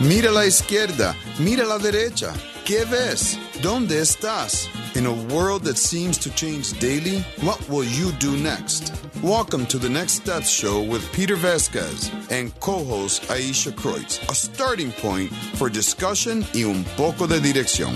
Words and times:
Mira 0.00 0.30
la 0.32 0.44
izquierda, 0.44 1.14
mira 1.38 1.64
la 1.64 1.78
derecha. 1.78 2.34
¿Qué 2.64 2.84
ves? 2.84 3.38
¿Dónde 3.62 4.00
estás? 4.00 4.68
In 4.96 5.06
a 5.06 5.12
world 5.32 5.62
that 5.64 5.76
seems 5.76 6.18
to 6.18 6.30
change 6.30 6.76
daily, 6.80 7.20
what 7.42 7.60
will 7.68 7.84
you 7.84 8.10
do 8.18 8.36
next? 8.36 8.92
Welcome 9.22 9.66
to 9.66 9.78
the 9.78 9.88
Next 9.88 10.14
Steps 10.14 10.50
Show 10.50 10.82
with 10.82 11.00
Peter 11.12 11.36
Vazquez 11.36 12.10
and 12.30 12.52
co-host 12.58 13.30
Ayesha 13.30 13.70
Kreutz, 13.70 14.18
a 14.28 14.34
starting 14.34 14.90
point 14.90 15.32
for 15.56 15.70
discussion 15.70 16.44
y 16.52 16.64
un 16.64 16.84
poco 16.96 17.28
de 17.28 17.38
dirección. 17.38 17.94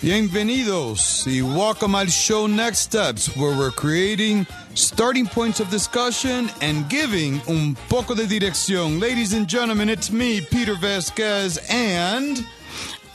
Bienvenidos 0.00 1.26
y 1.26 1.42
welcome 1.42 1.96
al 1.96 2.06
show 2.06 2.46
Next 2.46 2.82
Steps, 2.82 3.36
where 3.36 3.56
we're 3.58 3.72
creating 3.72 4.46
starting 4.78 5.26
points 5.26 5.60
of 5.60 5.70
discussion 5.70 6.50
and 6.60 6.88
giving 6.88 7.40
un 7.48 7.76
poco 7.88 8.14
de 8.14 8.26
dirección. 8.26 9.00
Ladies 9.00 9.32
and 9.32 9.48
gentlemen, 9.48 9.88
it's 9.88 10.10
me, 10.10 10.40
Peter 10.40 10.74
Vazquez, 10.74 11.58
and 11.70 12.46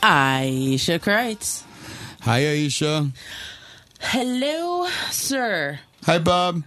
Ayesha 0.02 0.98
Kreutz. 0.98 1.64
Hi, 2.22 2.38
Ayesha. 2.38 3.10
Hello, 3.98 4.86
sir. 5.10 5.80
Hi, 6.04 6.18
Bob. 6.18 6.62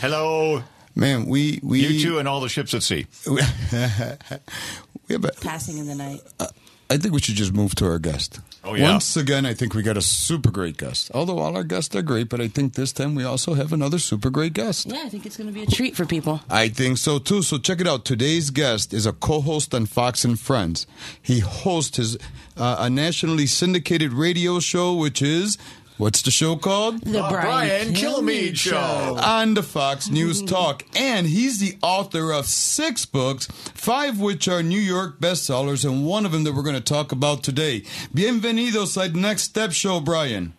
Hello, 0.00 0.62
Man, 0.96 1.26
we 1.26 1.60
we 1.62 1.80
you 1.86 2.00
two 2.00 2.18
and 2.18 2.26
all 2.26 2.40
the 2.40 2.48
ships 2.48 2.72
at 2.72 2.82
sea. 2.82 3.06
we 3.30 3.42
have 3.42 5.24
a, 5.24 5.30
Passing 5.42 5.76
in 5.76 5.86
the 5.86 5.94
night. 5.94 6.20
Uh, 6.40 6.46
I 6.88 6.96
think 6.96 7.12
we 7.12 7.20
should 7.20 7.34
just 7.34 7.52
move 7.52 7.74
to 7.76 7.86
our 7.86 7.98
guest. 7.98 8.40
Oh, 8.66 8.74
yeah. 8.74 8.90
Once 8.90 9.16
again, 9.16 9.46
I 9.46 9.54
think 9.54 9.74
we 9.74 9.82
got 9.82 9.96
a 9.96 10.02
super 10.02 10.50
great 10.50 10.76
guest. 10.76 11.10
Although 11.14 11.38
all 11.38 11.56
our 11.56 11.62
guests 11.62 11.94
are 11.94 12.02
great, 12.02 12.28
but 12.28 12.40
I 12.40 12.48
think 12.48 12.74
this 12.74 12.92
time 12.92 13.14
we 13.14 13.22
also 13.22 13.54
have 13.54 13.72
another 13.72 14.00
super 14.00 14.28
great 14.28 14.54
guest. 14.54 14.86
Yeah, 14.86 15.04
I 15.04 15.08
think 15.08 15.24
it's 15.24 15.36
going 15.36 15.46
to 15.46 15.52
be 15.52 15.62
a 15.62 15.66
treat 15.66 15.94
for 15.94 16.04
people. 16.04 16.40
I 16.50 16.68
think 16.68 16.98
so 16.98 17.20
too. 17.20 17.42
So 17.42 17.58
check 17.58 17.80
it 17.80 17.86
out. 17.86 18.04
Today's 18.04 18.50
guest 18.50 18.92
is 18.92 19.06
a 19.06 19.12
co-host 19.12 19.72
on 19.72 19.86
Fox 19.86 20.24
and 20.24 20.38
Friends. 20.38 20.86
He 21.22 21.38
hosts 21.38 21.96
his 21.96 22.18
uh, 22.56 22.76
a 22.80 22.90
nationally 22.90 23.46
syndicated 23.46 24.12
radio 24.12 24.58
show, 24.58 24.94
which 24.94 25.22
is 25.22 25.58
what's 25.98 26.22
the 26.22 26.30
show 26.30 26.56
called? 26.56 27.00
The 27.02 27.26
Brian 27.28 27.94
Kilmeade 27.94 28.56
Show. 28.56 29.16
on 29.20 29.54
the 29.54 29.62
Fox 29.62 30.08
News 30.08 30.42
Talk. 30.42 30.84
And 30.96 31.26
he's 31.26 31.58
the 31.58 31.76
author 31.82 32.32
of 32.32 32.46
six 32.46 33.06
books, 33.06 33.46
five 33.74 34.20
which 34.20 34.48
are 34.48 34.62
New 34.62 34.80
York 34.80 35.18
bestsellers, 35.20 35.84
and 35.84 36.06
one 36.06 36.26
of 36.26 36.32
them 36.32 36.44
that 36.44 36.54
we're 36.54 36.62
going 36.62 36.74
to 36.74 36.80
talk 36.80 37.12
about 37.12 37.42
today. 37.42 37.80
Bienvenidos 38.14 38.96
al 38.96 39.10
Next 39.18 39.42
Step 39.44 39.72
Show, 39.72 40.00
Brian. 40.00 40.52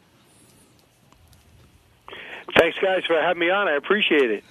Thanks, 2.57 2.77
guys, 2.79 3.03
for 3.05 3.21
having 3.21 3.39
me 3.39 3.49
on. 3.49 3.67
I 3.67 3.75
appreciate 3.75 4.31
it. 4.31 4.43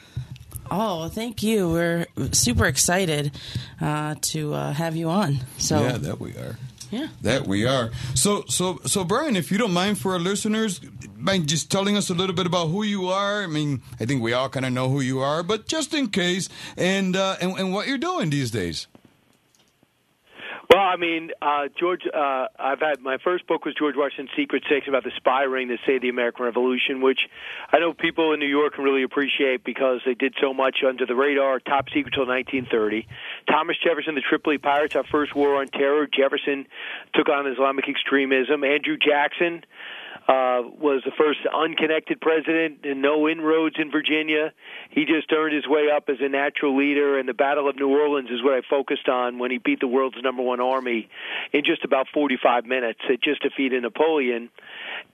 Oh, 0.70 1.08
thank 1.08 1.42
you. 1.42 1.68
We're 1.70 2.06
super 2.32 2.66
excited 2.66 3.32
uh, 3.80 4.16
to 4.20 4.54
uh, 4.54 4.72
have 4.72 4.96
you 4.96 5.08
on. 5.08 5.38
So, 5.58 5.80
Yeah, 5.80 5.96
that 5.98 6.20
we 6.20 6.32
are. 6.32 6.58
Yeah. 6.90 7.08
That 7.22 7.46
we 7.46 7.66
are. 7.66 7.90
So, 8.14 8.44
so, 8.48 8.80
so, 8.84 9.04
Brian, 9.04 9.36
if 9.36 9.50
you 9.50 9.58
don't 9.58 9.72
mind 9.72 9.98
for 9.98 10.12
our 10.12 10.18
listeners, 10.18 10.80
mind 11.16 11.48
just 11.48 11.70
telling 11.70 11.96
us 11.96 12.10
a 12.10 12.14
little 12.14 12.34
bit 12.34 12.46
about 12.46 12.68
who 12.68 12.82
you 12.82 13.08
are. 13.08 13.42
I 13.42 13.46
mean, 13.46 13.82
I 14.00 14.04
think 14.04 14.22
we 14.22 14.32
all 14.32 14.48
kind 14.48 14.66
of 14.66 14.72
know 14.72 14.88
who 14.88 15.00
you 15.00 15.20
are, 15.20 15.42
but 15.42 15.66
just 15.66 15.94
in 15.94 16.08
case, 16.08 16.48
and 16.76 17.16
uh, 17.16 17.36
and, 17.40 17.58
and 17.58 17.72
what 17.72 17.88
you're 17.88 17.98
doing 17.98 18.30
these 18.30 18.50
days. 18.50 18.86
Well, 20.68 20.82
I 20.82 20.96
mean, 20.96 21.30
uh, 21.40 21.68
George, 21.78 22.02
uh, 22.12 22.46
I've 22.58 22.80
had 22.80 23.00
my 23.00 23.18
first 23.22 23.46
book 23.46 23.64
was 23.64 23.74
George 23.78 23.94
Washington's 23.96 24.30
Secret 24.36 24.64
Six 24.68 24.88
about 24.88 25.04
the 25.04 25.12
spy 25.16 25.44
ring 25.44 25.68
that 25.68 25.78
saved 25.86 26.02
the 26.02 26.08
American 26.08 26.44
Revolution, 26.44 27.00
which 27.00 27.20
I 27.72 27.78
know 27.78 27.92
people 27.92 28.32
in 28.32 28.40
New 28.40 28.48
York 28.48 28.74
can 28.74 28.82
really 28.82 29.04
appreciate 29.04 29.62
because 29.62 30.00
they 30.04 30.14
did 30.14 30.34
so 30.40 30.52
much 30.52 30.78
under 30.86 31.06
the 31.06 31.14
radar, 31.14 31.60
top 31.60 31.86
secret 31.90 32.14
till 32.14 32.26
1930. 32.26 33.06
Thomas 33.48 33.76
Jefferson, 33.78 34.16
the 34.16 34.22
Tripoli 34.22 34.58
Pirates, 34.58 34.96
our 34.96 35.04
first 35.04 35.36
war 35.36 35.60
on 35.60 35.68
terror. 35.68 36.08
Jefferson 36.08 36.66
took 37.14 37.28
on 37.28 37.46
Islamic 37.46 37.88
extremism. 37.88 38.64
Andrew 38.64 38.96
Jackson 38.96 39.62
uh, 40.28 40.62
was 40.80 41.02
the 41.04 41.12
first 41.16 41.38
unconnected 41.54 42.20
president 42.20 42.80
and 42.84 43.00
no 43.00 43.28
inroads 43.28 43.76
in 43.78 43.92
Virginia. 43.92 44.52
He 44.90 45.04
just 45.04 45.30
earned 45.32 45.54
his 45.54 45.68
way 45.68 45.88
up 45.94 46.08
as 46.08 46.16
a 46.20 46.28
natural 46.28 46.76
leader, 46.76 47.16
and 47.18 47.28
the 47.28 47.34
Battle 47.34 47.68
of 47.68 47.76
New 47.76 47.88
Orleans 47.88 48.28
is 48.30 48.42
what 48.42 48.54
I 48.54 48.62
focused 48.68 49.08
on 49.08 49.38
when 49.38 49.52
he 49.52 49.58
beat 49.58 49.78
the 49.78 49.86
world's 49.86 50.16
number 50.20 50.42
one 50.42 50.60
army 50.60 51.08
in 51.52 51.64
just 51.64 51.84
about 51.84 52.08
45 52.12 52.66
minutes. 52.66 53.00
It 53.08 53.22
just 53.22 53.42
defeated 53.42 53.82
Napoleon. 53.82 54.50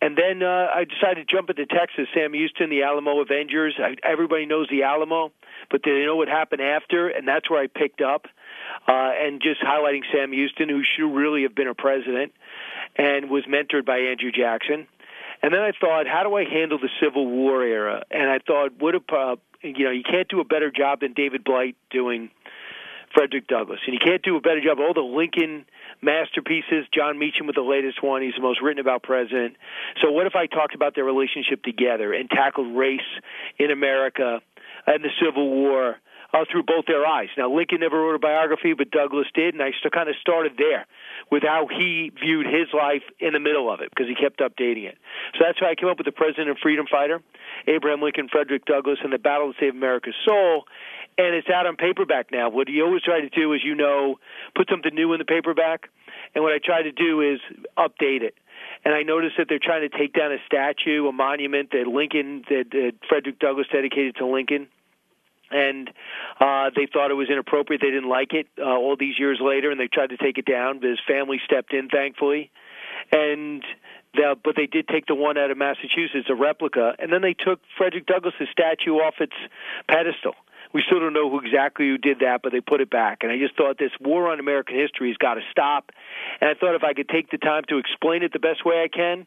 And 0.00 0.16
then 0.16 0.42
uh, 0.42 0.68
I 0.74 0.84
decided 0.84 1.28
to 1.28 1.34
jump 1.34 1.50
into 1.50 1.66
Texas. 1.66 2.08
Sam 2.14 2.32
Houston, 2.32 2.70
the 2.70 2.82
Alamo 2.84 3.20
Avengers. 3.20 3.74
I, 3.78 3.96
everybody 4.02 4.46
knows 4.46 4.68
the 4.70 4.84
Alamo, 4.84 5.30
but 5.70 5.82
they 5.84 6.04
know 6.06 6.16
what 6.16 6.28
happened 6.28 6.62
after, 6.62 7.08
and 7.08 7.28
that's 7.28 7.50
where 7.50 7.60
I 7.60 7.66
picked 7.66 8.00
up. 8.00 8.26
Uh, 8.88 9.10
and 9.14 9.42
just 9.42 9.60
highlighting 9.60 10.02
Sam 10.12 10.32
Houston, 10.32 10.68
who 10.68 10.82
should 10.82 11.14
really 11.14 11.42
have 11.42 11.54
been 11.54 11.68
a 11.68 11.74
president 11.74 12.32
and 12.96 13.30
was 13.30 13.44
mentored 13.44 13.84
by 13.84 13.98
Andrew 13.98 14.30
Jackson. 14.32 14.86
And 15.42 15.52
then 15.52 15.60
I 15.60 15.72
thought, 15.78 16.06
how 16.06 16.22
do 16.22 16.36
I 16.36 16.44
handle 16.44 16.78
the 16.78 16.90
Civil 17.02 17.26
War 17.26 17.64
era? 17.64 18.04
And 18.10 18.30
I 18.30 18.38
thought, 18.38 18.72
what 18.78 18.94
a 18.94 19.00
uh, 19.12 19.36
you 19.62 19.84
know, 19.84 19.90
you 19.90 20.02
can't 20.02 20.28
do 20.28 20.40
a 20.40 20.44
better 20.44 20.70
job 20.70 21.00
than 21.00 21.12
David 21.12 21.44
Blight 21.44 21.76
doing 21.90 22.30
Frederick 23.14 23.46
Douglass, 23.46 23.80
and 23.86 23.94
you 23.94 24.00
can't 24.04 24.22
do 24.22 24.36
a 24.36 24.40
better 24.40 24.60
job. 24.60 24.78
Of 24.78 24.84
all 24.84 24.94
the 24.94 25.00
Lincoln 25.00 25.66
masterpieces, 26.00 26.86
Jon 26.92 27.18
Meacham 27.18 27.46
with 27.46 27.56
the 27.56 27.62
latest 27.62 28.02
one, 28.02 28.22
he's 28.22 28.34
the 28.34 28.42
most 28.42 28.60
written 28.62 28.80
about 28.80 29.02
president. 29.02 29.56
So 30.00 30.10
what 30.10 30.26
if 30.26 30.34
I 30.34 30.46
talked 30.46 30.74
about 30.74 30.94
their 30.94 31.04
relationship 31.04 31.62
together 31.62 32.12
and 32.12 32.30
tackled 32.30 32.74
race 32.74 33.00
in 33.58 33.70
America 33.70 34.40
and 34.86 35.04
the 35.04 35.10
Civil 35.22 35.50
War? 35.50 35.96
Uh, 36.34 36.46
through 36.50 36.62
both 36.62 36.86
their 36.86 37.06
eyes. 37.06 37.28
Now, 37.36 37.54
Lincoln 37.54 37.80
never 37.80 38.00
wrote 38.00 38.14
a 38.14 38.18
biography, 38.18 38.72
but 38.72 38.90
Douglass 38.90 39.26
did, 39.34 39.52
and 39.52 39.62
I 39.62 39.68
kind 39.92 40.08
of 40.08 40.14
started 40.18 40.52
there 40.56 40.86
with 41.32 41.42
how 41.42 41.66
he 41.66 42.12
viewed 42.20 42.44
his 42.44 42.68
life 42.74 43.02
in 43.18 43.32
the 43.32 43.40
middle 43.40 43.72
of 43.72 43.80
it 43.80 43.88
because 43.88 44.06
he 44.06 44.14
kept 44.14 44.40
updating 44.40 44.84
it. 44.84 44.98
So 45.32 45.40
that's 45.40 45.58
why 45.62 45.70
I 45.70 45.74
came 45.74 45.88
up 45.88 45.96
with 45.96 46.04
the 46.04 46.12
President 46.12 46.50
and 46.50 46.58
Freedom 46.58 46.84
Fighter, 46.86 47.22
Abraham 47.66 48.02
Lincoln, 48.02 48.28
Frederick 48.30 48.66
Douglass, 48.66 48.98
and 49.02 49.14
the 49.14 49.18
Battle 49.18 49.50
to 49.50 49.58
Save 49.58 49.72
America's 49.72 50.14
Soul. 50.28 50.64
And 51.16 51.34
it's 51.34 51.48
out 51.48 51.66
on 51.66 51.76
paperback 51.76 52.26
now. 52.30 52.50
What 52.50 52.68
he 52.68 52.82
always 52.82 53.00
tried 53.00 53.22
to 53.22 53.30
do 53.30 53.54
is, 53.54 53.62
you 53.64 53.74
know, 53.74 54.18
put 54.54 54.68
something 54.68 54.94
new 54.94 55.14
in 55.14 55.20
the 55.20 55.24
paperback. 55.24 55.88
And 56.34 56.44
what 56.44 56.52
I 56.52 56.58
try 56.62 56.82
to 56.82 56.92
do 56.92 57.22
is 57.22 57.40
update 57.78 58.20
it. 58.20 58.34
And 58.84 58.92
I 58.94 59.02
noticed 59.02 59.36
that 59.38 59.46
they're 59.48 59.58
trying 59.58 59.88
to 59.88 59.98
take 59.98 60.12
down 60.12 60.32
a 60.32 60.38
statue, 60.44 61.08
a 61.08 61.12
monument 61.12 61.70
that 61.70 61.86
Lincoln, 61.86 62.44
that, 62.50 62.64
that 62.72 62.92
Frederick 63.08 63.38
Douglass 63.38 63.68
dedicated 63.72 64.16
to 64.16 64.26
Lincoln 64.26 64.68
and 65.52 65.90
uh, 66.40 66.70
they 66.74 66.86
thought 66.92 67.10
it 67.10 67.14
was 67.14 67.30
inappropriate. 67.30 67.80
They 67.80 67.90
didn't 67.90 68.08
like 68.08 68.32
it 68.32 68.46
uh, 68.58 68.64
all 68.64 68.96
these 68.96 69.18
years 69.18 69.38
later, 69.40 69.70
and 69.70 69.78
they 69.78 69.88
tried 69.88 70.10
to 70.10 70.16
take 70.16 70.38
it 70.38 70.46
down. 70.46 70.80
But 70.80 70.90
his 70.90 71.00
family 71.06 71.40
stepped 71.44 71.72
in, 71.72 71.88
thankfully, 71.88 72.50
and 73.10 73.62
the, 74.14 74.36
but 74.42 74.56
they 74.56 74.66
did 74.66 74.88
take 74.88 75.06
the 75.06 75.14
one 75.14 75.38
out 75.38 75.50
of 75.50 75.58
Massachusetts, 75.58 76.28
a 76.28 76.34
replica, 76.34 76.94
and 76.98 77.12
then 77.12 77.22
they 77.22 77.34
took 77.34 77.60
Frederick 77.78 78.06
Douglass's 78.06 78.48
statue 78.50 78.96
off 78.96 79.14
its 79.20 79.32
pedestal. 79.88 80.34
We 80.72 80.82
still 80.86 81.00
don't 81.00 81.12
know 81.12 81.30
who 81.30 81.40
exactly 81.40 81.88
who 81.88 81.98
did 81.98 82.20
that, 82.20 82.40
but 82.42 82.52
they 82.52 82.60
put 82.60 82.80
it 82.80 82.90
back. 82.90 83.18
And 83.22 83.30
I 83.30 83.38
just 83.38 83.56
thought 83.56 83.78
this 83.78 83.92
war 84.00 84.30
on 84.30 84.40
American 84.40 84.76
history 84.76 85.08
has 85.08 85.16
got 85.16 85.34
to 85.34 85.42
stop. 85.50 85.90
And 86.40 86.50
I 86.50 86.54
thought 86.54 86.74
if 86.74 86.82
I 86.82 86.94
could 86.94 87.08
take 87.08 87.30
the 87.30 87.38
time 87.38 87.64
to 87.68 87.78
explain 87.78 88.22
it 88.22 88.32
the 88.32 88.38
best 88.38 88.64
way 88.64 88.82
I 88.82 88.88
can, 88.88 89.26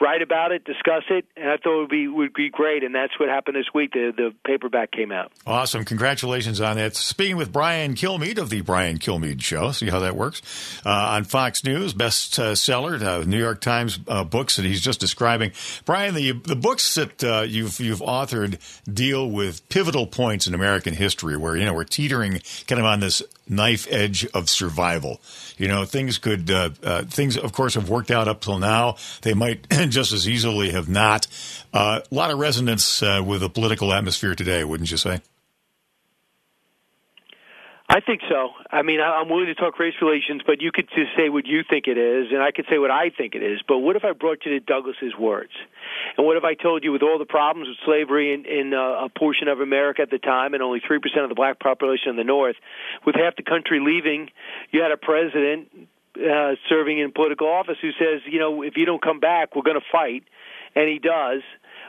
write 0.00 0.22
about 0.22 0.52
it, 0.52 0.64
discuss 0.64 1.04
it, 1.10 1.24
and 1.36 1.50
I 1.50 1.56
thought 1.56 1.76
it 1.76 1.80
would 1.80 1.90
be 1.90 2.08
would 2.08 2.34
be 2.34 2.50
great. 2.50 2.82
And 2.82 2.94
that's 2.94 3.18
what 3.18 3.28
happened 3.28 3.56
this 3.56 3.72
week. 3.74 3.92
The 3.92 4.12
the 4.16 4.34
paperback 4.44 4.90
came 4.90 5.12
out. 5.12 5.32
Awesome. 5.46 5.84
Congratulations 5.84 6.60
on 6.60 6.76
that. 6.76 6.96
Speaking 6.96 7.36
with 7.36 7.52
Brian 7.52 7.94
Kilmeade 7.94 8.38
of 8.38 8.50
the 8.50 8.62
Brian 8.62 8.98
Kilmeade 8.98 9.42
Show. 9.42 9.72
See 9.72 9.88
how 9.90 10.00
that 10.00 10.16
works. 10.16 10.80
Uh, 10.84 10.90
on 10.90 11.24
Fox 11.24 11.64
News, 11.64 11.94
bestseller, 11.94 13.02
uh, 13.02 13.24
New 13.24 13.38
York 13.38 13.60
Times 13.60 13.98
uh, 14.08 14.24
books 14.24 14.56
that 14.56 14.64
he's 14.64 14.80
just 14.80 15.00
describing. 15.00 15.52
Brian, 15.84 16.14
the 16.14 16.32
the 16.32 16.56
books 16.56 16.94
that 16.94 17.22
uh, 17.22 17.42
you've 17.42 17.78
you've 17.80 18.00
authored 18.00 18.58
deal 18.92 19.30
with 19.30 19.68
pivotal 19.68 20.06
points 20.06 20.46
in 20.46 20.54
American 20.54 20.85
history 20.94 21.36
where, 21.36 21.56
you 21.56 21.64
know, 21.64 21.74
we're 21.74 21.84
teetering 21.84 22.40
kind 22.66 22.78
of 22.78 22.84
on 22.84 23.00
this 23.00 23.22
knife 23.48 23.86
edge 23.90 24.26
of 24.34 24.50
survival. 24.50 25.20
You 25.56 25.68
know, 25.68 25.84
things 25.84 26.18
could, 26.18 26.50
uh, 26.50 26.70
uh, 26.82 27.02
things, 27.04 27.36
of 27.36 27.52
course, 27.52 27.74
have 27.74 27.88
worked 27.88 28.10
out 28.10 28.28
up 28.28 28.40
till 28.40 28.58
now. 28.58 28.96
They 29.22 29.34
might 29.34 29.68
just 29.88 30.12
as 30.12 30.28
easily 30.28 30.70
have 30.70 30.88
not. 30.88 31.26
Uh, 31.72 32.00
a 32.10 32.14
lot 32.14 32.30
of 32.30 32.38
resonance 32.38 33.02
uh, 33.02 33.22
with 33.24 33.40
the 33.40 33.50
political 33.50 33.92
atmosphere 33.92 34.34
today, 34.34 34.64
wouldn't 34.64 34.90
you 34.90 34.96
say? 34.96 35.20
I 37.88 38.00
think 38.00 38.20
so. 38.28 38.50
I 38.70 38.82
mean, 38.82 39.00
I'm 39.00 39.28
willing 39.28 39.46
to 39.46 39.54
talk 39.54 39.78
race 39.78 39.94
relations, 40.02 40.42
but 40.44 40.60
you 40.60 40.72
could 40.72 40.88
just 40.88 41.14
say 41.16 41.28
what 41.28 41.46
you 41.46 41.62
think 41.62 41.86
it 41.86 41.96
is, 41.96 42.32
and 42.32 42.42
I 42.42 42.50
could 42.50 42.64
say 42.68 42.78
what 42.78 42.90
I 42.90 43.10
think 43.10 43.36
it 43.36 43.44
is. 43.44 43.60
But 43.66 43.78
what 43.78 43.94
if 43.94 44.04
I 44.04 44.12
brought 44.12 44.44
you 44.44 44.58
to 44.58 44.60
Douglass's 44.60 45.14
words? 45.16 45.52
And 46.16 46.26
what 46.26 46.36
if 46.36 46.42
I 46.42 46.54
told 46.54 46.82
you, 46.82 46.90
with 46.90 47.02
all 47.02 47.16
the 47.16 47.24
problems 47.24 47.68
with 47.68 47.78
slavery 47.84 48.34
in, 48.34 48.44
in 48.44 48.74
uh, 48.74 49.06
a 49.06 49.08
portion 49.08 49.46
of 49.46 49.60
America 49.60 50.02
at 50.02 50.10
the 50.10 50.18
time, 50.18 50.52
and 50.52 50.64
only 50.64 50.80
three 50.84 50.98
percent 50.98 51.22
of 51.22 51.28
the 51.28 51.36
black 51.36 51.60
population 51.60 52.10
in 52.10 52.16
the 52.16 52.24
North, 52.24 52.56
with 53.04 53.14
half 53.14 53.36
the 53.36 53.44
country 53.44 53.78
leaving, 53.78 54.30
you 54.72 54.82
had 54.82 54.90
a 54.90 54.96
president 54.96 55.68
uh, 56.16 56.56
serving 56.68 56.98
in 56.98 57.12
political 57.12 57.46
office 57.46 57.76
who 57.80 57.92
says, 57.92 58.20
you 58.26 58.40
know, 58.40 58.62
if 58.62 58.76
you 58.76 58.84
don't 58.84 59.02
come 59.02 59.20
back, 59.20 59.54
we're 59.54 59.62
going 59.62 59.78
to 59.78 59.86
fight, 59.92 60.24
and 60.74 60.88
he 60.88 60.98
does 60.98 61.42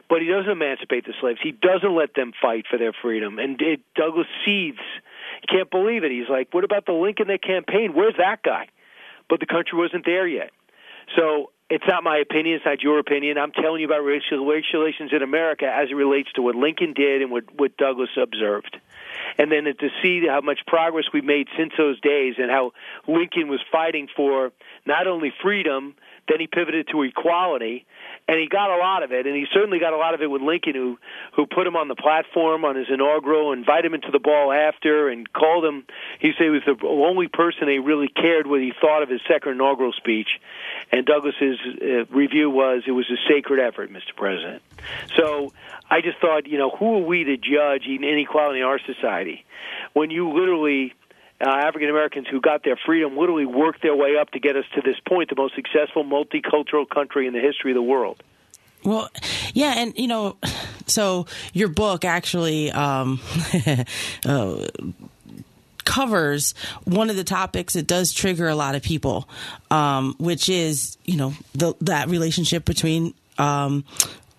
but 0.09 0.21
he 0.21 0.27
doesn't 0.27 0.49
emancipate 0.49 1.05
the 1.05 1.13
slaves. 1.19 1.38
He 1.44 1.51
doesn't 1.51 1.94
let 1.94 2.13
them 2.13 2.31
fight 2.41 2.65
for 2.69 2.77
their 2.77 2.94
freedom. 2.94 3.39
And 3.39 3.61
it, 3.61 3.81
Douglass 3.94 4.27
seethes 4.45 4.79
Can't 5.50 5.69
believe 5.69 6.04
it. 6.04 6.12
He's 6.12 6.30
like, 6.30 6.54
what 6.54 6.63
about 6.63 6.86
the 6.86 6.94
Lincoln 6.94 7.28
that 7.28 7.44
campaign? 7.44 7.94
Where's 7.94 8.16
that 8.18 8.44
guy? 8.44 8.68
But 9.30 9.39
the 9.39 9.45
country 9.45 9.78
wasn't 9.78 10.06
there 10.06 10.28
yet. 10.28 10.51
So 11.16 11.51
it's 11.69 11.84
not 11.88 12.04
my 12.04 12.18
opinion. 12.18 12.56
It's 12.56 12.66
not 12.66 12.81
your 12.81 13.00
opinion. 13.00 13.38
I'm 13.38 13.51
telling 13.51 13.81
you 13.81 13.88
about 13.88 14.00
racial, 14.00 14.45
racial 14.45 14.80
relations 14.80 15.12
in 15.13 15.22
America 15.22 15.66
as 15.66 15.89
it 15.92 15.95
relates 15.95 16.31
to 16.34 16.42
what 16.42 16.56
Lincoln 16.56 16.94
did 16.94 17.22
and 17.22 17.31
what, 17.31 17.44
what 17.57 17.75
Douglass 17.78 18.10
observed. 18.22 18.78
And 19.38 19.51
then 19.51 19.66
to 19.66 19.89
see 20.01 20.25
how 20.28 20.42
much 20.42 20.60
progress 20.66 21.06
we've 21.13 21.25
made 21.25 21.48
since 21.57 21.74
those 21.78 22.00
days 22.00 22.36
and 22.38 22.50
how 22.50 22.72
Lincoln 23.07 23.50
was 23.50 23.60
fighting 23.72 24.07
for 24.16 24.51
not 24.86 25.07
only 25.07 25.33
freedom, 25.42 25.95
then 26.30 26.40
he 26.40 26.48
pivoted 26.48 26.88
to 26.92 27.04
equality, 27.04 27.86
and 28.27 28.39
he 28.39 28.47
got 28.47 28.69
a 28.69 28.77
lot 28.77 29.03
of 29.03 29.12
it, 29.12 29.25
and 29.25 29.35
he 29.35 29.45
certainly 29.53 29.79
got 29.79 29.94
a 29.94 29.97
lot 29.97 30.13
of 30.13 30.21
it 30.21 30.29
with 30.29 30.41
Lincoln, 30.41 30.75
who 30.75 30.97
who 31.33 31.45
put 31.45 31.65
him 31.65 31.75
on 31.75 31.88
the 31.88 31.95
platform 31.95 32.65
on 32.65 32.75
his 32.75 32.88
inaugural, 32.89 33.53
invited 33.53 33.85
him 33.85 33.94
into 33.94 34.12
the 34.12 34.19
ball 34.19 34.51
after, 34.51 35.09
and 35.09 35.31
called 35.31 35.63
him. 35.63 35.85
He 36.19 36.33
said 36.38 36.44
he 36.44 36.50
was 36.50 36.63
the 36.65 36.77
only 36.85 37.27
person 37.27 37.68
he 37.68 37.79
really 37.79 38.09
cared 38.09 38.47
what 38.47 38.62
he 38.62 38.74
thought 38.79 39.03
of 39.03 39.09
his 39.09 39.21
second 39.27 39.53
inaugural 39.53 39.94
speech, 39.94 40.39
and 40.91 41.06
Douglass's 41.06 41.59
uh, 41.81 42.06
review 42.13 42.50
was 42.50 42.83
it 42.85 42.91
was 42.91 43.09
a 43.09 43.18
sacred 43.29 43.59
effort, 43.59 43.91
Mr. 43.91 44.15
President. 44.15 44.62
So 45.15 45.53
I 45.89 46.01
just 46.01 46.19
thought, 46.19 46.47
you 46.47 46.57
know, 46.57 46.69
who 46.69 46.97
are 46.97 47.06
we 47.06 47.23
to 47.23 47.38
judge 47.38 47.88
inequality 47.88 48.59
in 48.59 48.65
our 48.65 48.80
society 48.80 49.45
when 49.94 50.12
you 50.12 50.30
literally 50.33 50.94
uh, 51.39 51.50
African 51.50 51.89
Americans 51.89 52.28
who 52.30 52.42
got 52.42 52.63
their 52.63 52.78
freedom 52.86 53.18
literally 53.18 53.45
worked 53.45 53.81
their 53.81 53.95
way 53.95 54.18
up 54.19 54.31
to 54.31 54.39
get 54.39 54.56
us 54.56 54.66
to 54.75 54.81
this 54.81 54.95
point, 55.07 55.30
the 55.30 55.36
most 55.36 55.56
successful 55.56 56.04
multicultural 56.04 56.89
country 56.89 57.28
in 57.28 57.34
the 57.34 57.39
history 57.39 57.72
of 57.72 57.75
the 57.75 57.81
world. 57.81 58.22
Well, 58.84 59.10
yeah, 59.54 59.74
and 59.78 59.98
you 59.98 60.07
know, 60.07 60.38
so 60.88 61.25
your 61.54 61.68
book 61.68 62.06
actually 62.06 62.72
um, 62.72 63.19
uh, 64.25 64.68
covers 65.84 66.54
one 66.84 67.10
of 67.10 67.16
the 67.16 67.24
topics 67.24 67.74
that 67.74 67.88
does 67.88 68.13
trigger 68.13 68.48
a 68.48 68.56
lot 68.56 68.75
of 68.75 68.83
people, 68.83 69.28
um, 69.72 70.16
which 70.19 70.50
is 70.50 70.98
you 71.06 71.18
know 71.18 71.33
the, 71.54 71.74
that 71.81 72.07
relationship 72.10 72.66
between 72.66 73.13
um, 73.38 73.83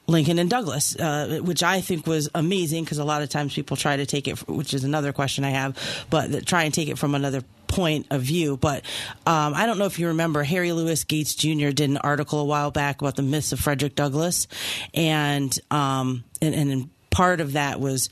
Lincoln 0.09 0.39
and 0.39 0.49
Douglass, 0.49 0.97
uh, 0.97 1.41
which 1.43 1.63
I 1.63 1.83
think 1.83 2.07
was 2.07 2.31
amazing 2.35 2.85
because 2.85 2.99
a 2.99 3.05
lot 3.05 3.23
of 3.23 3.29
times 3.29 3.55
people 3.55 3.77
try 3.77 3.97
to 3.97 4.07
take 4.07 4.27
it, 4.27 4.49
which 4.49 4.73
is 4.73 4.83
another 4.83 5.13
question 5.13 5.45
I 5.45 5.51
have, 5.51 6.07
but 6.09 6.47
try 6.47 6.65
and 6.65 6.73
take 6.73 6.89
it 6.89 6.99
from 6.99 7.15
another 7.15 7.43
point 7.69 8.07
of 8.11 8.23
view. 8.23 8.57
But 8.57 8.85
um, 9.27 9.53
I 9.55 9.67
don't 9.67 9.79
know 9.79 9.85
if 9.85 9.99
you 9.99 10.09
remember, 10.09 10.43
Henry 10.43 10.73
Louis 10.73 11.05
Gates 11.05 11.35
Jr. 11.35 11.69
did 11.69 11.91
an 11.91 11.99
article 11.99 12.41
a 12.41 12.45
while 12.45 12.71
back 12.71 13.03
about 13.03 13.17
the 13.17 13.23
myths 13.23 13.53
of 13.53 13.61
Frederick 13.61 13.95
Douglass, 13.95 14.49
and 14.95 15.57
um, 15.71 16.25
and, 16.41 16.55
and 16.55 16.91
part 17.11 17.41
of 17.41 17.53
that 17.53 17.79
was 17.79 18.09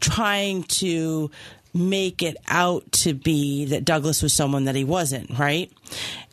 trying 0.00 0.64
to 0.64 1.30
make 1.72 2.22
it 2.22 2.36
out 2.46 2.90
to 2.92 3.14
be 3.14 3.66
that 3.66 3.84
Douglass 3.86 4.22
was 4.22 4.34
someone 4.34 4.64
that 4.64 4.74
he 4.74 4.84
wasn't, 4.84 5.38
right? 5.38 5.72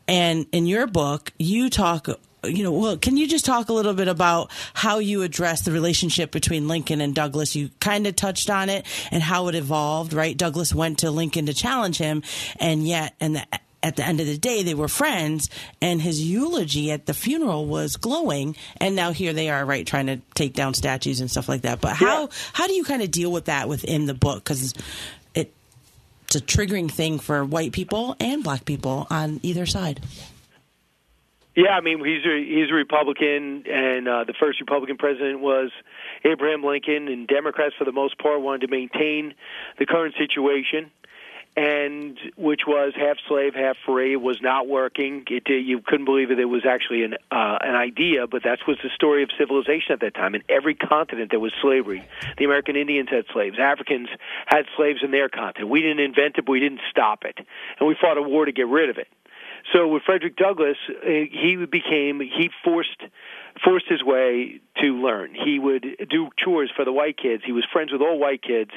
And 0.08 0.46
in 0.52 0.66
your 0.66 0.88
book, 0.88 1.32
you 1.38 1.70
talk 1.70 2.08
you 2.46 2.64
know, 2.64 2.72
well, 2.72 2.98
can 2.98 3.18
you 3.18 3.28
just 3.28 3.46
talk 3.46 3.70
a 3.70 3.74
little 3.74 3.94
bit 3.94 4.08
about 4.08 4.52
how 4.74 5.00
you 5.00 5.22
address 5.22 5.64
the 5.64 5.72
relationship 5.72 6.32
between 6.32 6.68
Lincoln 6.68 7.02
and 7.02 7.14
Douglass? 7.14 7.56
You 7.56 7.70
kind 7.80 8.08
of 8.08 8.16
touched 8.16 8.50
on 8.50 8.70
it 8.70 8.86
and 9.12 9.22
how 9.22 9.48
it 9.48 9.56
evolved, 9.56 10.14
right? 10.14 10.36
Douglass 10.36 10.74
went 10.74 11.00
to 11.00 11.12
Lincoln 11.12 11.46
to 11.48 11.54
challenge 11.54 11.98
him, 11.98 12.24
and 12.60 12.88
yet, 12.88 13.16
and 13.20 13.36
the, 13.36 13.48
at 13.86 13.98
the 13.98 14.04
end 14.04 14.20
of 14.20 14.26
the 14.26 14.38
day, 14.38 14.64
they 14.64 14.74
were 14.74 14.88
friends, 14.88 15.48
and 15.80 16.02
his 16.02 16.20
eulogy 16.20 16.92
at 16.92 17.06
the 17.06 17.14
funeral 17.14 17.68
was 17.68 17.98
glowing. 17.98 18.56
And 18.78 18.96
now 18.96 19.12
here 19.12 19.32
they 19.32 19.50
are, 19.50 19.64
right, 19.64 19.86
trying 19.86 20.08
to 20.08 20.18
take 20.34 20.54
down 20.54 20.74
statues 20.74 21.22
and 21.22 21.30
stuff 21.30 21.48
like 21.48 21.62
that. 21.62 21.82
But 21.82 21.96
how 21.96 22.22
yeah. 22.22 22.28
how 22.54 22.66
do 22.66 22.74
you 22.74 22.84
kind 22.84 23.04
of 23.04 23.12
deal 23.12 23.32
with 23.32 23.46
that 23.46 23.70
within 23.70 24.08
the 24.08 24.16
book? 24.16 24.44
Because 24.44 24.74
it 25.36 25.54
it's 26.26 26.36
a 26.36 26.42
triggering 26.42 26.90
thing 26.90 27.20
for 27.20 27.46
white 27.46 27.74
people 27.74 28.16
and 28.20 28.44
black 28.44 28.66
people 28.66 29.06
on 29.12 29.40
either 29.44 29.68
side. 29.68 30.02
Yeah, 31.56 31.72
I 31.72 31.82
mean 31.82 32.04
he's 32.04 32.26
a, 32.26 32.44
he's 32.44 32.70
a 32.70 32.74
Republican, 32.74 33.64
and 33.66 34.08
uh, 34.08 34.26
the 34.26 34.34
first 34.38 34.60
Republican 34.60 34.98
president 34.98 35.40
was 35.40 35.72
Abraham 36.26 36.64
Lincoln, 36.64 37.08
and 37.08 37.28
Democrats 37.28 37.76
for 37.78 37.86
the 37.86 37.94
most 37.94 38.18
part 38.20 38.42
wanted 38.42 38.68
to 38.68 38.68
maintain 38.68 39.34
the 39.80 39.86
current 39.86 40.16
situation, 40.18 40.92
and 41.56 42.18
which 42.36 42.62
was 42.68 42.92
half 42.98 43.16
slave, 43.30 43.56
half 43.56 43.78
free. 43.86 44.18
Was 44.18 44.42
not 44.42 44.68
working. 44.68 45.24
It 45.30 45.48
you 45.48 45.80
couldn't 45.80 46.04
believe 46.04 46.30
it. 46.30 46.40
It 46.40 46.46
was 46.46 46.66
actually 46.66 47.04
an 47.04 47.14
uh, 47.32 47.58
an 47.62 47.76
idea, 47.76 48.28
but 48.28 48.44
that 48.44 48.60
was 48.68 48.78
the 48.84 48.90
story 48.94 49.24
of 49.24 49.30
civilization 49.38 49.94
at 49.94 50.02
that 50.02 50.14
time. 50.14 50.36
In 50.36 50.44
every 50.50 50.76
continent, 50.76 51.32
there 51.32 51.40
was 51.40 51.54
slavery. 51.62 52.06
The 52.38 52.44
American 52.44 52.76
Indians 52.76 53.08
had 53.10 53.28
slaves. 53.32 53.58
Africans 53.62 54.10
had 54.46 54.66
slaves 54.76 55.00
in 55.02 55.12
their 55.12 55.30
continent. 55.30 55.70
We 55.70 55.82
didn't 55.82 56.02
invent 56.02 56.36
it, 56.38 56.46
but 56.46 56.52
we 56.52 56.60
didn't 56.60 56.82
stop 56.92 57.24
it, 57.24 57.38
and 57.80 57.88
we 57.88 57.96
fought 57.96 58.18
a 58.18 58.22
war 58.22 58.44
to 58.44 58.52
get 58.52 58.68
rid 58.68 58.90
of 58.90 58.98
it. 58.98 59.08
So 59.74 59.88
with 59.88 60.04
Frederick 60.04 60.36
Douglass, 60.36 60.78
uh, 60.90 61.06
he 61.06 61.58
became 61.70 62.20
he 62.20 62.52
forced 62.64 63.02
forced 63.64 63.88
his 63.88 64.04
way 64.04 64.60
to 64.82 65.02
learn. 65.02 65.34
He 65.34 65.60
would 65.60 66.08
do 66.10 66.30
chores 66.38 66.70
for 66.76 66.84
the 66.86 66.92
white 66.92 67.18
kids. 67.18 67.44
He 67.46 67.52
was 67.52 67.66
friends 67.72 67.92
with 67.92 68.02
all 68.02 68.20
white 68.20 68.42
kids, 68.42 68.72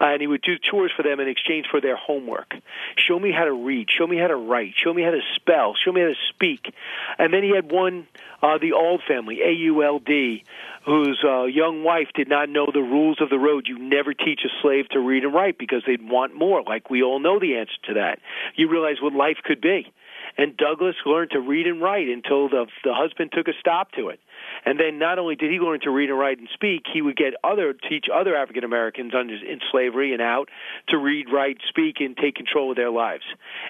uh, 0.00 0.06
and 0.06 0.20
he 0.20 0.26
would 0.26 0.42
do 0.42 0.56
chores 0.58 0.90
for 0.96 1.02
them 1.02 1.20
in 1.20 1.28
exchange 1.28 1.66
for 1.70 1.80
their 1.80 1.96
homework. 1.96 2.54
Show 2.96 3.18
me 3.18 3.32
how 3.32 3.44
to 3.44 3.52
read. 3.52 3.90
Show 3.90 4.06
me 4.06 4.16
how 4.16 4.28
to 4.28 4.36
write. 4.36 4.74
Show 4.76 4.92
me 4.92 5.02
how 5.02 5.10
to 5.10 5.20
spell. 5.34 5.74
Show 5.74 5.92
me 5.92 6.00
how 6.00 6.08
to 6.08 6.16
speak. 6.30 6.74
And 7.18 7.32
then 7.32 7.42
he 7.42 7.54
had 7.54 7.70
one, 7.70 8.06
uh, 8.42 8.58
the 8.58 8.72
Auld 8.72 9.02
family, 9.06 9.42
A 9.42 9.50
U 9.52 9.84
L 9.84 9.98
D, 9.98 10.44
whose 10.84 11.22
uh, 11.24 11.44
young 11.44 11.84
wife 11.84 12.08
did 12.14 12.28
not 12.28 12.48
know 12.48 12.66
the 12.72 12.80
rules 12.80 13.20
of 13.20 13.30
the 13.30 13.38
road. 13.38 13.68
You 13.68 13.78
never 13.78 14.14
teach 14.14 14.40
a 14.44 14.48
slave 14.62 14.88
to 14.90 15.00
read 15.00 15.24
and 15.24 15.34
write 15.34 15.58
because 15.58 15.82
they'd 15.86 16.06
want 16.08 16.34
more. 16.34 16.62
Like 16.62 16.90
we 16.90 17.02
all 17.02 17.20
know 17.20 17.38
the 17.38 17.56
answer 17.58 17.76
to 17.84 17.94
that. 17.94 18.18
You 18.56 18.68
realize 18.68 18.96
what 19.00 19.12
life 19.12 19.38
could 19.44 19.60
be. 19.60 19.92
And 20.36 20.56
Douglass 20.56 20.96
learned 21.06 21.30
to 21.32 21.40
read 21.40 21.66
and 21.66 21.80
write 21.80 22.08
until 22.08 22.48
the 22.48 22.66
the 22.82 22.94
husband 22.94 23.30
took 23.32 23.48
a 23.48 23.52
stop 23.60 23.92
to 23.92 24.08
it. 24.08 24.20
And 24.64 24.78
then 24.80 24.98
not 24.98 25.18
only 25.18 25.36
did 25.36 25.50
he 25.50 25.58
learn 25.58 25.80
to 25.80 25.90
read 25.90 26.10
and 26.10 26.18
write 26.18 26.38
and 26.38 26.48
speak, 26.52 26.84
he 26.92 27.02
would 27.02 27.16
get 27.16 27.34
other 27.44 27.72
teach 27.72 28.06
other 28.12 28.34
African 28.34 28.64
Americans 28.64 29.12
under 29.14 29.34
in 29.34 29.60
slavery 29.70 30.12
and 30.12 30.22
out 30.22 30.48
to 30.88 30.98
read, 30.98 31.26
write, 31.32 31.58
speak, 31.68 31.96
and 32.00 32.16
take 32.16 32.34
control 32.34 32.70
of 32.70 32.76
their 32.76 32.90
lives. 32.90 33.24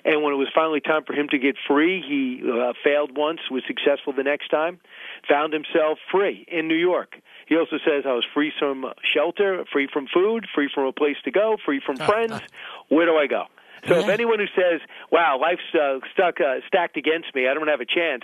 And 0.05 0.23
when 0.23 0.33
it 0.33 0.37
was 0.37 0.49
finally 0.55 0.81
time 0.81 1.05
for 1.05 1.13
him 1.13 1.29
to 1.31 1.39
get 1.39 1.57
free, 1.69 2.03
he 2.07 2.43
uh, 2.49 2.73
failed 2.83 3.17
once, 3.17 3.41
was 3.51 3.63
successful 3.67 4.13
the 4.13 4.23
next 4.23 4.49
time, 4.49 4.81
found 5.29 5.53
himself 5.53 5.99
free 6.11 6.47
in 6.49 6.69
New 6.69 6.77
York. 6.77 7.17
He 7.47 7.57
also 7.57 7.77
says, 7.85 8.05
I 8.07 8.13
was 8.13 8.25
free 8.33 8.53
from 8.59 8.87
shelter, 9.15 9.65
free 9.71 9.89
from 9.93 10.07
food, 10.13 10.47
free 10.55 10.71
from 10.75 10.87
a 10.87 10.93
place 10.93 11.17
to 11.25 11.31
go, 11.31 11.57
free 11.65 11.81
from 11.85 11.97
friends. 11.97 12.41
Where 12.89 13.07
do 13.07 13.17
I 13.17 13.27
go? 13.27 13.45
So 13.87 13.99
if 13.99 14.09
anyone 14.09 14.39
who 14.39 14.47
says, 14.55 14.81
"Wow, 15.11 15.39
life's 15.41 15.63
uh, 15.75 15.99
stuck 16.13 16.41
uh, 16.41 16.61
stacked 16.67 16.97
against 16.97 17.35
me, 17.35 17.49
I 17.49 17.55
don't 17.55 17.69
have 17.69 17.81
a 17.81 17.87
chance," 17.87 18.23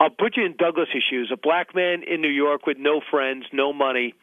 I'll 0.00 0.10
put 0.10 0.36
you 0.36 0.46
in 0.46 0.54
Douglass's 0.56 1.02
shoes. 1.08 1.30
A 1.32 1.36
black 1.36 1.74
man 1.74 2.02
in 2.04 2.20
New 2.20 2.30
York 2.30 2.66
with 2.66 2.78
no 2.78 3.00
friends, 3.10 3.46
no 3.52 3.72
money, 3.72 4.14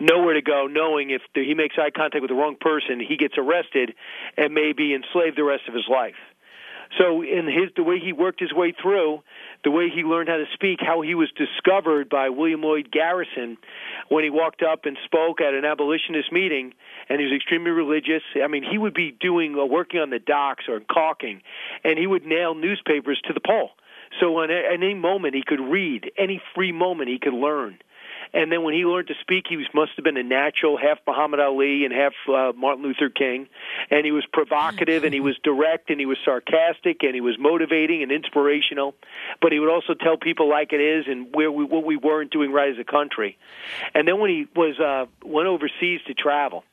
nowhere 0.00 0.34
to 0.34 0.42
go, 0.42 0.66
knowing 0.66 1.10
if 1.10 1.22
he 1.34 1.54
makes 1.54 1.76
eye 1.78 1.90
contact 1.94 2.22
with 2.22 2.30
the 2.30 2.34
wrong 2.34 2.56
person, 2.58 2.98
he 3.00 3.16
gets 3.16 3.34
arrested 3.36 3.94
and 4.36 4.54
may 4.54 4.72
be 4.72 4.94
enslaved 4.94 5.36
the 5.36 5.44
rest 5.44 5.68
of 5.68 5.74
his 5.74 5.84
life. 5.90 6.16
So 6.96 7.22
in 7.22 7.46
his 7.46 7.70
the 7.76 7.82
way 7.82 7.98
he 7.98 8.14
worked 8.14 8.40
his 8.40 8.52
way 8.54 8.72
through, 8.72 9.22
the 9.64 9.70
way 9.70 9.88
he 9.88 10.02
learned 10.02 10.28
how 10.28 10.36
to 10.36 10.46
speak, 10.54 10.78
how 10.80 11.00
he 11.00 11.14
was 11.14 11.30
discovered 11.32 12.08
by 12.08 12.28
William 12.28 12.62
Lloyd 12.62 12.90
Garrison 12.90 13.56
when 14.08 14.24
he 14.24 14.30
walked 14.30 14.62
up 14.62 14.86
and 14.86 14.96
spoke 15.04 15.40
at 15.40 15.54
an 15.54 15.64
abolitionist 15.64 16.30
meeting, 16.32 16.74
and 17.08 17.18
he 17.18 17.26
was 17.26 17.34
extremely 17.34 17.70
religious. 17.70 18.22
I 18.42 18.46
mean, 18.46 18.62
he 18.62 18.78
would 18.78 18.94
be 18.94 19.10
doing 19.10 19.58
uh, 19.58 19.64
working 19.64 20.00
on 20.00 20.10
the 20.10 20.18
docks 20.18 20.64
or 20.68 20.80
caulking, 20.80 21.42
and 21.84 21.98
he 21.98 22.06
would 22.06 22.24
nail 22.24 22.54
newspapers 22.54 23.20
to 23.24 23.32
the 23.32 23.40
pole. 23.40 23.70
So 24.20 24.42
at 24.42 24.50
any 24.50 24.94
moment 24.94 25.34
he 25.34 25.42
could 25.46 25.60
read, 25.60 26.10
any 26.16 26.40
free 26.54 26.72
moment 26.72 27.08
he 27.08 27.18
could 27.18 27.34
learn. 27.34 27.78
And 28.32 28.52
then 28.52 28.62
when 28.62 28.74
he 28.74 28.84
learned 28.84 29.08
to 29.08 29.14
speak, 29.20 29.46
he 29.48 29.56
was, 29.56 29.66
must 29.74 29.92
have 29.96 30.04
been 30.04 30.16
a 30.16 30.22
natural, 30.22 30.76
half 30.76 30.98
Muhammad 31.06 31.40
Ali 31.40 31.84
and 31.84 31.94
half 31.94 32.12
uh, 32.28 32.52
Martin 32.56 32.84
Luther 32.84 33.08
King. 33.08 33.48
And 33.90 34.04
he 34.04 34.12
was 34.12 34.24
provocative, 34.32 35.04
and 35.04 35.14
he 35.14 35.20
was 35.20 35.36
direct, 35.42 35.90
and 35.90 35.98
he 35.98 36.06
was 36.06 36.18
sarcastic, 36.24 37.02
and 37.02 37.14
he 37.14 37.20
was 37.20 37.36
motivating 37.38 38.02
and 38.02 38.12
inspirational. 38.12 38.94
But 39.40 39.52
he 39.52 39.58
would 39.58 39.70
also 39.70 39.94
tell 39.94 40.16
people 40.16 40.48
like 40.48 40.72
it 40.72 40.80
is 40.80 41.06
and 41.06 41.34
where 41.34 41.50
we 41.50 41.64
what 41.64 41.84
we 41.84 41.96
weren't 41.96 42.30
doing 42.30 42.52
right 42.52 42.70
as 42.70 42.78
a 42.78 42.84
country. 42.84 43.38
And 43.94 44.06
then 44.06 44.20
when 44.20 44.30
he 44.30 44.46
was 44.54 44.78
uh, 44.78 45.06
went 45.24 45.48
overseas 45.48 46.00
to 46.06 46.14
travel, 46.14 46.64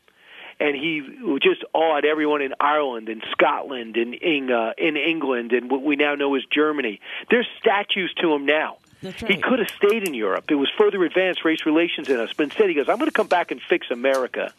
and 0.59 0.75
he 0.75 1.01
just 1.41 1.63
awed 1.73 2.05
everyone 2.05 2.41
in 2.41 2.53
Ireland 2.59 3.09
and 3.09 3.23
Scotland 3.31 3.97
and 3.97 4.13
in, 4.13 4.51
uh, 4.51 4.71
in 4.77 4.95
England 4.95 5.51
and 5.51 5.69
what 5.69 5.83
we 5.83 5.95
now 5.95 6.15
know 6.15 6.35
as 6.35 6.43
Germany. 6.51 7.01
There's 7.29 7.47
statues 7.59 8.13
to 8.21 8.33
him 8.33 8.45
now. 8.45 8.77
Right. 9.05 9.31
He 9.31 9.37
could 9.37 9.59
have 9.59 9.69
stayed 9.69 10.07
in 10.07 10.13
Europe. 10.13 10.45
It 10.49 10.55
was 10.55 10.69
further 10.77 11.03
advanced 11.03 11.45
race 11.45 11.65
relations 11.65 12.09
in 12.09 12.19
us. 12.19 12.31
But 12.35 12.43
instead, 12.45 12.69
he 12.69 12.75
goes, 12.75 12.89
I'm 12.89 12.97
going 12.97 13.09
to 13.09 13.13
come 13.13 13.27
back 13.27 13.51
and 13.51 13.61
fix 13.61 13.91
America. 13.91 14.53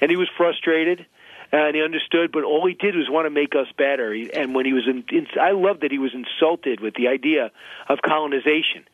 And 0.00 0.10
he 0.10 0.16
was 0.16 0.28
frustrated 0.36 1.06
and 1.50 1.74
he 1.74 1.82
understood, 1.82 2.30
but 2.30 2.44
all 2.44 2.66
he 2.66 2.74
did 2.74 2.94
was 2.94 3.08
want 3.08 3.26
to 3.26 3.30
make 3.30 3.54
us 3.54 3.66
better. 3.76 4.12
And 4.12 4.54
when 4.54 4.66
he 4.66 4.72
was 4.72 4.86
in, 4.86 5.04
in 5.10 5.26
I 5.40 5.52
love 5.52 5.80
that 5.80 5.90
he 5.90 5.98
was 5.98 6.12
insulted 6.14 6.80
with 6.80 6.94
the 6.94 7.08
idea 7.08 7.50
of 7.88 8.00
colonization, 8.02 8.84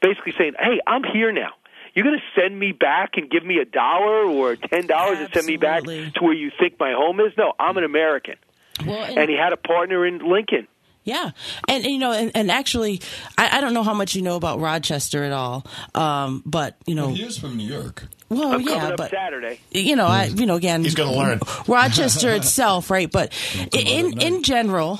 basically 0.00 0.32
saying, 0.38 0.54
"Hey, 0.58 0.80
I'm 0.86 1.02
here 1.02 1.32
now. 1.32 1.54
You're 1.92 2.04
going 2.04 2.18
to 2.18 2.40
send 2.40 2.58
me 2.58 2.72
back 2.72 3.16
and 3.16 3.30
give 3.30 3.44
me 3.44 3.58
a 3.58 3.64
dollar 3.64 4.26
or 4.26 4.56
ten 4.56 4.86
dollars 4.86 5.18
and 5.18 5.32
send 5.32 5.46
me 5.46 5.56
back 5.56 5.82
to 5.84 6.20
where 6.24 6.32
you 6.34 6.50
think 6.58 6.78
my 6.78 6.92
home 6.92 7.20
is? 7.20 7.32
No, 7.36 7.52
I'm 7.58 7.76
an 7.76 7.84
American. 7.84 8.36
Well, 8.84 9.04
And 9.18 9.28
he 9.30 9.36
had 9.36 9.52
a 9.52 9.56
partner 9.56 10.04
in 10.06 10.18
Lincoln. 10.18 10.66
Yeah, 11.04 11.32
and 11.68 11.84
you 11.84 11.98
know, 11.98 12.12
and, 12.12 12.32
and 12.34 12.50
actually, 12.50 13.02
I, 13.36 13.58
I 13.58 13.60
don't 13.60 13.74
know 13.74 13.82
how 13.82 13.92
much 13.94 14.14
you 14.14 14.22
know 14.22 14.36
about 14.36 14.58
Rochester 14.58 15.22
at 15.22 15.32
all, 15.32 15.66
um, 15.94 16.42
but 16.46 16.76
you 16.86 16.94
know, 16.94 17.08
He 17.08 17.22
is 17.22 17.36
from 17.36 17.58
New 17.58 17.66
York. 17.68 18.04
well, 18.30 18.54
I'm 18.54 18.62
yeah, 18.62 18.86
up 18.88 18.96
but 18.96 19.10
Saturday. 19.10 19.60
you 19.70 19.96
know, 19.96 20.06
I 20.06 20.24
you 20.24 20.46
know 20.46 20.54
again, 20.54 20.82
He's 20.82 20.94
gonna 20.94 21.12
learn. 21.14 21.40
Rochester 21.66 22.32
itself, 22.32 22.90
right? 22.90 23.12
But 23.12 23.32
in 23.74 24.18
in 24.18 24.42
general, 24.42 24.98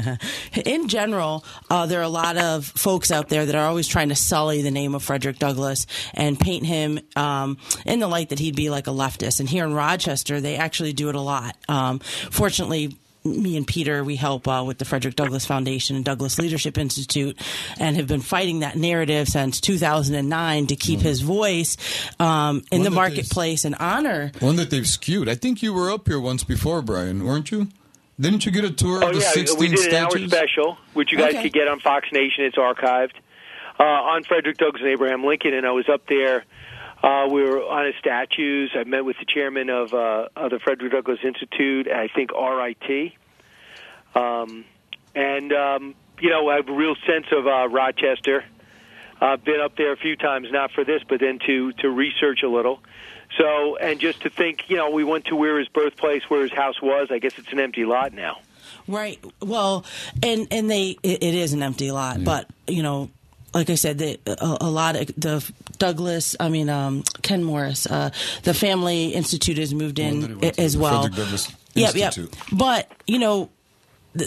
in 0.64 0.86
general, 0.86 1.44
uh, 1.68 1.86
there 1.86 1.98
are 1.98 2.04
a 2.04 2.08
lot 2.08 2.36
of 2.36 2.64
folks 2.66 3.10
out 3.10 3.28
there 3.28 3.44
that 3.44 3.54
are 3.56 3.66
always 3.66 3.88
trying 3.88 4.10
to 4.10 4.14
sully 4.14 4.62
the 4.62 4.70
name 4.70 4.94
of 4.94 5.02
Frederick 5.02 5.38
Douglass 5.40 5.86
and 6.14 6.38
paint 6.38 6.64
him 6.64 7.00
um, 7.16 7.58
in 7.84 7.98
the 7.98 8.06
light 8.06 8.28
that 8.28 8.38
he'd 8.38 8.54
be 8.54 8.70
like 8.70 8.86
a 8.86 8.90
leftist. 8.92 9.40
And 9.40 9.48
here 9.48 9.64
in 9.64 9.74
Rochester, 9.74 10.40
they 10.40 10.54
actually 10.56 10.92
do 10.92 11.08
it 11.08 11.16
a 11.16 11.20
lot. 11.20 11.56
Um, 11.68 11.98
fortunately. 11.98 12.96
Me 13.24 13.56
and 13.56 13.66
Peter, 13.66 14.02
we 14.02 14.16
help 14.16 14.48
uh, 14.48 14.64
with 14.66 14.78
the 14.78 14.84
Frederick 14.86 15.14
Douglass 15.14 15.44
Foundation 15.44 15.94
and 15.96 16.04
Douglass 16.04 16.38
Leadership 16.38 16.78
Institute, 16.78 17.38
and 17.78 17.96
have 17.96 18.06
been 18.06 18.22
fighting 18.22 18.60
that 18.60 18.76
narrative 18.76 19.28
since 19.28 19.60
2009 19.60 20.66
to 20.68 20.76
keep 20.76 21.00
his 21.00 21.20
voice 21.20 21.76
um, 22.18 22.62
in 22.72 22.78
One 22.78 22.84
the 22.84 22.90
marketplace 22.90 23.64
and 23.66 23.74
honor 23.78 24.32
One 24.40 24.56
that 24.56 24.70
they've 24.70 24.88
skewed. 24.88 25.28
I 25.28 25.34
think 25.34 25.62
you 25.62 25.74
were 25.74 25.90
up 25.90 26.08
here 26.08 26.18
once 26.20 26.44
before, 26.44 26.80
Brian, 26.80 27.24
weren't 27.24 27.50
you? 27.50 27.68
Didn't 28.18 28.44
you 28.46 28.52
get 28.52 28.64
a 28.64 28.70
tour 28.70 29.02
Oh 29.04 29.08
of 29.08 29.14
the 29.14 29.20
yeah, 29.20 29.30
16 29.32 29.58
we 29.58 29.68
did 29.68 29.92
an 29.92 29.94
hour 30.04 30.18
special, 30.28 30.78
which 30.94 31.12
you 31.12 31.18
guys 31.18 31.34
Okay. 31.34 31.42
could 31.44 31.52
get 31.52 31.68
on 31.68 31.80
Fox 31.80 32.08
Nation. 32.12 32.44
It's 32.44 32.56
archived 32.56 33.12
uh, 33.78 33.82
on 33.82 34.24
Frederick 34.24 34.56
Douglass 34.58 34.80
and 34.82 34.90
Abraham 34.90 35.24
Lincoln, 35.24 35.54
and 35.54 35.66
I 35.66 35.72
was 35.72 35.88
up 35.88 36.06
there. 36.06 36.44
Uh, 37.02 37.26
we 37.30 37.42
were 37.42 37.62
on 37.62 37.86
his 37.86 37.94
statues. 37.98 38.72
I 38.74 38.84
met 38.84 39.04
with 39.04 39.16
the 39.18 39.24
chairman 39.24 39.70
of, 39.70 39.94
uh, 39.94 40.28
of 40.36 40.50
the 40.50 40.58
Frederick 40.58 40.92
Douglass 40.92 41.20
Institute. 41.24 41.88
I 41.88 42.08
think 42.08 42.30
RIT, 42.32 43.12
um, 44.14 44.64
and 45.14 45.52
um, 45.52 45.94
you 46.20 46.30
know 46.30 46.48
I 46.50 46.56
have 46.56 46.68
a 46.68 46.72
real 46.72 46.94
sense 47.06 47.26
of 47.32 47.46
uh, 47.46 47.68
Rochester. 47.68 48.44
I've 49.20 49.44
been 49.44 49.60
up 49.60 49.76
there 49.76 49.92
a 49.92 49.96
few 49.96 50.16
times, 50.16 50.48
not 50.50 50.72
for 50.72 50.84
this, 50.84 51.02
but 51.08 51.20
then 51.20 51.38
to 51.46 51.72
to 51.72 51.88
research 51.88 52.42
a 52.42 52.48
little. 52.48 52.80
So, 53.38 53.76
and 53.76 54.00
just 54.00 54.22
to 54.22 54.30
think, 54.30 54.68
you 54.68 54.76
know, 54.76 54.90
we 54.90 55.04
went 55.04 55.26
to 55.26 55.36
where 55.36 55.58
his 55.58 55.68
birthplace, 55.68 56.22
where 56.28 56.42
his 56.42 56.52
house 56.52 56.82
was. 56.82 57.08
I 57.10 57.18
guess 57.18 57.38
it's 57.38 57.52
an 57.52 57.60
empty 57.60 57.84
lot 57.84 58.12
now. 58.12 58.40
Right. 58.88 59.22
Well, 59.40 59.84
and 60.22 60.48
and 60.50 60.70
they 60.70 60.96
it, 61.02 61.22
it 61.22 61.34
is 61.34 61.52
an 61.52 61.62
empty 61.62 61.92
lot, 61.92 62.22
but 62.24 62.46
you 62.66 62.82
know, 62.82 63.10
like 63.54 63.70
I 63.70 63.74
said, 63.74 63.98
they, 63.98 64.18
a, 64.26 64.58
a 64.60 64.70
lot 64.70 64.96
of 64.96 65.06
the 65.16 65.52
Douglass, 65.78 66.36
I 66.38 66.48
mean 66.48 66.68
um, 66.68 67.02
Ken 67.22 67.42
Morris, 67.42 67.86
uh, 67.86 68.10
the 68.42 68.54
Family 68.54 69.08
Institute 69.08 69.58
has 69.58 69.74
moved 69.74 69.98
One 69.98 70.20
that 70.20 70.28
he 70.28 70.46
in 70.46 70.52
to, 70.52 70.62
as 70.62 70.76
well. 70.76 71.08
Yep, 71.74 71.94
yep. 71.94 72.14
But 72.52 72.90
you 73.06 73.18
know. 73.18 73.50
The, 74.12 74.24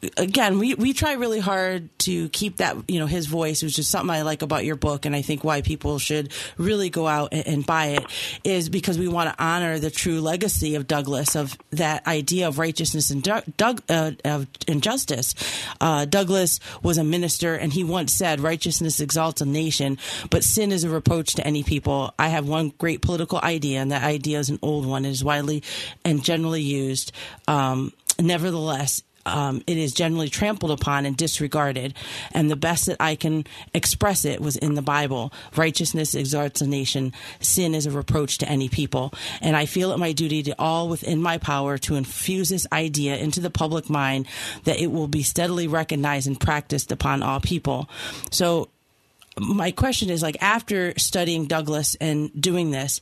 the, 0.00 0.12
again, 0.16 0.58
we, 0.58 0.74
we 0.74 0.94
try 0.94 1.12
really 1.12 1.40
hard 1.40 1.90
to 2.00 2.30
keep 2.30 2.58
that 2.58 2.76
you 2.88 2.98
know 2.98 3.06
his 3.06 3.26
voice, 3.26 3.62
which 3.62 3.78
is 3.78 3.86
something 3.86 4.08
I 4.08 4.22
like 4.22 4.40
about 4.40 4.64
your 4.64 4.76
book, 4.76 5.04
and 5.04 5.14
I 5.14 5.20
think 5.20 5.44
why 5.44 5.60
people 5.60 5.98
should 5.98 6.32
really 6.56 6.88
go 6.88 7.06
out 7.06 7.28
and, 7.32 7.46
and 7.46 7.66
buy 7.66 7.88
it 7.88 8.06
is 8.42 8.70
because 8.70 8.98
we 8.98 9.06
want 9.06 9.30
to 9.30 9.42
honor 9.42 9.78
the 9.78 9.90
true 9.90 10.22
legacy 10.22 10.76
of 10.76 10.86
Douglass 10.86 11.36
of 11.36 11.58
that 11.72 12.06
idea 12.06 12.48
of 12.48 12.58
righteousness 12.58 13.10
and 13.10 13.22
Doug 13.22 13.82
uh, 13.90 14.12
of 14.24 14.46
injustice. 14.66 15.34
Uh, 15.78 16.06
Douglass 16.06 16.58
was 16.82 16.96
a 16.96 17.04
minister, 17.04 17.54
and 17.54 17.70
he 17.70 17.84
once 17.84 18.14
said, 18.14 18.40
"Righteousness 18.40 18.98
exalts 18.98 19.42
a 19.42 19.46
nation, 19.46 19.98
but 20.30 20.42
sin 20.42 20.72
is 20.72 20.84
a 20.84 20.88
reproach 20.88 21.34
to 21.34 21.46
any 21.46 21.62
people." 21.62 22.14
I 22.18 22.28
have 22.28 22.48
one 22.48 22.72
great 22.78 23.02
political 23.02 23.40
idea, 23.42 23.80
and 23.80 23.92
that 23.92 24.04
idea 24.04 24.38
is 24.38 24.48
an 24.48 24.58
old 24.62 24.86
one. 24.86 25.04
It 25.04 25.10
is 25.10 25.22
widely 25.22 25.62
and 26.02 26.24
generally 26.24 26.62
used. 26.62 27.12
Um, 27.46 27.92
nevertheless, 28.18 29.02
um, 29.28 29.62
it 29.66 29.76
is 29.76 29.92
generally 29.92 30.28
trampled 30.28 30.70
upon 30.70 31.06
and 31.06 31.16
disregarded. 31.16 31.94
And 32.32 32.50
the 32.50 32.56
best 32.56 32.86
that 32.86 32.96
I 33.00 33.14
can 33.14 33.44
express 33.74 34.24
it 34.24 34.40
was 34.40 34.56
in 34.56 34.74
the 34.74 34.82
Bible. 34.82 35.32
Righteousness 35.56 36.14
exalts 36.14 36.60
a 36.60 36.66
nation. 36.66 37.12
Sin 37.40 37.74
is 37.74 37.86
a 37.86 37.90
reproach 37.90 38.38
to 38.38 38.48
any 38.48 38.68
people. 38.68 39.12
And 39.40 39.56
I 39.56 39.66
feel 39.66 39.92
it 39.92 39.98
my 39.98 40.12
duty 40.12 40.42
to 40.44 40.54
all 40.58 40.88
within 40.88 41.20
my 41.22 41.38
power 41.38 41.78
to 41.78 41.94
infuse 41.94 42.48
this 42.48 42.66
idea 42.72 43.16
into 43.16 43.40
the 43.40 43.50
public 43.50 43.90
mind 43.90 44.26
that 44.64 44.80
it 44.80 44.90
will 44.90 45.08
be 45.08 45.22
steadily 45.22 45.68
recognized 45.68 46.26
and 46.26 46.40
practiced 46.40 46.92
upon 46.92 47.22
all 47.22 47.40
people. 47.40 47.88
So 48.30 48.68
my 49.38 49.70
question 49.70 50.10
is 50.10 50.22
like 50.22 50.36
after 50.40 50.98
studying 50.98 51.46
Douglass 51.46 51.94
and 52.00 52.30
doing 52.40 52.70
this, 52.70 53.00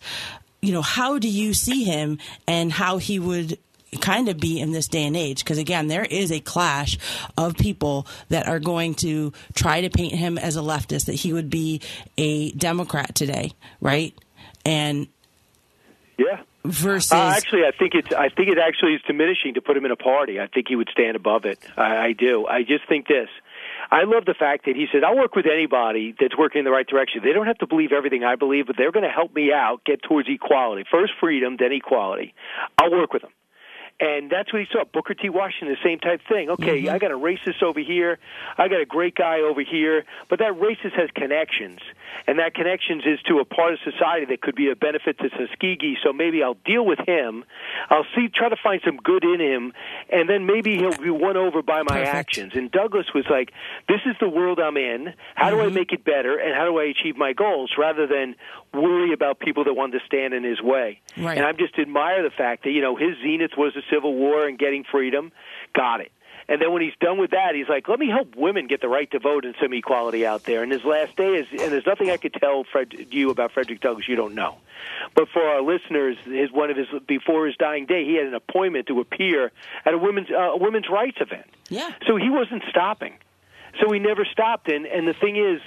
you 0.62 0.73
know, 0.73 0.83
how 0.83 1.18
do 1.18 1.28
you 1.28 1.54
see 1.54 1.85
him 1.85 2.18
and 2.47 2.73
how 2.73 2.99
he 2.99 3.18
would 3.18 3.59
kind 3.97 4.29
of 4.29 4.38
be 4.38 4.61
in 4.61 4.73
this 4.73 4.88
day 4.88 5.05
and 5.05 5.17
age 5.17 5.45
because 5.45 5.59
again 5.59 5.88
there 5.88 6.05
is 6.05 6.31
a 6.31 6.41
clash 6.41 6.99
of 7.37 7.57
people 7.57 8.07
that 8.29 8.47
are 8.47 8.59
going 8.59 8.95
to 8.95 9.33
try 9.55 9.81
to 9.81 9.91
paint 9.91 10.15
him 10.15 10.38
as 10.38 10.57
a 10.57 10.61
leftist 10.61 11.07
that 11.07 11.15
he 11.15 11.33
would 11.33 11.50
be 11.50 11.81
a 12.17 12.50
democrat 12.53 13.15
today 13.15 13.53
right 13.81 14.15
and 14.65 15.07
Yeah. 16.19 16.41
versus 16.65 17.12
Uh, 17.12 17.33
actually, 17.37 17.65
I 17.65 17.71
think 17.71 17.95
it's. 17.95 18.12
I 18.12 18.29
think 18.29 18.49
it 18.49 18.59
actually 18.59 18.95
is 18.95 19.03
diminishing 19.07 19.55
to 19.55 19.61
put 19.61 19.76
him 19.76 19.85
in 19.85 19.91
a 19.93 19.97
party. 19.97 20.41
I 20.41 20.47
think 20.49 20.67
he 20.69 20.75
would 20.75 20.88
stand 20.91 21.15
above 21.15 21.45
it. 21.45 21.59
I, 21.76 21.97
I 22.09 22.12
do. 22.12 22.47
I 22.47 22.62
just 22.62 22.88
think 22.88 23.07
this. 23.07 23.29
I 23.88 24.03
love 24.03 24.25
the 24.25 24.35
fact 24.35 24.65
that 24.65 24.75
he 24.75 24.87
said, 24.91 25.05
"I'll 25.05 25.17
work 25.17 25.37
with 25.37 25.47
anybody 25.47 26.15
that's 26.19 26.37
working 26.37 26.59
in 26.61 26.65
the 26.65 26.73
right 26.73 26.87
direction. 26.87 27.21
They 27.23 27.33
don't 27.33 27.47
have 27.47 27.59
to 27.59 27.67
believe 27.69 27.93
everything 27.93 28.25
I 28.25 28.35
believe, 28.35 28.67
but 28.67 28.76
they're 28.76 28.91
going 28.91 29.05
to 29.05 29.11
help 29.11 29.33
me 29.35 29.53
out 29.53 29.85
get 29.85 30.03
towards 30.03 30.29
equality. 30.29 30.85
First 30.91 31.12
freedom, 31.21 31.57
then 31.57 31.71
equality. 31.73 32.35
I'll 32.79 32.91
work 32.91 33.12
with 33.12 33.23
them." 33.23 33.31
And 33.99 34.31
that's 34.31 34.53
what 34.53 34.61
he 34.61 34.69
saw. 34.71 34.85
Booker 34.85 35.15
T. 35.15 35.31
Washington, 35.31 35.69
the 35.69 35.88
same 35.88 35.99
type 35.99 36.21
thing. 36.29 36.50
Okay, 36.50 36.83
mm-hmm. 36.83 36.95
I 36.95 36.99
got 36.99 37.12
a 37.12 37.19
racist 37.19 37.62
over 37.62 37.81
here. 37.81 38.19
I 38.59 38.69
got 38.69 38.81
a 38.81 38.87
great 38.87 39.15
guy 39.15 39.41
over 39.41 39.62
here. 39.62 40.05
But 40.29 40.41
that 40.41 40.53
racist 40.53 40.93
has 40.99 41.09
connections. 41.15 41.81
And 42.26 42.38
that 42.38 42.55
connections 42.55 43.05
is 43.07 43.21
to 43.29 43.38
a 43.38 43.45
part 43.45 43.73
of 43.73 43.79
society 43.85 44.26
that 44.26 44.43
could 44.43 44.55
be 44.55 44.71
a 44.71 44.76
benefit 44.76 45.19
to 45.19 45.31
Tuskegee. 45.31 45.97
So 46.05 46.12
maybe 46.12 46.43
I'll 46.43 46.59
deal 46.67 46.85
with 46.85 46.99
him. 47.07 47.45
I'll 47.88 48.07
see, 48.15 48.29
try 48.29 48.50
to 48.50 48.57
find 48.62 48.83
some 48.85 48.99
good 48.99 49.25
in 49.25 49.41
him. 49.41 49.73
And 50.11 50.29
then 50.29 50.45
maybe 50.45 50.76
he'll 50.76 50.97
be 50.97 51.11
won 51.11 51.38
over 51.38 51.62
by 51.62 51.83
my 51.83 52.00
Perfect. 52.00 52.15
actions. 52.15 52.53
And 52.55 52.71
Douglass 52.71 53.07
was 53.15 53.25
like, 53.31 53.53
this 53.88 54.00
is 54.05 54.15
the 54.21 54.29
world 54.29 54.61
I'm 54.61 54.76
in. 54.76 55.15
How 55.35 55.49
do 55.49 55.61
I 55.61 55.67
mm-hmm. 55.67 55.75
make 55.75 55.93
it 55.93 56.05
better? 56.05 56.37
And 56.37 56.55
how 56.55 56.67
do 56.67 56.79
I 56.79 56.85
achieve 56.85 57.17
my 57.17 57.33
goals? 57.33 57.73
Rather 57.79 58.07
than 58.07 58.35
worry 58.75 59.15
about 59.15 59.38
people 59.38 59.65
that 59.65 59.75
want 59.75 59.93
to 59.93 60.00
stand 60.05 60.35
in 60.35 60.45
his 60.45 60.61
way. 60.61 61.00
Right. 61.17 61.38
And 61.38 61.47
I 61.47 61.53
just 61.53 61.79
admire 61.79 62.23
the 62.23 62.31
fact 62.31 62.65
that, 62.65 62.73
you 62.73 62.83
know, 62.83 62.97
his 62.97 63.17
zenith 63.23 63.53
was 63.57 63.73
the 63.75 63.83
Civil 63.90 64.14
War 64.14 64.47
and 64.47 64.59
getting 64.59 64.85
freedom. 64.85 65.33
Got 65.75 66.00
it. 66.00 66.12
And 66.49 66.62
then 66.62 66.73
when 66.73 66.81
he's 66.81 66.95
done 67.00 67.19
with 67.19 67.33
that, 67.33 67.55
he's 67.55 67.69
like, 67.69 67.88
"Let 67.88 67.99
me 67.99 68.09
help 68.09 68.37
women 68.37 68.69
get 68.69 68.81
the 68.81 68.88
right 68.88 69.11
to 69.11 69.19
vote 69.19 69.45
and 69.45 69.55
some 69.61 69.73
equality 69.73 70.25
out 70.25 70.45
there." 70.45 70.62
And 70.62 70.71
his 70.71 70.85
last 70.85 71.16
day 71.16 71.35
is, 71.35 71.47
and 71.50 71.73
there's 71.73 71.87
nothing 71.87 72.11
I 72.11 72.19
could 72.19 72.35
tell 72.35 72.64
Fred, 72.64 72.95
you 73.11 73.31
about 73.31 73.52
Frederick 73.52 73.81
Douglass 73.81 74.07
you 74.07 74.14
don't 74.14 74.35
know. 74.35 74.57
But 75.14 75.28
for 75.28 75.43
our 75.43 75.61
listeners, 75.61 76.16
his 76.25 76.52
one 76.52 76.71
of 76.71 76.76
his 76.76 76.87
before 77.07 77.47
his 77.47 77.57
dying 77.57 77.87
day, 77.87 78.05
he 78.05 78.14
had 78.14 78.26
an 78.26 78.35
appointment 78.35 78.87
to 78.87 79.00
appear 79.00 79.50
at 79.85 79.95
a 79.95 79.99
women's 79.99 80.31
uh, 80.31 80.52
a 80.52 80.57
women's 80.57 80.88
rights 80.88 81.19
event. 81.21 81.47
Yeah. 81.69 81.90
So 82.07 82.16
he 82.16 82.31
wasn't 82.31 82.62
stopping. 82.71 83.14
So 83.81 83.90
he 83.93 83.99
never 83.99 84.25
stopped. 84.25 84.69
And 84.69 84.87
and 84.87 85.09
the 85.09 85.14
thing 85.14 85.37
is, 85.37 85.61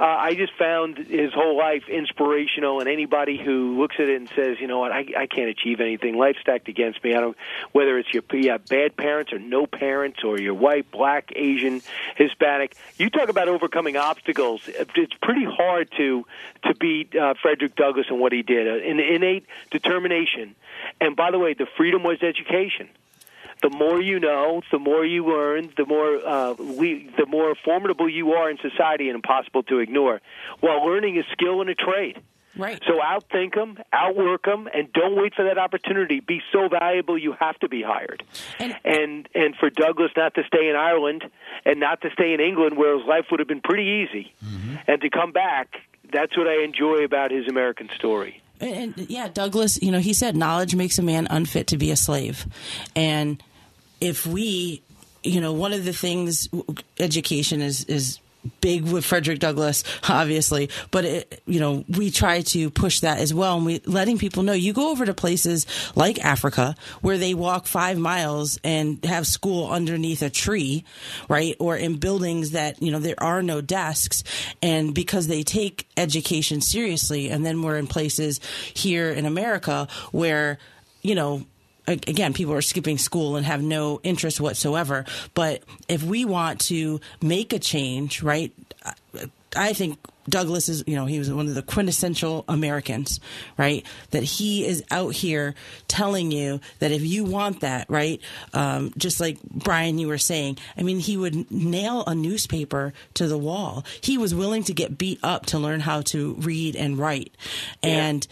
uh, 0.00 0.04
I 0.04 0.34
just 0.34 0.54
found 0.54 0.96
his 0.96 1.30
whole 1.34 1.58
life 1.58 1.82
inspirational. 1.86 2.80
And 2.80 2.88
anybody 2.88 3.36
who 3.36 3.78
looks 3.78 3.96
at 3.98 4.08
it 4.08 4.16
and 4.16 4.30
says, 4.34 4.56
you 4.58 4.66
know 4.66 4.78
what, 4.78 4.92
I, 4.92 5.04
I 5.14 5.26
can't 5.26 5.50
achieve 5.50 5.78
anything. 5.78 6.16
Life's 6.16 6.40
stacked 6.40 6.68
against 6.68 7.04
me. 7.04 7.14
I 7.14 7.20
don't. 7.20 7.36
Whether 7.72 7.98
it's 7.98 8.08
your 8.14 8.22
you 8.32 8.50
have 8.50 8.64
bad 8.64 8.96
parents 8.96 9.30
or 9.30 9.38
no 9.38 9.66
parents, 9.66 10.24
or 10.24 10.40
you're 10.40 10.54
white, 10.54 10.90
black, 10.90 11.32
Asian, 11.36 11.82
Hispanic. 12.16 12.74
You 12.96 13.10
talk 13.10 13.28
about 13.28 13.48
overcoming 13.48 13.98
obstacles. 13.98 14.62
It's 14.66 15.14
pretty 15.20 15.44
hard 15.44 15.92
to 15.98 16.24
to 16.64 16.74
beat 16.74 17.14
uh, 17.14 17.34
Frederick 17.42 17.76
Douglass 17.76 18.06
and 18.08 18.18
what 18.18 18.32
he 18.32 18.42
did. 18.42 18.68
Uh, 18.68 18.88
an 18.88 19.00
innate 19.00 19.44
determination. 19.70 20.54
And 20.98 21.14
by 21.14 21.30
the 21.30 21.38
way, 21.38 21.52
the 21.52 21.66
freedom 21.76 22.02
was 22.04 22.22
education 22.22 22.88
the 23.62 23.70
more 23.70 24.00
you 24.00 24.18
know, 24.20 24.62
the 24.70 24.78
more 24.78 25.04
you 25.04 25.26
learn, 25.26 25.72
the 25.76 25.86
more 25.86 26.16
uh, 26.26 26.52
we, 26.54 27.10
the 27.18 27.26
more 27.26 27.54
formidable 27.54 28.08
you 28.08 28.32
are 28.32 28.50
in 28.50 28.58
society 28.58 29.08
and 29.08 29.14
impossible 29.16 29.62
to 29.64 29.78
ignore. 29.78 30.20
While 30.60 30.84
learning 30.86 31.16
is 31.16 31.24
skill 31.32 31.60
and 31.60 31.68
a 31.70 31.74
trade. 31.74 32.20
right 32.56 32.82
So 32.86 32.98
outthink 33.00 33.54
them, 33.54 33.78
outwork 33.92 34.44
them, 34.44 34.68
and 34.74 34.92
don't 34.92 35.14
wait 35.16 35.34
for 35.34 35.44
that 35.44 35.58
opportunity. 35.58 36.20
Be 36.20 36.40
so 36.52 36.68
valuable, 36.68 37.16
you 37.18 37.32
have 37.38 37.58
to 37.60 37.68
be 37.68 37.82
hired. 37.82 38.22
And- 38.58 38.76
and 38.84 39.28
and 39.34 39.54
for 39.56 39.70
Douglass 39.70 40.12
not 40.16 40.34
to 40.34 40.42
stay 40.46 40.68
in 40.68 40.76
Ireland 40.76 41.24
and 41.64 41.78
not 41.80 42.00
to 42.02 42.10
stay 42.10 42.32
in 42.32 42.40
England, 42.40 42.76
where 42.76 42.96
his 42.98 43.06
life 43.06 43.26
would 43.30 43.40
have 43.40 43.48
been 43.48 43.60
pretty 43.60 43.84
easy, 44.04 44.32
and 44.88 45.00
to 45.00 45.10
come 45.10 45.32
back, 45.32 45.76
that's 46.12 46.36
what 46.36 46.48
I 46.48 46.64
enjoy 46.64 47.04
about 47.04 47.30
his 47.30 47.46
American 47.46 47.88
story. 47.94 48.40
And, 48.60 48.98
and 48.98 49.10
yeah, 49.10 49.28
Douglass, 49.28 49.80
you 49.80 49.90
know, 49.90 50.00
he 50.00 50.12
said 50.12 50.36
knowledge 50.36 50.74
makes 50.74 50.98
a 50.98 51.02
man 51.02 51.26
unfit 51.30 51.66
to 51.68 51.78
be 51.78 51.90
a 51.92 51.96
slave. 51.96 52.46
And 52.96 53.42
if 54.00 54.26
we, 54.26 54.82
you 55.22 55.40
know, 55.40 55.52
one 55.52 55.72
of 55.72 55.84
the 55.84 55.92
things 55.92 56.48
education 56.98 57.60
is 57.60 57.84
is 57.84 58.18
big 58.60 58.84
with 58.90 59.04
Frederick 59.04 59.38
Douglass, 59.38 59.84
obviously, 60.08 60.70
but 60.90 61.04
it, 61.04 61.42
you 61.46 61.60
know, 61.60 61.84
we 61.88 62.10
try 62.10 62.40
to 62.40 62.70
push 62.70 63.00
that 63.00 63.18
as 63.18 63.34
well. 63.34 63.56
And 63.56 63.66
we 63.66 63.80
letting 63.84 64.18
people 64.18 64.42
know 64.42 64.52
you 64.52 64.72
go 64.72 64.90
over 64.90 65.04
to 65.04 65.14
places 65.14 65.66
like 65.94 66.24
Africa 66.24 66.74
where 67.00 67.18
they 67.18 67.34
walk 67.34 67.66
five 67.66 67.98
miles 67.98 68.58
and 68.64 69.04
have 69.04 69.26
school 69.26 69.70
underneath 69.70 70.22
a 70.22 70.30
tree, 70.30 70.84
right? 71.28 71.54
Or 71.58 71.76
in 71.76 71.96
buildings 71.96 72.52
that, 72.52 72.82
you 72.82 72.90
know, 72.90 72.98
there 72.98 73.22
are 73.22 73.42
no 73.42 73.60
desks. 73.60 74.24
And 74.62 74.94
because 74.94 75.26
they 75.26 75.42
take 75.42 75.86
education 75.96 76.60
seriously, 76.60 77.28
and 77.28 77.44
then 77.44 77.62
we're 77.62 77.76
in 77.76 77.86
places 77.86 78.40
here 78.74 79.10
in 79.10 79.26
America 79.26 79.88
where, 80.12 80.58
you 81.02 81.14
know, 81.14 81.44
again, 81.86 82.32
people 82.32 82.54
are 82.54 82.62
skipping 82.62 82.98
school 82.98 83.36
and 83.36 83.46
have 83.46 83.62
no 83.62 84.00
interest 84.02 84.40
whatsoever. 84.40 85.04
But 85.34 85.62
if 85.88 86.02
we 86.02 86.24
want 86.24 86.60
to 86.62 87.00
make 87.22 87.52
a 87.52 87.58
change, 87.58 88.22
right, 88.22 88.52
I 89.56 89.72
think 89.72 89.98
Douglass 90.28 90.68
is, 90.68 90.84
you 90.86 90.94
know, 90.94 91.06
he 91.06 91.18
was 91.18 91.32
one 91.32 91.48
of 91.48 91.54
the 91.54 91.62
quintessential 91.62 92.44
Americans, 92.48 93.20
right? 93.56 93.84
That 94.10 94.22
he 94.22 94.64
is 94.66 94.84
out 94.90 95.14
here 95.14 95.54
telling 95.88 96.30
you 96.30 96.60
that 96.78 96.92
if 96.92 97.02
you 97.02 97.24
want 97.24 97.60
that, 97.60 97.90
right? 97.90 98.20
Um, 98.54 98.92
just 98.96 99.20
like 99.20 99.42
Brian, 99.42 99.98
you 99.98 100.08
were 100.08 100.18
saying, 100.18 100.58
I 100.76 100.82
mean, 100.82 101.00
he 101.00 101.16
would 101.16 101.50
nail 101.50 102.04
a 102.06 102.14
newspaper 102.14 102.92
to 103.14 103.26
the 103.26 103.38
wall. 103.38 103.84
He 104.02 104.18
was 104.18 104.34
willing 104.34 104.62
to 104.64 104.72
get 104.72 104.96
beat 104.96 105.18
up 105.22 105.46
to 105.46 105.58
learn 105.58 105.80
how 105.80 106.02
to 106.02 106.34
read 106.34 106.76
and 106.76 106.98
write. 106.98 107.34
Yeah. 107.82 107.90
And, 107.90 108.26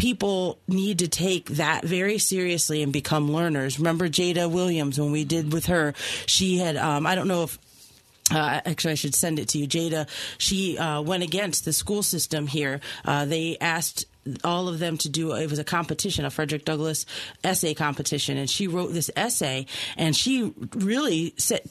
people 0.00 0.58
need 0.66 1.00
to 1.00 1.08
take 1.08 1.50
that 1.50 1.84
very 1.84 2.16
seriously 2.16 2.82
and 2.82 2.90
become 2.90 3.30
learners. 3.30 3.78
Remember 3.78 4.08
Jada 4.08 4.50
Williams 4.50 4.98
when 4.98 5.12
we 5.12 5.24
did 5.24 5.52
with 5.52 5.66
her? 5.66 5.92
She 6.26 6.56
had, 6.56 6.76
um, 6.76 7.06
I 7.06 7.14
don't 7.14 7.28
know 7.28 7.44
if 7.44 7.58
uh, 8.32 8.60
actually, 8.64 8.92
I 8.92 8.94
should 8.94 9.14
send 9.14 9.38
it 9.40 9.48
to 9.48 9.58
you, 9.58 9.66
Jada. 9.66 10.08
She 10.38 10.78
uh, 10.78 11.02
went 11.02 11.24
against 11.24 11.64
the 11.64 11.72
school 11.72 12.02
system 12.02 12.46
here. 12.46 12.80
Uh, 13.04 13.24
they 13.24 13.58
asked 13.60 14.06
all 14.44 14.68
of 14.68 14.78
them 14.78 14.96
to 14.98 15.08
do 15.08 15.32
it 15.32 15.48
was 15.48 15.58
a 15.58 15.64
competition 15.64 16.26
a 16.26 16.30
frederick 16.30 16.66
douglass 16.66 17.06
essay 17.42 17.72
competition 17.72 18.36
and 18.36 18.50
she 18.50 18.68
wrote 18.68 18.92
this 18.92 19.10
essay 19.16 19.64
and 19.96 20.14
she 20.14 20.52
really 20.74 21.32
set 21.38 21.66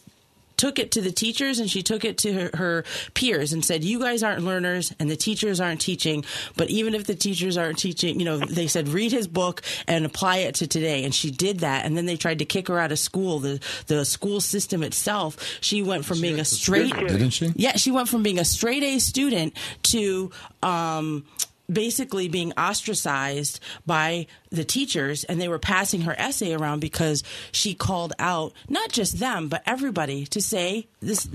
took 0.59 0.77
it 0.77 0.91
to 0.91 1.01
the 1.01 1.11
teachers 1.11 1.59
and 1.59 1.71
she 1.71 1.81
took 1.81 2.03
it 2.03 2.17
to 2.17 2.33
her, 2.33 2.49
her, 2.53 2.83
peers 3.13 3.53
and 3.53 3.63
said, 3.63 3.81
"You 3.81 3.97
guys 3.97 4.21
aren't 4.23 4.43
learners, 4.43 4.93
and 4.99 5.09
the 5.09 5.15
teachers 5.15 5.61
aren't 5.61 5.79
teaching. 5.79 6.25
But 6.57 6.69
even 6.69 6.93
if 6.93 7.05
the 7.05 7.15
teachers 7.15 7.57
aren't 7.57 7.79
teaching, 7.79 8.19
you 8.19 8.25
know, 8.25 8.37
they 8.37 8.67
said 8.67 8.89
read 8.89 9.13
his 9.13 9.27
book 9.27 9.61
and 9.87 10.05
apply 10.05 10.37
it 10.37 10.55
to 10.55 10.67
today." 10.67 11.05
And 11.05 11.15
she 11.15 11.31
did 11.31 11.59
that. 11.61 11.85
And 11.85 11.95
then 11.95 12.05
they 12.05 12.17
tried 12.17 12.39
to 12.39 12.45
kick 12.45 12.67
her 12.67 12.77
out 12.77 12.91
of 12.91 12.99
school. 12.99 13.39
The 13.39 13.61
the 13.87 14.03
school 14.03 14.41
system 14.41 14.83
itself. 14.83 15.37
She 15.61 15.81
went 15.81 16.03
from 16.03 16.17
she 16.17 16.23
being 16.23 16.39
a 16.41 16.45
straight, 16.45 16.93
didn't 16.93 17.29
she? 17.29 17.53
Yeah, 17.55 17.77
she 17.77 17.91
went 17.91 18.09
from 18.09 18.21
being 18.21 18.37
a 18.37 18.45
straight 18.45 18.83
A 18.83 18.99
student 18.99 19.53
to. 19.83 20.31
Um, 20.61 21.23
basically 21.71 22.27
being 22.27 22.51
ostracized 22.53 23.59
by 23.85 24.25
the 24.49 24.63
teachers 24.63 25.23
and 25.23 25.39
they 25.39 25.47
were 25.47 25.59
passing 25.59 26.01
her 26.01 26.15
essay 26.17 26.53
around 26.53 26.79
because 26.79 27.23
she 27.51 27.73
called 27.73 28.13
out 28.17 28.53
not 28.67 28.91
just 28.91 29.19
them 29.19 29.47
but 29.47 29.61
everybody 29.65 30.25
to 30.25 30.41
say 30.41 30.87
this 30.99 31.29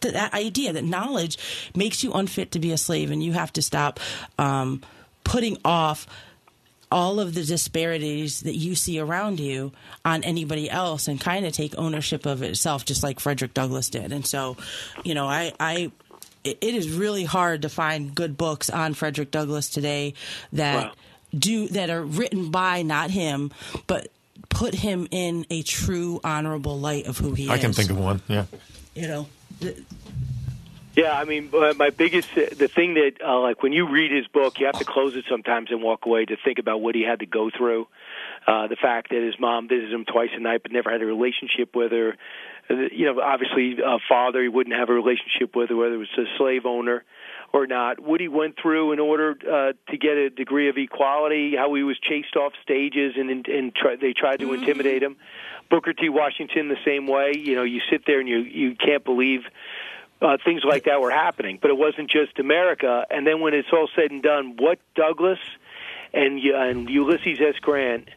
that 0.00 0.32
idea 0.32 0.72
that 0.72 0.84
knowledge 0.84 1.38
makes 1.74 2.04
you 2.04 2.12
unfit 2.12 2.52
to 2.52 2.58
be 2.58 2.70
a 2.72 2.78
slave 2.78 3.10
and 3.10 3.22
you 3.22 3.32
have 3.32 3.52
to 3.52 3.62
stop 3.62 3.98
um, 4.38 4.80
putting 5.24 5.58
off 5.64 6.06
all 6.92 7.20
of 7.20 7.34
the 7.34 7.44
disparities 7.44 8.40
that 8.40 8.56
you 8.56 8.74
see 8.74 8.98
around 8.98 9.38
you 9.38 9.72
on 10.04 10.24
anybody 10.24 10.68
else 10.68 11.06
and 11.06 11.20
kind 11.20 11.46
of 11.46 11.52
take 11.52 11.76
ownership 11.78 12.26
of 12.26 12.42
itself 12.42 12.84
just 12.84 13.02
like 13.02 13.20
Frederick 13.20 13.54
Douglass 13.54 13.90
did. 13.90 14.12
And 14.12 14.26
so 14.26 14.56
you 15.04 15.14
know 15.14 15.26
I 15.26 15.52
I 15.60 15.92
it 16.44 16.62
is 16.62 16.90
really 16.90 17.24
hard 17.24 17.62
to 17.62 17.68
find 17.68 18.14
good 18.14 18.36
books 18.36 18.70
on 18.70 18.94
Frederick 18.94 19.30
Douglass 19.30 19.68
today 19.68 20.14
that 20.52 20.86
wow. 20.86 20.92
do 21.36 21.68
that 21.68 21.90
are 21.90 22.02
written 22.02 22.50
by 22.50 22.82
not 22.82 23.10
him, 23.10 23.50
but 23.86 24.08
put 24.48 24.74
him 24.74 25.06
in 25.10 25.46
a 25.50 25.62
true 25.62 26.20
honorable 26.24 26.78
light 26.78 27.06
of 27.06 27.18
who 27.18 27.34
he 27.34 27.48
I 27.48 27.54
is. 27.54 27.58
I 27.60 27.62
can 27.62 27.72
think 27.72 27.90
of 27.90 27.98
one. 27.98 28.22
Yeah, 28.28 28.46
you 28.94 29.08
know. 29.08 29.26
Yeah, 30.96 31.16
I 31.18 31.24
mean, 31.24 31.50
my 31.76 31.90
biggest 31.90 32.34
the 32.34 32.68
thing 32.68 32.94
that 32.94 33.12
uh, 33.24 33.40
like 33.40 33.62
when 33.62 33.72
you 33.72 33.88
read 33.88 34.10
his 34.10 34.26
book, 34.26 34.58
you 34.58 34.66
have 34.66 34.78
to 34.78 34.84
close 34.84 35.14
it 35.16 35.24
sometimes 35.28 35.70
and 35.70 35.82
walk 35.82 36.04
away 36.06 36.24
to 36.24 36.36
think 36.36 36.58
about 36.58 36.80
what 36.80 36.94
he 36.94 37.02
had 37.02 37.20
to 37.20 37.26
go 37.26 37.50
through. 37.50 37.86
Uh, 38.46 38.66
the 38.66 38.76
fact 38.76 39.10
that 39.10 39.22
his 39.22 39.38
mom 39.38 39.68
visited 39.68 39.92
him 39.92 40.04
twice 40.04 40.30
a 40.34 40.40
night 40.40 40.62
but 40.62 40.72
never 40.72 40.90
had 40.90 41.02
a 41.02 41.06
relationship 41.06 41.76
with 41.76 41.92
her, 41.92 42.16
you 42.68 43.04
know, 43.04 43.20
obviously 43.20 43.76
a 43.84 43.98
father 44.08 44.42
he 44.42 44.48
wouldn't 44.48 44.74
have 44.74 44.88
a 44.88 44.92
relationship 44.92 45.54
with, 45.54 45.70
whether 45.70 45.94
it 45.94 45.98
was 45.98 46.08
a 46.16 46.24
slave 46.38 46.64
owner 46.64 47.04
or 47.52 47.66
not. 47.66 48.00
What 48.00 48.20
he 48.20 48.28
went 48.28 48.56
through 48.60 48.92
in 48.92 48.98
order 48.98 49.36
uh, 49.42 49.72
to 49.90 49.98
get 49.98 50.16
a 50.16 50.30
degree 50.30 50.68
of 50.68 50.78
equality, 50.78 51.54
how 51.56 51.74
he 51.74 51.82
was 51.82 51.98
chased 51.98 52.36
off 52.36 52.52
stages 52.62 53.14
and, 53.16 53.30
and, 53.30 53.46
and 53.46 53.74
try, 53.74 53.96
they 53.96 54.12
tried 54.12 54.38
to 54.40 54.46
mm-hmm. 54.46 54.62
intimidate 54.62 55.02
him. 55.02 55.16
Booker 55.68 55.92
T. 55.92 56.08
Washington 56.08 56.68
the 56.68 56.78
same 56.84 57.06
way. 57.06 57.32
You 57.36 57.54
know, 57.56 57.62
you 57.62 57.80
sit 57.90 58.04
there 58.06 58.20
and 58.20 58.28
you 58.28 58.38
you 58.38 58.74
can't 58.74 59.04
believe 59.04 59.42
uh, 60.20 60.36
things 60.44 60.62
like 60.64 60.84
that 60.84 61.00
were 61.00 61.10
happening. 61.10 61.58
But 61.60 61.70
it 61.70 61.78
wasn't 61.78 62.10
just 62.10 62.38
America. 62.38 63.06
And 63.10 63.26
then 63.26 63.40
when 63.40 63.54
it's 63.54 63.68
all 63.72 63.88
said 63.94 64.10
and 64.10 64.22
done, 64.22 64.56
what 64.58 64.78
Douglass 64.94 65.38
and, 66.12 66.40
and 66.40 66.90
Ulysses 66.90 67.40
S. 67.40 67.54
Grant 67.60 68.08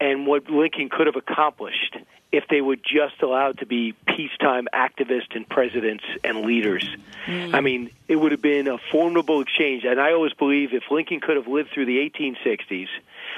and 0.00 0.26
what 0.26 0.48
Lincoln 0.50 0.88
could 0.88 1.06
have 1.06 1.16
accomplished 1.16 1.96
if 2.32 2.44
they 2.48 2.60
were 2.60 2.76
just 2.76 3.22
allowed 3.22 3.58
to 3.58 3.66
be 3.66 3.92
peacetime 4.06 4.68
activists 4.72 5.34
and 5.34 5.48
presidents 5.48 6.04
and 6.22 6.42
leaders. 6.42 6.88
Mm. 7.26 7.54
I 7.54 7.60
mean, 7.60 7.90
it 8.06 8.16
would 8.16 8.32
have 8.32 8.42
been 8.42 8.68
a 8.68 8.78
formidable 8.78 9.40
exchange. 9.40 9.84
And 9.84 10.00
I 10.00 10.12
always 10.12 10.32
believe 10.32 10.72
if 10.72 10.84
Lincoln 10.90 11.20
could 11.20 11.36
have 11.36 11.48
lived 11.48 11.70
through 11.70 11.86
the 11.86 11.98
1860s, 11.98 12.86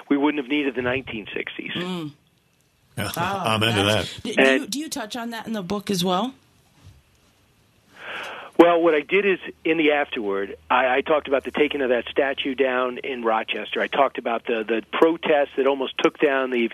we 0.08 0.16
wouldn't 0.16 0.42
have 0.42 0.50
needed 0.50 0.74
the 0.74 0.82
1960s. 0.82 1.72
Mm. 1.72 2.10
Yeah, 2.98 3.10
oh, 3.16 3.42
I'm 3.46 3.62
into 3.62 3.82
that. 3.82 4.20
Do, 4.22 4.34
do, 4.34 4.42
you, 4.42 4.66
do 4.66 4.78
you 4.78 4.88
touch 4.90 5.16
on 5.16 5.30
that 5.30 5.46
in 5.46 5.54
the 5.54 5.62
book 5.62 5.90
as 5.90 6.04
well? 6.04 6.34
Well, 8.62 8.80
what 8.80 8.94
I 8.94 9.00
did 9.00 9.26
is 9.26 9.40
in 9.64 9.76
the 9.76 9.90
afterward, 9.90 10.56
I, 10.70 10.98
I 10.98 11.00
talked 11.00 11.26
about 11.26 11.42
the 11.42 11.50
taking 11.50 11.80
of 11.80 11.88
that 11.88 12.04
statue 12.08 12.54
down 12.54 12.98
in 12.98 13.24
Rochester. 13.24 13.80
I 13.80 13.88
talked 13.88 14.18
about 14.18 14.46
the 14.46 14.62
the 14.62 14.84
protests 14.92 15.56
that 15.56 15.66
almost 15.66 15.94
took 15.98 16.16
down 16.20 16.50
the 16.50 16.70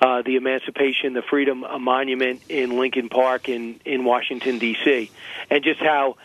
uh, 0.00 0.22
the 0.22 0.36
Emancipation, 0.36 1.12
the 1.12 1.20
Freedom 1.20 1.66
Monument 1.80 2.40
in 2.48 2.78
Lincoln 2.78 3.10
Park 3.10 3.50
in 3.50 3.78
in 3.84 4.06
Washington 4.06 4.58
D.C., 4.58 5.10
and 5.50 5.62
just 5.62 5.80
how 5.80 6.16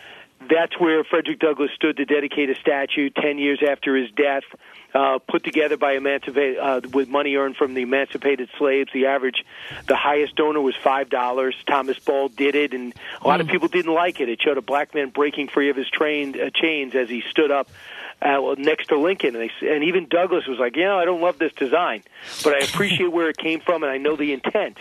that's 0.50 0.80
where 0.80 1.04
Frederick 1.04 1.40
Douglass 1.40 1.72
stood 1.76 1.98
to 1.98 2.06
dedicate 2.06 2.50
a 2.50 2.56
statue 2.56 3.10
ten 3.10 3.38
years 3.38 3.62
after 3.68 3.96
his 3.96 4.12
death 4.12 4.44
uh, 4.94 5.20
put 5.20 5.44
together 5.44 5.78
by 5.78 5.94
emancipate 5.94 6.58
uh, 6.58 6.82
with 6.94 7.10
money 7.10 7.36
earned 7.36 7.56
from 7.56 7.74
the 7.74 7.82
emancipated 7.82 8.50
slaves. 8.58 8.92
The 8.94 9.08
average, 9.08 9.44
the 9.88 9.96
highest 9.96 10.36
donor 10.36 10.62
was 10.62 10.76
five 10.76 11.10
dollars. 11.10 11.56
Thomas 11.66 12.00
Ball 12.00 12.30
did 12.30 12.56
it, 12.56 12.74
and 12.74 12.94
a 13.22 13.28
lot 13.28 13.40
mm. 13.40 13.44
of 13.44 13.48
people 13.50 13.68
didn't 13.68 13.94
like 13.94 14.20
it. 14.20 14.30
It 14.30 14.42
showed 14.42 14.58
a 14.58 14.62
black 14.62 14.94
man 14.94 15.10
breaking 15.10 15.48
free 15.48 15.70
of 15.70 15.76
his 15.76 15.90
train, 15.90 16.40
uh, 16.40 16.50
chains 16.54 16.96
as 16.96 17.10
he 17.10 17.24
stood 17.30 17.52
up. 17.52 17.70
Uh, 18.22 18.56
next 18.58 18.88
to 18.88 18.98
Lincoln, 18.98 19.36
and, 19.36 19.50
they, 19.50 19.68
and 19.68 19.84
even 19.84 20.08
Douglass 20.08 20.48
was 20.48 20.58
like, 20.58 20.78
"You 20.78 20.84
know, 20.84 20.98
I 20.98 21.04
don't 21.04 21.20
love 21.20 21.40
this 21.40 21.52
design, 21.54 22.04
but 22.44 22.54
I 22.54 22.60
appreciate 22.60 23.12
where 23.12 23.28
it 23.28 23.36
came 23.36 23.60
from, 23.60 23.84
and 23.84 23.92
I 23.92 23.98
know 23.98 24.16
the 24.16 24.32
intent." 24.32 24.78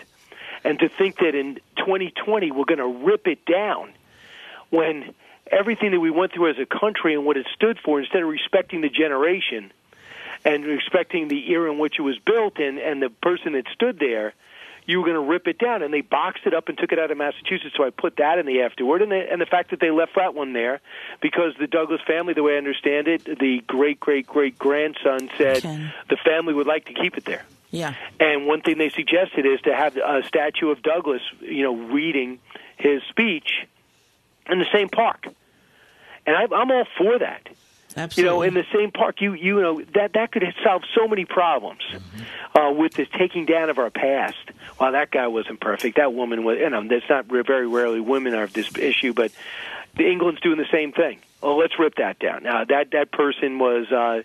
And 0.64 0.78
to 0.78 0.88
think 0.88 1.18
that 1.18 1.34
in 1.34 1.56
2020 1.76 2.52
we're 2.52 2.64
going 2.64 2.78
to 2.78 2.86
rip 2.86 3.26
it 3.26 3.44
down 3.44 3.92
when 4.70 5.14
everything 5.52 5.92
that 5.92 6.00
we 6.00 6.10
went 6.10 6.32
through 6.32 6.50
as 6.50 6.56
a 6.58 6.66
country 6.66 7.14
and 7.14 7.24
what 7.24 7.36
it 7.36 7.46
stood 7.54 7.78
for, 7.84 8.00
instead 8.00 8.22
of 8.22 8.28
respecting 8.28 8.80
the 8.80 8.88
generation, 8.88 9.72
and 10.44 10.64
respecting 10.64 11.28
the 11.28 11.50
era 11.50 11.70
in 11.70 11.78
which 11.78 11.98
it 11.98 12.02
was 12.02 12.18
built 12.18 12.58
and 12.58 12.78
and 12.78 13.00
the 13.02 13.10
person 13.10 13.52
that 13.52 13.64
stood 13.72 13.98
there 13.98 14.34
you 14.86 14.98
were 14.98 15.04
going 15.04 15.14
to 15.14 15.30
rip 15.30 15.46
it 15.46 15.58
down. 15.58 15.82
And 15.82 15.92
they 15.92 16.00
boxed 16.00 16.46
it 16.46 16.54
up 16.54 16.68
and 16.68 16.76
took 16.76 16.92
it 16.92 16.98
out 16.98 17.10
of 17.10 17.18
Massachusetts 17.18 17.74
so 17.76 17.84
I 17.84 17.90
put 17.90 18.16
that 18.16 18.38
in 18.38 18.46
the 18.46 18.62
afterward 18.62 19.02
and 19.02 19.12
the, 19.12 19.30
and 19.30 19.40
the 19.40 19.46
fact 19.46 19.70
that 19.70 19.80
they 19.80 19.90
left 19.90 20.16
that 20.16 20.34
one 20.34 20.52
there 20.52 20.80
because 21.20 21.52
the 21.58 21.66
Douglass 21.66 22.00
family 22.06 22.34
the 22.34 22.42
way 22.42 22.54
I 22.54 22.58
understand 22.58 23.08
it 23.08 23.24
the 23.24 23.62
great 23.66 24.00
great 24.00 24.26
great 24.26 24.58
grandson 24.58 25.30
said 25.38 25.58
okay. 25.58 25.92
the 26.08 26.16
family 26.16 26.54
would 26.54 26.66
like 26.66 26.86
to 26.86 26.94
keep 26.94 27.16
it 27.16 27.24
there. 27.24 27.44
Yeah. 27.70 27.94
And 28.20 28.46
one 28.46 28.60
thing 28.60 28.76
they 28.76 28.90
suggested 28.90 29.46
is 29.46 29.60
to 29.62 29.74
have 29.74 29.96
a 29.96 30.22
statue 30.26 30.70
of 30.70 30.82
Douglass 30.82 31.22
you 31.40 31.62
know 31.62 31.76
reading 31.76 32.40
his 32.76 33.02
speech 33.08 33.66
in 34.50 34.58
the 34.58 34.66
same 34.72 34.88
park 34.88 35.26
and 36.26 36.36
I, 36.36 36.42
I'm 36.54 36.70
all 36.70 36.86
for 36.98 37.18
that 37.18 37.48
Absolutely. 37.96 38.22
You 38.22 38.36
know, 38.36 38.42
in 38.42 38.54
the 38.54 38.64
same 38.72 38.90
park, 38.90 39.20
you 39.20 39.34
you 39.34 39.60
know 39.60 39.82
that 39.94 40.12
that 40.14 40.32
could 40.32 40.42
solve 40.64 40.82
so 40.94 41.06
many 41.06 41.24
problems 41.24 41.82
mm-hmm. 41.90 42.58
uh, 42.58 42.72
with 42.72 42.94
the 42.94 43.06
taking 43.06 43.44
down 43.46 43.70
of 43.70 43.78
our 43.78 43.90
past. 43.90 44.50
Well, 44.80 44.92
that 44.92 45.10
guy 45.10 45.26
wasn't 45.26 45.60
perfect. 45.60 45.96
That 45.96 46.14
woman 46.14 46.44
was. 46.44 46.58
You 46.58 46.70
know, 46.70 46.86
that's 46.86 47.08
not 47.08 47.26
very 47.26 47.66
rarely 47.66 48.00
women 48.00 48.34
are 48.34 48.46
this 48.46 48.74
issue, 48.76 49.12
but 49.12 49.32
the 49.96 50.10
England's 50.10 50.40
doing 50.40 50.58
the 50.58 50.68
same 50.72 50.92
thing. 50.92 51.20
Well, 51.42 51.58
let's 51.58 51.78
rip 51.78 51.96
that 51.96 52.18
down. 52.18 52.44
Now, 52.44 52.64
that 52.64 52.92
that 52.92 53.12
person 53.12 53.58
was. 53.58 53.90
Uh, 53.90 54.22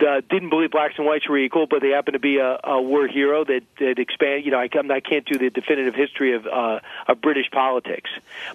uh, 0.00 0.20
didn't 0.28 0.50
believe 0.50 0.70
blacks 0.70 0.94
and 0.98 1.06
whites 1.06 1.28
were 1.28 1.38
equal, 1.38 1.66
but 1.66 1.80
they 1.80 1.90
happen 1.90 2.12
to 2.12 2.18
be 2.18 2.38
a, 2.38 2.58
a 2.62 2.80
war 2.80 3.06
hero 3.06 3.44
that 3.44 3.62
that 3.78 3.98
expand. 3.98 4.44
You 4.44 4.50
know, 4.50 4.58
I, 4.58 4.68
I 4.90 5.00
can't 5.00 5.24
do 5.24 5.38
the 5.38 5.50
definitive 5.50 5.94
history 5.94 6.34
of 6.34 6.46
uh, 6.46 6.80
of 7.08 7.20
British 7.20 7.50
politics, 7.50 8.10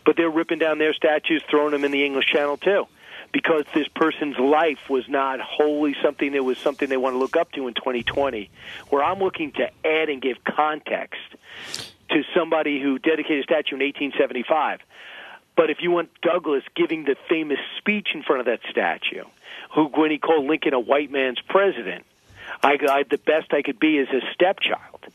but 0.05 0.17
they're 0.17 0.29
ripping 0.29 0.59
down 0.59 0.77
their 0.77 0.93
statues, 0.93 1.43
throwing 1.49 1.71
them 1.71 1.83
in 1.83 1.91
the 1.91 2.05
English 2.05 2.27
Channel 2.27 2.57
too, 2.57 2.87
because 3.31 3.65
this 3.73 3.87
person's 3.87 4.37
life 4.37 4.89
was 4.89 5.07
not 5.09 5.39
wholly 5.39 5.95
something 6.01 6.31
that 6.33 6.43
was 6.43 6.57
something 6.57 6.89
they 6.89 6.97
want 6.97 7.15
to 7.15 7.19
look 7.19 7.35
up 7.35 7.51
to 7.53 7.67
in 7.67 7.73
2020. 7.73 8.49
Where 8.89 9.03
I'm 9.03 9.19
looking 9.19 9.51
to 9.53 9.69
add 9.85 10.09
and 10.09 10.21
give 10.21 10.43
context 10.43 11.21
to 12.09 12.23
somebody 12.35 12.81
who 12.81 12.99
dedicated 12.99 13.39
a 13.39 13.43
statue 13.43 13.75
in 13.75 13.81
1875. 13.81 14.81
But 15.55 15.69
if 15.69 15.77
you 15.81 15.91
want 15.91 16.09
Douglass 16.21 16.63
giving 16.75 17.03
the 17.03 17.15
famous 17.29 17.59
speech 17.77 18.09
in 18.13 18.23
front 18.23 18.41
of 18.41 18.45
that 18.45 18.59
statue, 18.69 19.23
who 19.73 19.85
when 19.85 20.11
he 20.11 20.17
called 20.17 20.45
Lincoln 20.45 20.73
a 20.73 20.79
white 20.79 21.11
man's 21.11 21.39
president, 21.47 22.05
I, 22.63 22.77
I 22.89 23.03
the 23.09 23.17
best 23.17 23.53
I 23.53 23.61
could 23.61 23.79
be 23.79 23.97
is 23.97 24.07
a 24.09 24.21
stepchild. 24.33 25.05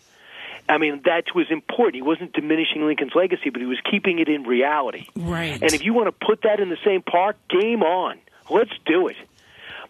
I 0.68 0.78
mean, 0.78 1.02
that 1.04 1.24
was 1.34 1.46
important. 1.50 1.94
He 1.94 2.02
wasn't 2.02 2.32
diminishing 2.32 2.84
Lincoln's 2.84 3.14
legacy, 3.14 3.50
but 3.50 3.60
he 3.60 3.66
was 3.66 3.78
keeping 3.88 4.18
it 4.18 4.28
in 4.28 4.42
reality. 4.42 5.06
Right. 5.14 5.62
And 5.62 5.72
if 5.72 5.84
you 5.84 5.94
want 5.94 6.08
to 6.08 6.26
put 6.26 6.42
that 6.42 6.58
in 6.58 6.70
the 6.70 6.78
same 6.84 7.02
park, 7.02 7.36
game 7.48 7.82
on. 7.82 8.18
Let's 8.50 8.72
do 8.84 9.08
it. 9.08 9.16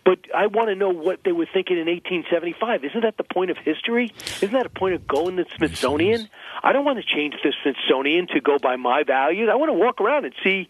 But 0.07 0.21
I 0.33 0.47
want 0.47 0.69
to 0.69 0.77
know 0.77 0.91
what 0.91 1.25
they 1.25 1.33
were 1.33 1.49
thinking 1.53 1.79
in 1.79 1.89
1875. 1.89 2.85
Isn't 2.85 3.01
that 3.03 3.17
the 3.17 3.25
point 3.25 3.51
of 3.51 3.57
history? 3.59 4.13
Isn't 4.41 4.53
that 4.53 4.65
a 4.65 4.71
point 4.71 4.95
of 4.95 5.05
going 5.05 5.37
to 5.37 5.43
the 5.43 5.51
Smithsonian? 5.57 6.29
I 6.63 6.73
don't 6.73 6.85
want 6.85 6.99
to 6.99 7.05
change 7.05 7.35
the 7.43 7.53
Smithsonian 7.65 8.29
to 8.29 8.41
go 8.41 8.57
by 8.59 8.77
my 8.77 9.03
values. 9.03 9.49
I 9.51 9.57
want 9.57 9.71
to 9.71 9.73
walk 9.73 10.01
around 10.01 10.25
and 10.25 10.33
see, 10.45 10.69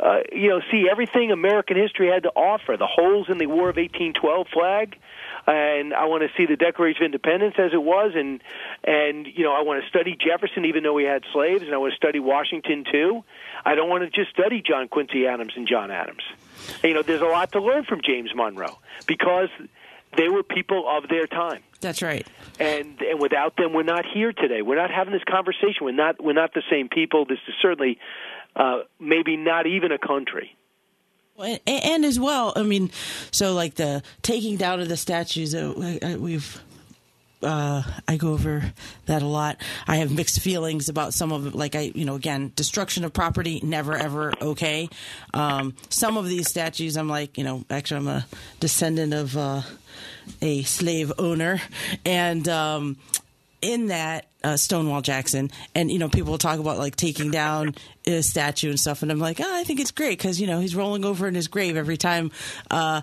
uh, 0.00 0.22
you 0.32 0.48
know, 0.48 0.60
see 0.72 0.88
everything 0.90 1.30
American 1.30 1.76
history 1.76 2.08
had 2.08 2.24
to 2.24 2.30
offer. 2.30 2.76
The 2.76 2.88
holes 2.88 3.28
in 3.30 3.38
the 3.38 3.46
War 3.46 3.70
of 3.70 3.76
1812 3.76 4.48
flag, 4.52 4.98
and 5.46 5.94
I 5.94 6.06
want 6.06 6.24
to 6.24 6.28
see 6.36 6.46
the 6.46 6.56
Declaration 6.56 7.02
of 7.02 7.06
Independence 7.06 7.54
as 7.58 7.72
it 7.72 7.82
was, 7.82 8.14
and 8.16 8.42
and 8.82 9.24
you 9.24 9.44
know, 9.44 9.54
I 9.54 9.62
want 9.62 9.84
to 9.84 9.88
study 9.88 10.18
Jefferson 10.18 10.64
even 10.64 10.82
though 10.82 10.98
he 10.98 11.04
had 11.04 11.22
slaves, 11.32 11.62
and 11.62 11.72
I 11.72 11.76
want 11.76 11.92
to 11.92 11.96
study 11.96 12.18
Washington 12.18 12.84
too. 12.90 13.22
I 13.64 13.76
don't 13.76 13.88
want 13.88 14.02
to 14.02 14.10
just 14.10 14.34
study 14.34 14.62
John 14.66 14.88
Quincy 14.88 15.28
Adams 15.28 15.52
and 15.54 15.68
John 15.68 15.92
Adams. 15.92 16.22
You 16.82 16.94
know, 16.94 17.02
there's 17.02 17.20
a 17.20 17.26
lot 17.26 17.52
to 17.52 17.60
learn 17.60 17.84
from 17.84 18.00
James 18.02 18.30
Monroe 18.34 18.78
because 19.06 19.48
they 20.16 20.28
were 20.28 20.42
people 20.42 20.84
of 20.88 21.08
their 21.08 21.26
time. 21.26 21.62
That's 21.80 22.02
right. 22.02 22.26
And 22.58 23.00
and 23.00 23.20
without 23.20 23.56
them, 23.56 23.72
we're 23.72 23.82
not 23.82 24.04
here 24.06 24.32
today. 24.32 24.62
We're 24.62 24.76
not 24.76 24.90
having 24.90 25.12
this 25.12 25.24
conversation. 25.24 25.82
We're 25.82 25.92
not 25.92 26.22
we're 26.22 26.32
not 26.32 26.54
the 26.54 26.62
same 26.70 26.88
people. 26.88 27.24
This 27.26 27.38
is 27.48 27.54
certainly 27.60 27.98
uh, 28.56 28.80
maybe 29.00 29.36
not 29.36 29.66
even 29.66 29.92
a 29.92 29.98
country. 29.98 30.56
And, 31.36 31.60
and 31.66 32.04
as 32.04 32.20
well, 32.20 32.52
I 32.54 32.62
mean, 32.62 32.90
so 33.32 33.54
like 33.54 33.74
the 33.74 34.02
taking 34.22 34.56
down 34.56 34.80
of 34.80 34.88
the 34.88 34.96
statues, 34.96 35.54
uh, 35.54 36.16
we've 36.18 36.60
uh, 37.44 37.82
I 38.08 38.16
go 38.16 38.32
over 38.32 38.72
that 39.06 39.22
a 39.22 39.26
lot. 39.26 39.58
I 39.86 39.96
have 39.96 40.10
mixed 40.12 40.40
feelings 40.40 40.88
about 40.88 41.14
some 41.14 41.32
of. 41.32 41.54
Like 41.54 41.74
I, 41.74 41.92
you 41.94 42.04
know, 42.04 42.14
again, 42.14 42.52
destruction 42.56 43.04
of 43.04 43.12
property, 43.12 43.60
never 43.62 43.96
ever 43.96 44.32
okay. 44.40 44.88
Um, 45.32 45.74
some 45.88 46.16
of 46.16 46.26
these 46.26 46.48
statues, 46.48 46.96
I'm 46.96 47.08
like, 47.08 47.38
you 47.38 47.44
know, 47.44 47.64
actually, 47.70 47.98
I'm 47.98 48.08
a 48.08 48.26
descendant 48.60 49.14
of 49.14 49.36
uh, 49.36 49.62
a 50.40 50.62
slave 50.62 51.12
owner, 51.18 51.60
and 52.04 52.48
um, 52.48 52.96
in 53.60 53.86
that 53.86 54.26
uh, 54.42 54.56
Stonewall 54.56 55.00
Jackson, 55.00 55.50
and 55.74 55.90
you 55.90 55.98
know, 55.98 56.08
people 56.08 56.36
talk 56.38 56.58
about 56.58 56.78
like 56.78 56.96
taking 56.96 57.30
down 57.30 57.74
a 58.06 58.22
statue 58.22 58.68
and 58.68 58.78
stuff, 58.78 59.02
and 59.02 59.10
I'm 59.10 59.18
like, 59.18 59.40
oh, 59.40 59.56
I 59.56 59.64
think 59.64 59.80
it's 59.80 59.90
great 59.90 60.18
because 60.18 60.40
you 60.40 60.46
know 60.46 60.60
he's 60.60 60.76
rolling 60.76 61.04
over 61.04 61.26
in 61.26 61.34
his 61.34 61.48
grave 61.48 61.76
every 61.76 61.96
time 61.96 62.30
uh, 62.70 63.00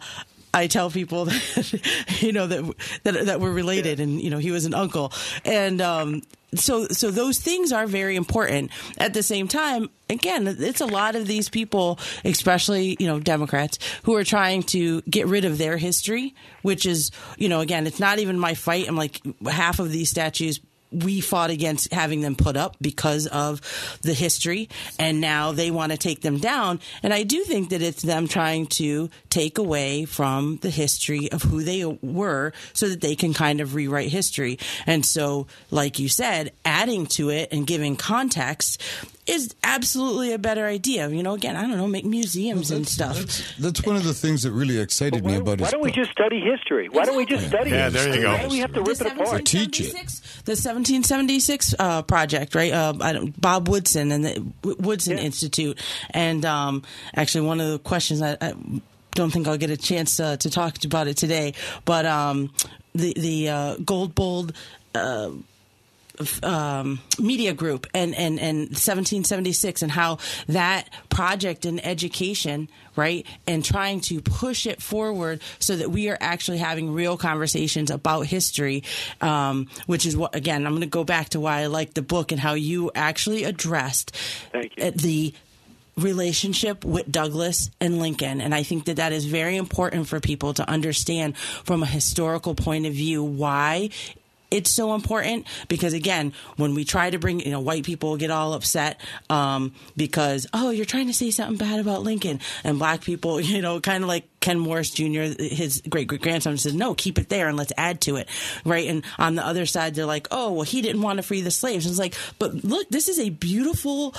I 0.53 0.67
tell 0.67 0.89
people 0.89 1.25
that 1.25 2.21
you 2.21 2.31
know 2.31 2.47
that 2.47 2.75
that 3.03 3.25
that 3.25 3.39
we're 3.41 3.53
related, 3.53 3.99
and 3.99 4.21
you 4.21 4.29
know 4.29 4.37
he 4.37 4.51
was 4.51 4.65
an 4.65 4.73
uncle, 4.73 5.11
and 5.45 5.81
um, 5.81 6.21
so 6.55 6.87
so 6.87 7.11
those 7.11 7.39
things 7.39 7.71
are 7.71 7.87
very 7.87 8.15
important. 8.15 8.71
At 8.97 9.13
the 9.13 9.23
same 9.23 9.47
time, 9.47 9.89
again, 10.09 10.47
it's 10.47 10.81
a 10.81 10.85
lot 10.85 11.15
of 11.15 11.27
these 11.27 11.49
people, 11.49 11.99
especially 12.25 12.97
you 12.99 13.07
know 13.07 13.19
Democrats, 13.19 13.79
who 14.03 14.15
are 14.15 14.23
trying 14.23 14.63
to 14.63 15.01
get 15.03 15.27
rid 15.27 15.45
of 15.45 15.57
their 15.57 15.77
history, 15.77 16.35
which 16.61 16.85
is 16.85 17.11
you 17.37 17.49
know 17.49 17.61
again, 17.61 17.87
it's 17.87 17.99
not 17.99 18.19
even 18.19 18.37
my 18.37 18.53
fight. 18.53 18.87
I'm 18.87 18.97
like 18.97 19.21
half 19.49 19.79
of 19.79 19.91
these 19.91 20.09
statues 20.09 20.59
we 20.91 21.21
fought 21.21 21.49
against 21.49 21.93
having 21.93 22.21
them 22.21 22.35
put 22.35 22.57
up 22.57 22.75
because 22.81 23.27
of 23.27 23.61
the 24.01 24.13
history, 24.13 24.69
and 24.99 25.21
now 25.21 25.51
they 25.51 25.71
want 25.71 25.91
to 25.91 25.97
take 25.97 26.21
them 26.21 26.37
down. 26.37 26.79
And 27.03 27.13
I 27.13 27.23
do 27.23 27.43
think 27.43 27.69
that 27.69 27.81
it's 27.81 28.01
them 28.01 28.27
trying 28.27 28.67
to 28.67 29.09
take 29.29 29.57
away 29.57 30.05
from 30.05 30.57
the 30.61 30.69
history 30.69 31.31
of 31.31 31.43
who 31.43 31.63
they 31.63 31.85
were 31.85 32.53
so 32.73 32.89
that 32.89 33.01
they 33.01 33.15
can 33.15 33.33
kind 33.33 33.61
of 33.61 33.75
rewrite 33.75 34.09
history. 34.09 34.59
And 34.85 35.05
so, 35.05 35.47
like 35.69 35.99
you 35.99 36.09
said, 36.09 36.51
adding 36.65 37.05
to 37.07 37.29
it 37.29 37.49
and 37.51 37.65
giving 37.65 37.95
context 37.95 38.81
is 39.31 39.55
absolutely 39.63 40.33
a 40.33 40.37
better 40.37 40.65
idea. 40.65 41.09
You 41.09 41.23
know, 41.23 41.33
again, 41.33 41.55
I 41.55 41.61
don't 41.61 41.77
know, 41.77 41.87
make 41.87 42.05
museums 42.05 42.69
well, 42.69 42.77
and 42.77 42.87
stuff. 42.87 43.17
That's, 43.17 43.57
that's, 43.57 43.85
one 43.85 43.95
of 43.95 44.03
the 44.03 44.13
things 44.13 44.43
that 44.43 44.51
really 44.51 44.79
excited 44.79 45.23
why, 45.23 45.31
me 45.31 45.37
about 45.37 45.53
it. 45.53 45.61
Why 45.61 45.69
don't 45.71 45.81
we 45.81 45.91
just 45.91 46.11
study 46.11 46.41
history? 46.41 46.89
Why 46.89 47.05
don't 47.05 47.15
we 47.15 47.25
just 47.25 47.47
study 47.47 47.71
yeah, 47.71 47.87
it? 47.87 47.91
there 47.91 48.15
you 48.15 48.21
go. 48.21 48.33
Why 48.33 48.43
do 48.43 48.49
we 48.49 48.59
have 48.59 48.73
to 48.73 48.81
rip 48.81 48.99
it 48.99 49.07
apart? 49.07 49.45
Teach 49.45 49.79
it. 49.79 49.93
The 49.93 50.57
1776 50.57 51.75
uh, 51.79 52.01
project, 52.03 52.55
right? 52.55 52.73
Uh, 52.73 53.25
Bob 53.37 53.69
Woodson 53.69 54.11
and 54.11 54.25
the 54.25 54.45
Woodson 54.63 55.17
Yeah. 55.17 55.23
Institute. 55.23 55.79
And 56.09 56.45
um, 56.45 56.83
actually, 57.15 57.47
one 57.47 57.61
of 57.61 57.71
the 57.71 57.79
questions 57.79 58.21
I, 58.21 58.37
I 58.41 58.53
don't 59.11 59.31
think 59.31 59.47
I'll 59.47 59.57
get 59.57 59.69
a 59.69 59.77
chance 59.77 60.19
uh, 60.19 60.37
to 60.37 60.49
talk 60.49 60.83
about 60.83 61.07
it 61.07 61.17
today, 61.17 61.53
but 61.85 62.05
um, 62.05 62.51
the 62.93 63.13
the 63.15 63.49
uh, 63.49 63.75
Gold 63.77 64.15
Bold. 64.15 64.53
Uh, 64.93 65.31
um, 66.43 66.99
media 67.19 67.53
group 67.53 67.87
and, 67.93 68.15
and, 68.15 68.39
and 68.39 68.57
1776 68.69 69.81
and 69.81 69.91
how 69.91 70.17
that 70.47 70.89
project 71.09 71.65
in 71.65 71.79
education, 71.79 72.69
right, 72.95 73.25
and 73.47 73.63
trying 73.63 74.01
to 74.01 74.21
push 74.21 74.65
it 74.65 74.81
forward 74.81 75.41
so 75.59 75.75
that 75.75 75.91
we 75.91 76.09
are 76.09 76.17
actually 76.19 76.57
having 76.57 76.91
real 76.93 77.17
conversations 77.17 77.91
about 77.91 78.25
history, 78.25 78.83
um, 79.21 79.67
which 79.85 80.05
is 80.05 80.15
what, 80.15 80.35
again, 80.35 80.65
I'm 80.65 80.73
going 80.73 80.81
to 80.81 80.87
go 80.87 81.03
back 81.03 81.29
to 81.29 81.39
why 81.39 81.61
I 81.61 81.67
like 81.67 81.93
the 81.93 82.01
book 82.01 82.31
and 82.31 82.39
how 82.39 82.53
you 82.53 82.91
actually 82.95 83.43
addressed 83.43 84.15
Thank 84.51 84.77
you. 84.77 84.85
uh, 84.85 84.91
the 84.95 85.33
relationship 85.97 86.83
with 86.85 87.11
Douglass 87.11 87.69
and 87.79 87.99
Lincoln. 87.99 88.41
And 88.41 88.55
I 88.55 88.63
think 88.63 88.85
that 88.85 88.97
that 88.97 89.11
is 89.11 89.25
very 89.25 89.57
important 89.57 90.07
for 90.07 90.19
people 90.19 90.53
to 90.55 90.69
understand 90.69 91.37
from 91.37 91.83
a 91.83 91.85
historical 91.85 92.55
point 92.55 92.85
of 92.85 92.93
view 92.93 93.23
why 93.23 93.89
it's 94.51 94.69
so 94.69 94.93
important 94.93 95.47
because 95.69 95.93
again 95.93 96.33
when 96.57 96.75
we 96.75 96.83
try 96.83 97.09
to 97.09 97.17
bring 97.17 97.39
you 97.39 97.51
know 97.51 97.61
white 97.61 97.83
people 97.83 98.17
get 98.17 98.29
all 98.29 98.53
upset 98.53 98.99
um, 99.29 99.73
because 99.95 100.45
oh 100.53 100.69
you're 100.69 100.85
trying 100.85 101.07
to 101.07 101.13
say 101.13 101.31
something 101.31 101.57
bad 101.57 101.79
about 101.79 102.03
lincoln. 102.03 102.39
And 102.63 102.77
black 102.77 103.01
people 103.01 103.39
you 103.41 103.61
know 103.61 103.79
kind 103.79 104.03
of 104.03 104.07
like 104.07 104.27
ken 104.41 104.59
morris 104.59 104.91
jr 104.91 105.21
his 105.39 105.81
great 105.89 106.07
great 106.07 106.21
grandson 106.21 106.57
says, 106.57 106.73
no 106.73 106.93
keep 106.93 107.17
it 107.17 107.29
there 107.29 107.47
and 107.47 107.57
let's 107.57 107.73
add 107.77 108.01
to 108.01 108.17
it. 108.17 108.27
Right? 108.65 108.87
And 108.87 109.03
on 109.17 109.35
the 109.35 109.45
other 109.45 109.65
side 109.65 109.95
they're 109.95 110.05
like 110.05 110.27
oh 110.29 110.51
well 110.51 110.63
he 110.63 110.81
didn't 110.81 111.01
want 111.01 111.17
to 111.17 111.23
free 111.23 111.41
the 111.41 111.51
slaves. 111.51 111.85
And 111.85 111.93
it's 111.93 111.99
like 111.99 112.15
but 112.37 112.63
look 112.63 112.89
this 112.89 113.07
is 113.07 113.19
a 113.19 113.29
beautiful 113.29 114.13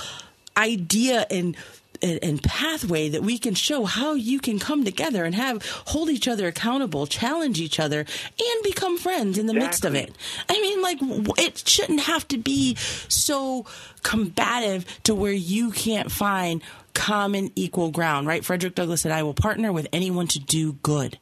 idea 0.57 1.25
and 1.29 1.55
and, 2.03 2.43
pathway 2.43 3.09
that 3.09 3.23
we 3.23 3.37
can 3.37 3.55
show 3.55 3.85
how 3.85 4.13
you 4.13 4.39
can 4.39 4.59
come 4.59 4.83
together 4.83 5.23
and 5.23 5.33
have 5.33 5.65
hold 5.87 6.09
each 6.09 6.27
other 6.27 6.47
accountable, 6.47 7.07
challenge 7.07 7.59
each 7.59 7.79
other, 7.79 7.99
and 7.99 8.63
become 8.63 8.97
friends 8.97 9.37
in 9.37 9.47
the 9.47 9.53
midst 9.53 9.85
of 9.85 9.95
it. 9.95 10.13
I 10.49 10.59
mean, 10.61 10.81
like 10.81 10.97
it 11.39 11.67
shouldn't 11.67 12.01
have 12.01 12.27
to 12.29 12.37
be 12.37 12.75
so 13.07 13.65
combative 14.03 14.85
to 15.03 15.15
where 15.15 15.31
you 15.31 15.71
can't 15.71 16.11
find 16.11 16.61
common 16.93 17.51
equal 17.55 17.89
ground, 17.89 18.27
right? 18.27 18.43
Frederick 18.45 18.75
Douglass 18.75 19.01
said, 19.01 19.11
"I 19.11 19.23
will 19.23 19.33
partner 19.33 19.71
with 19.71 19.87
anyone 19.93 20.27
to 20.27 20.39
do 20.39 20.73
good." 20.83 21.17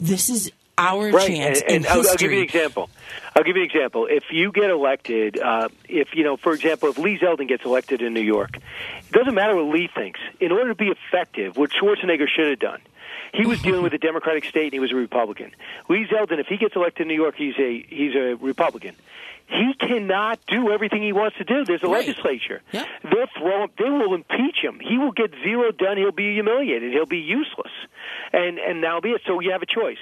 This 0.00 0.28
is 0.28 0.50
our 0.78 1.10
right, 1.10 1.26
chance 1.28 1.60
and, 1.62 1.70
and 1.70 1.84
in 1.86 1.90
I'll. 1.90 2.08
I'll 2.08 2.16
give 2.16 2.30
you 2.30 2.38
an 2.38 2.44
example. 2.44 2.90
I'll 3.36 3.42
give 3.42 3.56
you 3.56 3.62
an 3.62 3.68
example. 3.70 4.06
If 4.08 4.24
you 4.30 4.52
get 4.52 4.70
elected, 4.70 5.38
uh, 5.40 5.68
if 5.88 6.14
you 6.14 6.24
know, 6.24 6.36
for 6.36 6.52
example, 6.52 6.88
if 6.90 6.98
Lee 6.98 7.18
Zeldin 7.18 7.48
gets 7.48 7.64
elected 7.64 8.02
in 8.02 8.14
New 8.14 8.20
York, 8.20 8.56
it 8.56 9.12
doesn't 9.12 9.34
matter 9.34 9.54
what 9.56 9.66
Lee 9.74 9.88
thinks. 9.94 10.20
In 10.40 10.52
order 10.52 10.68
to 10.70 10.74
be 10.74 10.88
effective, 10.88 11.56
what 11.56 11.70
Schwarzenegger 11.70 12.28
should 12.28 12.50
have 12.50 12.58
done, 12.60 12.80
he 13.32 13.46
was 13.46 13.60
dealing 13.62 13.82
with 13.82 13.92
a 13.94 13.98
Democratic 13.98 14.44
state 14.44 14.66
and 14.66 14.72
he 14.74 14.80
was 14.80 14.92
a 14.92 14.96
Republican. 14.96 15.50
Lee 15.88 16.06
Zeldin, 16.06 16.38
if 16.38 16.46
he 16.46 16.56
gets 16.56 16.76
elected 16.76 17.02
in 17.02 17.08
New 17.08 17.14
York, 17.20 17.34
he's 17.36 17.54
a 17.58 17.82
he's 17.88 18.14
a 18.14 18.34
Republican. 18.40 18.94
He 19.46 19.74
cannot 19.78 20.40
do 20.46 20.70
everything 20.72 21.02
he 21.02 21.12
wants 21.12 21.36
to 21.36 21.44
do. 21.44 21.66
There's 21.66 21.82
a 21.82 21.86
Right. 21.86 22.06
legislature. 22.06 22.62
Yep. 22.72 22.86
They'll 23.02 23.26
throw 23.38 23.64
him. 23.64 23.70
They 23.76 23.90
will 23.90 24.14
impeach 24.14 24.56
him. 24.62 24.80
He 24.80 24.96
will 24.96 25.12
get 25.12 25.32
zero 25.42 25.70
done. 25.70 25.98
He'll 25.98 26.12
be 26.12 26.32
humiliated. 26.32 26.92
He'll 26.94 27.04
be 27.04 27.18
useless. 27.18 27.72
And 28.32 28.58
and 28.58 28.82
that'll 28.82 29.02
be 29.02 29.10
it. 29.10 29.20
So 29.26 29.40
you 29.40 29.50
have 29.52 29.60
a 29.62 29.66
choice. 29.66 29.98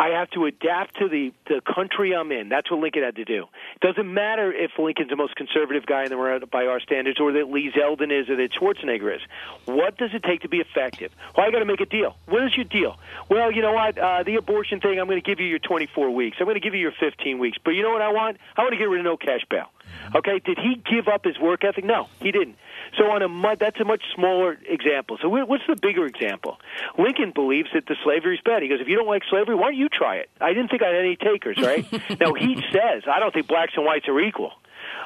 I 0.00 0.10
have 0.10 0.30
to 0.30 0.46
adapt 0.46 0.98
to 0.98 1.08
the 1.08 1.32
the 1.46 1.60
country 1.60 2.14
I'm 2.14 2.30
in. 2.30 2.48
That's 2.48 2.70
what 2.70 2.80
Lincoln 2.80 3.02
had 3.02 3.16
to 3.16 3.24
do. 3.24 3.46
It 3.74 3.80
doesn't 3.80 4.12
matter 4.12 4.52
if 4.52 4.72
Lincoln's 4.78 5.10
the 5.10 5.16
most 5.16 5.34
conservative 5.34 5.86
guy 5.86 6.04
in 6.04 6.10
the 6.10 6.16
world 6.16 6.48
by 6.50 6.66
our 6.66 6.78
standards, 6.80 7.18
or 7.18 7.32
that 7.32 7.50
Lee 7.50 7.72
Zeldin 7.76 8.12
is, 8.12 8.28
or 8.28 8.36
that 8.36 8.52
Schwarzenegger 8.52 9.16
is. 9.16 9.22
What 9.64 9.98
does 9.98 10.10
it 10.14 10.22
take 10.22 10.42
to 10.42 10.48
be 10.48 10.58
effective? 10.58 11.12
Well, 11.36 11.46
I 11.46 11.50
got 11.50 11.58
to 11.58 11.64
make 11.64 11.80
a 11.80 11.86
deal. 11.86 12.16
What 12.26 12.44
is 12.44 12.56
your 12.56 12.64
deal? 12.64 12.96
Well, 13.28 13.50
you 13.50 13.60
know 13.60 13.72
what? 13.72 13.98
Uh, 13.98 14.22
the 14.22 14.36
abortion 14.36 14.80
thing. 14.80 15.00
I'm 15.00 15.06
going 15.06 15.20
to 15.20 15.26
give 15.26 15.40
you 15.40 15.46
your 15.46 15.58
24 15.58 16.10
weeks. 16.10 16.36
I'm 16.38 16.46
going 16.46 16.54
to 16.54 16.60
give 16.60 16.74
you 16.74 16.80
your 16.80 16.94
15 16.98 17.38
weeks. 17.38 17.58
But 17.64 17.72
you 17.72 17.82
know 17.82 17.90
what 17.90 18.02
I 18.02 18.12
want? 18.12 18.38
I 18.56 18.62
want 18.62 18.72
to 18.72 18.78
get 18.78 18.88
rid 18.88 19.00
of 19.00 19.04
no 19.04 19.16
cash 19.16 19.44
bail. 19.50 19.66
Okay? 20.14 20.38
Did 20.38 20.58
he 20.58 20.76
give 20.76 21.08
up 21.08 21.24
his 21.24 21.38
work 21.38 21.64
ethic? 21.64 21.84
No, 21.84 22.08
he 22.20 22.30
didn't. 22.30 22.56
So 22.96 23.10
on 23.10 23.22
a 23.22 23.28
mud, 23.28 23.58
that's 23.58 23.78
a 23.80 23.84
much 23.84 24.02
smaller 24.14 24.58
example. 24.66 25.18
So 25.20 25.28
what's 25.28 25.64
the 25.68 25.76
bigger 25.76 26.06
example? 26.06 26.58
Lincoln 26.98 27.32
believes 27.32 27.68
that 27.74 27.86
the 27.86 27.96
slavery 28.02 28.36
is 28.36 28.40
bad. 28.44 28.62
He 28.62 28.68
goes, 28.68 28.80
if 28.80 28.88
you 28.88 28.96
don't 28.96 29.06
like 29.06 29.22
slavery, 29.28 29.54
why 29.54 29.70
don't 29.70 29.76
you 29.76 29.87
try 29.88 30.16
it? 30.16 30.30
I 30.40 30.52
didn't 30.52 30.68
think 30.68 30.82
I 30.82 30.86
had 30.86 30.96
any 30.96 31.16
takers, 31.16 31.58
right? 31.58 31.86
now 32.20 32.34
he 32.34 32.56
says, 32.72 33.02
I 33.10 33.18
don't 33.20 33.32
think 33.32 33.48
blacks 33.48 33.72
and 33.76 33.84
whites 33.84 34.08
are 34.08 34.20
equal. 34.20 34.52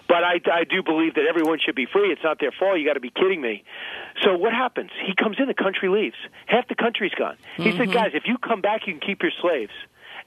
But 0.08 0.24
I, 0.24 0.40
I 0.52 0.64
do 0.64 0.82
believe 0.82 1.14
that 1.14 1.26
everyone 1.28 1.58
should 1.64 1.74
be 1.74 1.86
free. 1.86 2.12
It's 2.12 2.22
not 2.22 2.40
their 2.40 2.52
fault. 2.52 2.78
You 2.78 2.86
got 2.86 2.94
to 2.94 3.00
be 3.00 3.10
kidding 3.10 3.40
me. 3.40 3.64
So 4.22 4.36
what 4.36 4.52
happens? 4.52 4.90
He 5.06 5.14
comes 5.14 5.36
in, 5.38 5.46
the 5.46 5.54
country 5.54 5.88
leaves. 5.88 6.16
Half 6.46 6.68
the 6.68 6.74
country's 6.74 7.12
gone. 7.12 7.36
He 7.56 7.64
mm-hmm. 7.64 7.78
said, 7.78 7.92
guys, 7.92 8.10
if 8.14 8.24
you 8.26 8.38
come 8.38 8.60
back, 8.60 8.86
you 8.86 8.94
can 8.94 9.00
keep 9.00 9.22
your 9.22 9.32
slaves. 9.40 9.72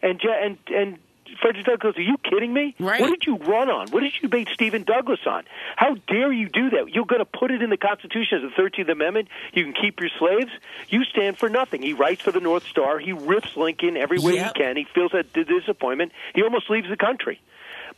And 0.02 0.22
and 0.24 0.58
and 0.68 0.98
Frederick 1.42 1.66
Douglass, 1.66 1.98
are 1.98 2.02
you 2.02 2.18
kidding 2.18 2.54
me? 2.54 2.76
Right. 2.80 3.02
What 3.02 3.10
did 3.10 3.26
you 3.26 3.38
run 3.38 3.70
on? 3.70 3.90
What 3.90 4.02
did 4.02 4.14
you 4.22 4.30
base 4.30 4.48
Stephen 4.54 4.84
Douglas 4.84 5.20
on? 5.26 5.44
How 5.76 5.96
dare 6.08 6.32
you 6.32 6.50
do 6.50 6.70
that? 6.72 6.90
You're 6.90 7.06
going 7.06 7.20
to 7.20 7.26
put 7.26 7.52
it 7.52 7.62
in 7.62 7.70
the 7.70 7.78
Constitution 7.78 8.44
as 8.44 8.52
the 8.56 8.62
13th 8.62 8.92
Amendment. 8.92 9.28
You 9.54 9.64
can 9.64 9.74
keep 9.74 10.00
your 10.00 10.10
slaves. 10.18 10.52
You 10.90 11.04
stand 11.06 11.38
for 11.38 11.50
nothing. 11.50 11.82
He 11.82 11.94
writes 11.94 12.22
for 12.22 12.32
the 12.32 12.40
North 12.40 12.66
Star. 12.68 13.00
He 13.00 13.12
rips 13.12 13.56
Lincoln 13.56 13.98
every 13.98 14.20
way 14.20 14.36
yep. 14.36 14.56
he 14.56 14.64
can. 14.64 14.78
He 14.78 14.86
feels 14.94 15.12
that 15.12 15.34
disappointment. 15.34 16.12
He 16.34 16.44
almost 16.44 16.70
leaves 16.70 16.90
the 16.90 16.98
country. 16.98 17.42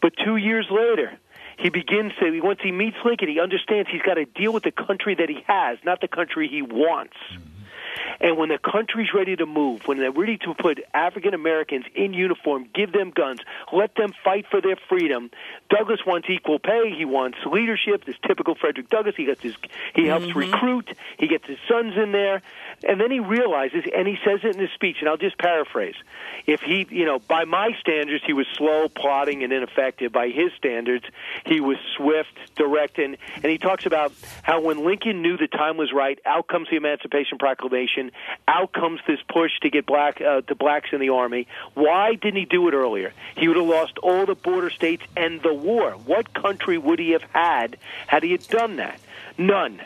But 0.01 0.13
two 0.23 0.35
years 0.35 0.67
later, 0.69 1.17
he 1.57 1.69
begins 1.69 2.13
to 2.19 2.39
once 2.41 2.59
he 2.61 2.71
meets 2.71 2.97
Lincoln, 3.03 3.29
he 3.29 3.39
understands 3.39 3.89
he's 3.91 4.01
got 4.01 4.15
to 4.15 4.25
deal 4.25 4.53
with 4.53 4.63
the 4.63 4.71
country 4.71 5.15
that 5.15 5.29
he 5.29 5.43
has, 5.47 5.79
not 5.83 6.01
the 6.01 6.07
country 6.07 6.47
he 6.47 6.61
wants. 6.61 7.15
Mm-hmm. 7.31 7.56
And 8.19 8.37
when 8.37 8.49
the 8.49 8.57
country's 8.57 9.13
ready 9.13 9.35
to 9.35 9.45
move, 9.45 9.87
when 9.87 9.97
they're 9.97 10.11
ready 10.11 10.37
to 10.39 10.53
put 10.53 10.79
African 10.93 11.33
Americans 11.33 11.85
in 11.95 12.13
uniform, 12.13 12.67
give 12.73 12.91
them 12.91 13.11
guns, 13.11 13.41
let 13.71 13.95
them 13.95 14.13
fight 14.23 14.45
for 14.49 14.61
their 14.61 14.77
freedom, 14.89 15.29
Douglass 15.69 15.99
wants 16.05 16.29
equal 16.29 16.59
pay. 16.59 16.93
He 16.95 17.05
wants 17.05 17.37
leadership. 17.45 18.05
This 18.05 18.15
typical 18.25 18.55
Frederick 18.55 18.89
Douglass. 18.89 19.15
He 19.15 19.25
gets 19.25 19.41
his, 19.41 19.55
he 19.95 20.05
helps 20.05 20.27
mm-hmm. 20.27 20.39
recruit. 20.39 20.89
He 21.17 21.27
gets 21.27 21.47
his 21.47 21.57
sons 21.67 21.93
in 21.97 22.11
there, 22.11 22.41
and 22.87 22.99
then 23.01 23.11
he 23.11 23.19
realizes, 23.19 23.83
and 23.95 24.07
he 24.07 24.17
says 24.23 24.39
it 24.43 24.55
in 24.55 24.61
his 24.61 24.71
speech, 24.71 24.97
and 24.99 25.09
I'll 25.09 25.17
just 25.17 25.37
paraphrase: 25.37 25.95
if 26.45 26.61
he, 26.61 26.87
you 26.89 27.05
know, 27.05 27.19
by 27.19 27.45
my 27.45 27.71
standards, 27.79 28.23
he 28.25 28.33
was 28.33 28.47
slow, 28.53 28.87
plodding, 28.87 29.43
and 29.43 29.51
ineffective. 29.51 30.11
By 30.11 30.29
his 30.29 30.51
standards, 30.57 31.05
he 31.45 31.59
was 31.59 31.77
swift, 31.95 32.37
direct, 32.55 32.97
and 32.97 33.17
and 33.35 33.45
he 33.45 33.57
talks 33.57 33.85
about 33.85 34.13
how 34.43 34.61
when 34.61 34.85
Lincoln 34.85 35.21
knew 35.21 35.37
the 35.37 35.47
time 35.47 35.77
was 35.77 35.91
right, 35.93 36.19
out 36.25 36.47
comes 36.47 36.69
the 36.69 36.77
Emancipation 36.77 37.37
Proclamation, 37.37 37.67
out 38.47 38.73
comes 38.73 38.99
this 39.07 39.19
push 39.29 39.51
to 39.61 39.69
get 39.69 39.85
black 39.85 40.21
uh, 40.21 40.41
the 40.47 40.55
blacks 40.55 40.89
in 40.91 40.99
the 40.99 41.09
army. 41.09 41.47
Why 41.73 42.15
didn't 42.15 42.37
he 42.37 42.45
do 42.45 42.67
it 42.67 42.73
earlier? 42.73 43.13
He 43.35 43.47
would 43.47 43.57
have 43.57 43.65
lost 43.65 43.97
all 43.99 44.25
the 44.25 44.35
border 44.35 44.69
states 44.69 45.03
and 45.15 45.41
the 45.41 45.53
war. 45.53 45.91
What 45.91 46.33
country 46.33 46.77
would 46.77 46.99
he 46.99 47.11
have 47.11 47.23
had 47.33 47.77
had 48.07 48.23
he 48.23 48.31
had 48.31 48.47
done 48.47 48.77
that? 48.77 48.99
None. 49.37 49.81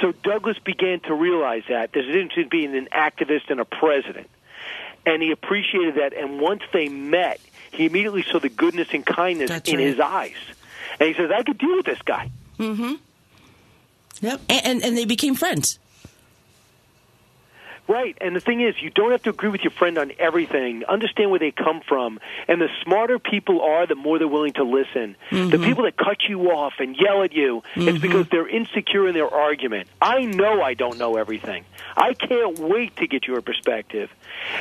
So 0.00 0.12
Douglass 0.12 0.58
began 0.58 1.00
to 1.00 1.14
realize 1.14 1.64
that 1.68 1.92
there's 1.92 2.06
a 2.06 2.12
difference 2.12 2.34
between 2.34 2.48
being 2.48 2.76
an 2.76 2.88
activist 2.92 3.50
and 3.50 3.60
a 3.60 3.64
president 3.64 4.28
and 5.06 5.22
he 5.22 5.30
appreciated 5.30 5.96
that. 5.96 6.12
And 6.14 6.40
once 6.40 6.62
they 6.72 6.88
met, 6.88 7.40
he 7.72 7.86
immediately 7.86 8.22
saw 8.22 8.38
the 8.38 8.48
goodness 8.48 8.88
and 8.92 9.04
kindness 9.04 9.50
That's 9.50 9.68
in 9.68 9.76
right. 9.76 9.86
his 9.86 10.00
eyes, 10.00 10.36
and 11.00 11.08
he 11.08 11.14
says, 11.14 11.30
"I 11.30 11.42
could 11.42 11.58
deal 11.58 11.76
with 11.76 11.86
this 11.86 12.02
guy." 12.02 12.30
Mm-hmm. 12.58 12.94
Yep, 14.20 14.40
and, 14.48 14.66
and, 14.66 14.84
and 14.84 14.96
they 14.96 15.04
became 15.04 15.34
friends. 15.34 15.78
Right, 17.92 18.16
and 18.22 18.34
the 18.34 18.40
thing 18.40 18.62
is, 18.62 18.74
you 18.80 18.88
don't 18.88 19.10
have 19.10 19.22
to 19.24 19.30
agree 19.30 19.50
with 19.50 19.60
your 19.62 19.70
friend 19.70 19.98
on 19.98 20.12
everything. 20.18 20.82
Understand 20.86 21.30
where 21.30 21.38
they 21.38 21.50
come 21.50 21.82
from, 21.86 22.20
and 22.48 22.60
the 22.60 22.68
smarter 22.82 23.18
people 23.18 23.60
are, 23.60 23.86
the 23.86 23.94
more 23.94 24.18
they're 24.18 24.26
willing 24.26 24.54
to 24.54 24.64
listen. 24.64 25.14
Mm-hmm. 25.30 25.50
The 25.50 25.58
people 25.58 25.84
that 25.84 25.96
cut 25.98 26.18
you 26.28 26.50
off 26.52 26.74
and 26.78 26.96
yell 26.98 27.22
at 27.22 27.32
you, 27.32 27.62
Mm-hmm. 27.74 27.88
it's 27.88 27.98
because 27.98 28.26
they're 28.30 28.48
insecure 28.48 29.06
in 29.08 29.14
their 29.14 29.28
argument. 29.28 29.88
I 30.00 30.24
know 30.24 30.62
I 30.62 30.72
don't 30.74 30.96
know 30.98 31.16
everything. 31.16 31.64
I 31.96 32.14
can't 32.14 32.58
wait 32.58 32.96
to 32.96 33.06
get 33.06 33.26
your 33.26 33.42
perspective, 33.42 34.10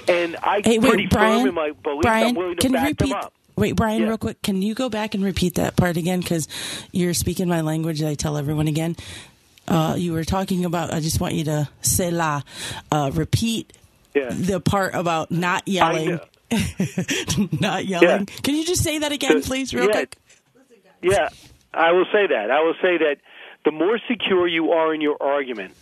and 0.10 0.36
I 0.44 0.62
Hey, 0.63 0.78
pretty 0.80 1.04
wait, 1.04 1.10
Brian. 1.12 1.39
firm 1.39 1.48
in 1.50 1.56
my 1.56 1.72
belief. 1.72 2.02
Brian, 2.02 2.28
I'm 2.30 2.36
willing 2.36 2.56
to 2.58 2.62
can 2.62 2.72
you 2.72 2.78
back 2.78 2.88
repeat? 2.89 3.10
them 3.10 3.17
up. 3.17 3.34
Wait, 3.56 3.76
Brian, 3.76 4.02
Yeah. 4.02 4.08
real 4.10 4.17
quick. 4.17 4.41
Can 4.41 4.62
you 4.62 4.74
go 4.74 4.89
back 4.89 5.13
and 5.13 5.24
repeat 5.24 5.56
that 5.56 5.76
part 5.76 5.96
again? 5.96 6.20
Because 6.22 6.48
you're 6.91 7.13
speaking 7.13 7.48
my 7.48 7.62
language. 7.62 8.00
that 8.00 8.10
I 8.10 8.15
tell 8.15 8.36
everyone 8.38 8.67
again. 8.67 8.96
Uh, 9.67 9.95
you 9.97 10.13
were 10.13 10.24
talking 10.24 10.65
about. 10.65 10.93
I 10.93 11.00
just 11.00 11.19
want 11.19 11.36
you 11.36 11.43
to 11.45 11.69
say 11.82 12.12
la. 12.12 12.41
Uh, 12.91 13.12
repeat 13.13 13.74
Yeah. 14.13 14.30
the 14.32 14.60
part 14.60 14.93
about 14.95 15.32
not 15.32 15.67
yelling. 15.67 16.19
not 17.60 17.86
yelling. 17.86 18.26
Can 18.26 18.56
you 18.56 18.65
just 18.65 18.84
say 18.84 19.00
that 19.00 19.12
again, 19.12 19.41
So- 19.41 19.47
please, 19.47 19.74
real 19.74 19.86
yeah. 19.86 19.91
quick? 19.91 20.17
Yeah, 21.02 21.30
I 21.74 21.91
will 21.93 22.06
say 22.12 22.28
that. 22.28 22.52
I 22.52 22.62
will 22.62 22.76
say 22.82 22.97
that 22.97 23.17
the 23.65 23.71
more 23.71 24.00
secure 24.08 24.47
you 24.47 24.71
are 24.71 24.93
in 24.93 25.02
your 25.02 25.17
argument, 25.21 25.74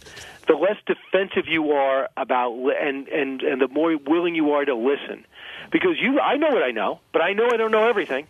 the 0.48 0.54
less 0.54 0.78
defensive 0.86 1.48
you 1.48 1.72
are 1.72 2.08
about, 2.16 2.54
and 2.54 3.08
and 3.10 3.42
and 3.42 3.62
the 3.62 3.68
more 3.68 3.98
willing 3.98 4.36
you 4.36 4.52
are 4.52 4.64
to 4.64 4.76
listen, 4.76 5.26
because 5.72 5.98
you, 6.00 6.20
I 6.22 6.38
know 6.38 6.50
what 6.50 6.64
I 6.64 6.72
know, 6.72 7.00
but 7.12 7.22
I 7.22 7.34
know 7.34 7.50
I 7.52 7.58
don't 7.58 7.72
know 7.72 7.88
everything. 7.90 8.28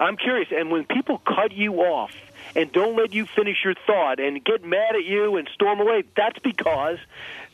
I'm 0.00 0.16
curious, 0.16 0.48
and 0.52 0.70
when 0.70 0.84
people 0.84 1.18
cut 1.18 1.52
you 1.52 1.76
off 1.76 2.12
and 2.56 2.72
don't 2.72 2.96
let 2.96 3.12
you 3.12 3.26
finish 3.26 3.64
your 3.64 3.74
thought 3.86 4.20
and 4.20 4.44
get 4.44 4.64
mad 4.64 4.96
at 4.96 5.04
you 5.04 5.36
and 5.36 5.48
storm 5.54 5.80
away, 5.80 6.04
that's 6.16 6.38
because 6.38 6.98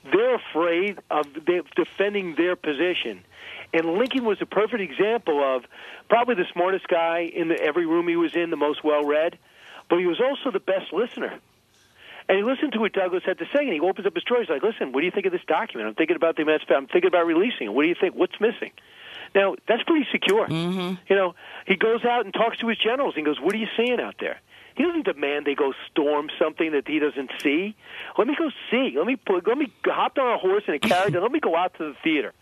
they're 0.05 0.35
afraid 0.35 0.99
of 1.11 1.27
defending 1.75 2.35
their 2.35 2.57
position. 2.57 3.25
And 3.73 3.95
Lincoln 3.95 4.25
was 4.25 4.41
a 4.41 4.47
perfect 4.47 4.81
example 4.81 5.43
of 5.43 5.65
probably 6.09 6.37
the 6.37 6.47
smartest 6.53 6.87
guy 6.87 7.31
in 7.35 7.49
the, 7.49 7.61
every 7.61 7.87
room 7.87 8.07
he 8.09 8.17
was 8.17 8.35
in, 8.37 8.51
the 8.51 8.57
most 8.57 8.85
well 8.85 9.05
read, 9.05 9.39
but 9.89 9.99
he 9.99 10.07
was 10.07 10.21
also 10.21 10.51
the 10.51 10.61
best 10.61 10.93
listener. 10.93 11.39
And 12.29 12.39
he 12.39 12.45
listened 12.45 12.73
to 12.73 12.81
what 12.81 12.93
Douglass 12.93 13.25
had 13.25 13.39
to 13.39 13.45
say, 13.47 13.65
and 13.65 13.73
he 13.73 13.81
opens 13.81 14.07
up 14.07 14.15
his 14.15 14.25
drawer. 14.25 14.41
He's 14.41 14.49
like, 14.49 14.63
"Listen, 14.63 14.93
what 14.93 15.01
do 15.01 15.07
you 15.07 15.13
think 15.13 15.27
of 15.27 15.33
this 15.33 15.45
document? 15.47 15.89
I'm 15.89 15.95
thinking 15.95 16.17
about 16.17 16.37
the 16.37 16.43
emancipation. 16.43 16.77
I'm 16.77 16.87
thinking 16.87 17.09
about 17.09 17.27
releasing 17.27 17.67
it. 17.67 17.75
What 17.75 17.83
do 17.83 17.89
you 17.89 17.97
think? 18.01 18.15
What's 18.15 18.41
missing?" 18.41 18.73
Now 19.35 19.57
that's 19.67 19.83
pretty 19.83 20.07
secure. 20.11 20.47
Mm-hmm. 20.47 20.95
You 21.09 21.17
know, 21.17 21.35
he 21.67 21.77
goes 21.77 22.05
out 22.05 22.25
and 22.25 22.33
talks 22.33 22.59
to 22.59 22.69
his 22.69 22.79
generals 22.79 23.15
and 23.17 23.27
goes, 23.27 23.39
"What 23.41 23.55
are 23.55 23.59
you 23.59 23.69
seeing 23.77 24.01
out 24.01 24.15
there?" 24.21 24.41
He 24.77 24.83
doesn't 24.85 25.05
demand 25.05 25.47
they 25.47 25.55
go 25.55 25.73
storm 25.91 26.29
something 26.39 26.73
that 26.73 26.87
he 26.89 26.99
doesn't 26.99 27.31
see. 27.43 27.77
Let 28.19 28.27
me 28.27 28.35
go 28.37 28.51
see. 28.71 28.95
Let 28.97 29.07
me 29.07 29.17
put, 29.17 29.47
let 29.47 29.57
me 29.59 29.73
hop 29.85 30.19
on 30.19 30.35
a 30.35 30.39
horse 30.39 30.65
and 30.67 30.77
a 30.77 30.79
carriage 30.79 31.15
and 31.15 31.23
let 31.23 31.33
me 31.33 31.41
go 31.41 31.55
out 31.57 31.75
to 31.79 31.85
the 31.85 31.95
theater. 32.03 32.33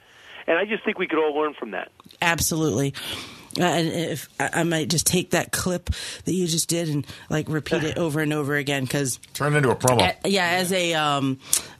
And 0.46 0.58
I 0.58 0.64
just 0.64 0.84
think 0.84 0.98
we 0.98 1.06
could 1.06 1.18
all 1.18 1.34
learn 1.36 1.54
from 1.54 1.70
that. 1.72 1.92
Absolutely. 2.20 2.94
Uh, 3.60 3.64
and 3.64 3.88
if 3.88 4.28
I, 4.40 4.50
I 4.54 4.62
might 4.62 4.88
just 4.88 5.06
take 5.06 5.30
that 5.32 5.52
clip 5.52 5.90
that 6.24 6.32
you 6.32 6.46
just 6.46 6.68
did 6.70 6.88
and 6.88 7.06
like 7.28 7.48
repeat 7.50 7.84
it 7.84 7.98
over 7.98 8.20
and 8.20 8.32
over 8.32 8.56
again 8.56 8.84
because 8.84 9.18
Turned 9.34 9.54
into 9.56 9.70
a 9.70 9.76
promo. 9.76 10.14
yeah, 10.24 10.48
as 10.52 10.72
a 10.72 10.94
um, 10.94 11.38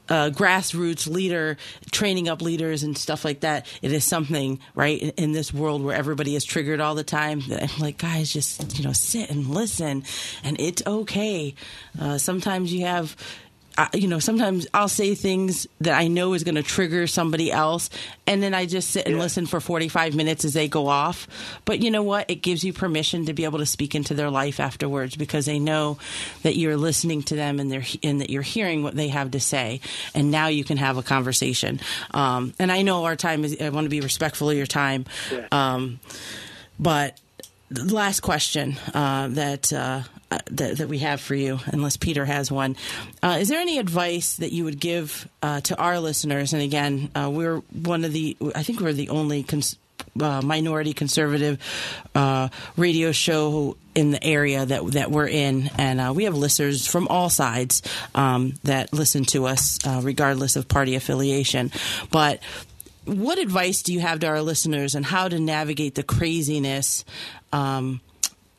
uh, 0.08 0.30
grassroots 0.30 1.08
leader, 1.08 1.56
training 1.90 2.28
up 2.28 2.42
leaders 2.42 2.82
and 2.82 2.96
stuff 2.96 3.24
like 3.24 3.40
that, 3.40 3.66
it 3.82 3.92
is 3.92 4.04
something 4.04 4.60
right 4.74 5.00
in, 5.00 5.10
in 5.10 5.32
this 5.32 5.52
world 5.54 5.82
where 5.82 5.96
everybody 5.96 6.36
is 6.36 6.44
triggered 6.44 6.80
all 6.80 6.94
the 6.94 7.04
time. 7.04 7.42
I'm 7.50 7.68
like, 7.80 7.98
guys, 7.98 8.32
just 8.32 8.78
you 8.78 8.84
know, 8.84 8.92
sit 8.92 9.30
and 9.30 9.46
listen, 9.48 10.04
and 10.44 10.60
it's 10.60 10.82
okay. 10.86 11.54
Uh, 11.98 12.18
sometimes 12.18 12.72
you 12.72 12.86
have. 12.86 13.16
You 13.94 14.06
know, 14.08 14.18
sometimes 14.18 14.66
I'll 14.74 14.88
say 14.88 15.14
things 15.14 15.66
that 15.80 15.98
I 15.98 16.08
know 16.08 16.34
is 16.34 16.44
going 16.44 16.56
to 16.56 16.62
trigger 16.62 17.06
somebody 17.06 17.50
else, 17.50 17.88
and 18.26 18.42
then 18.42 18.52
I 18.54 18.66
just 18.66 18.90
sit 18.90 19.06
and 19.06 19.16
Yeah. 19.16 19.22
listen 19.22 19.46
for 19.46 19.60
45 19.60 20.14
minutes 20.14 20.44
as 20.44 20.52
they 20.52 20.68
go 20.68 20.88
off. 20.88 21.26
But 21.64 21.80
you 21.80 21.90
know 21.90 22.02
what? 22.02 22.30
It 22.30 22.36
gives 22.42 22.62
you 22.64 22.72
permission 22.72 23.26
to 23.26 23.32
be 23.32 23.44
able 23.44 23.58
to 23.60 23.66
speak 23.66 23.94
into 23.94 24.14
their 24.14 24.30
life 24.30 24.60
afterwards 24.60 25.16
because 25.16 25.46
they 25.46 25.58
know 25.58 25.98
that 26.42 26.56
you're 26.56 26.76
listening 26.76 27.22
to 27.24 27.34
them 27.36 27.58
and 27.60 27.72
they're 27.72 27.84
and 28.02 28.20
that 28.20 28.30
you're 28.30 28.42
hearing 28.42 28.82
what 28.82 28.94
they 28.94 29.08
have 29.08 29.30
to 29.32 29.40
say, 29.40 29.80
and 30.14 30.30
now 30.30 30.48
you 30.48 30.64
can 30.64 30.76
have 30.76 30.96
a 30.98 31.02
conversation. 31.02 31.80
Um, 32.12 32.52
and 32.58 32.70
I 32.70 32.82
know 32.82 33.04
our 33.04 33.16
time 33.16 33.44
is. 33.44 33.56
I 33.60 33.68
want 33.70 33.86
to 33.86 33.90
be 33.90 34.00
respectful 34.00 34.50
of 34.50 34.56
your 34.56 34.66
time, 34.66 35.06
Yeah. 35.32 35.46
um, 35.50 35.98
but 36.78 37.18
last 37.72 38.20
question 38.20 38.76
uh, 38.94 39.28
that. 39.28 39.72
Uh, 39.72 40.02
uh, 40.30 40.38
that, 40.50 40.78
that 40.78 40.88
we 40.88 41.00
have 41.00 41.20
for 41.20 41.34
you, 41.34 41.60
unless 41.66 41.98
Peter 41.98 42.24
has 42.24 42.50
one. 42.50 42.74
Uh, 43.22 43.36
is 43.38 43.48
there 43.48 43.60
any 43.60 43.76
advice 43.76 44.36
that 44.36 44.50
you 44.50 44.64
would 44.64 44.80
give 44.80 45.28
uh, 45.42 45.60
to 45.60 45.76
our 45.76 46.00
listeners? 46.00 46.54
And 46.54 46.62
again, 46.62 47.10
uh, 47.14 47.30
we're 47.30 47.58
one 47.58 48.02
of 48.02 48.14
the, 48.14 48.34
I 48.54 48.62
think 48.62 48.80
we're 48.80 48.94
the 48.94 49.10
only 49.10 49.42
cons- 49.42 49.76
minority 50.14 50.94
conservative 50.94 51.58
radio 52.78 53.12
show 53.12 53.76
in 53.94 54.10
the 54.10 54.24
area 54.24 54.64
that 54.64 54.86
that 54.92 55.10
we're 55.10 55.28
in, 55.28 55.70
and 55.76 56.16
we 56.16 56.24
have 56.24 56.34
listeners 56.34 56.86
from 56.86 57.08
all 57.08 57.28
sides 57.28 57.82
um, 58.14 58.54
that 58.64 58.90
listen 58.94 59.26
to 59.26 59.44
us, 59.44 59.78
regardless 60.02 60.56
of 60.56 60.66
party 60.66 60.94
affiliation. 60.94 61.70
But 62.10 62.40
what 63.04 63.38
advice 63.38 63.82
do 63.82 63.92
you 63.92 64.00
have 64.00 64.20
to 64.20 64.26
our 64.26 64.42
listeners 64.42 64.94
on 64.94 65.02
how 65.02 65.28
to 65.28 65.38
navigate 65.38 65.94
the 65.94 66.02
craziness 66.02 67.04
um, 67.52 68.00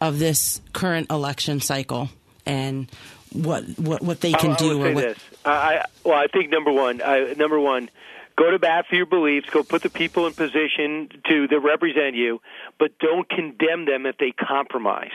of 0.02 0.20
this 0.20 0.62
current 0.74 1.10
election 1.10 1.62
cycle 1.62 2.10
and 2.46 2.92
what 3.32 3.64
what, 3.80 4.02
what 4.02 4.22
they 4.22 4.34
can 4.34 4.52
I, 4.52 4.56
do? 4.56 4.72
I 4.72 4.74
would 4.74 4.82
or 4.82 4.86
say 4.86 4.94
what, 4.94 5.04
this. 5.04 5.20
I, 5.46 5.86
well, 6.04 6.18
I 6.18 6.28
think 6.28 6.52
number 6.52 6.72
one, 6.72 7.02
I, 7.02 7.34
number 7.34 7.60
one, 7.60 7.90
go 8.38 8.52
to 8.52 8.60
bat 8.60 8.86
for 8.90 8.96
your 8.96 9.06
beliefs. 9.06 9.50
Go 9.50 9.64
put 9.64 9.82
the 9.82 9.90
people 9.90 10.28
in 10.28 10.34
position 10.34 11.10
to 11.28 11.48
that 11.48 11.60
represent 11.60 12.16
you, 12.16 12.42
but 12.80 12.98
don't 13.00 13.28
condemn 13.30 13.86
them 13.86 14.06
if 14.06 14.18
they 14.18 14.32
compromise. 14.32 15.12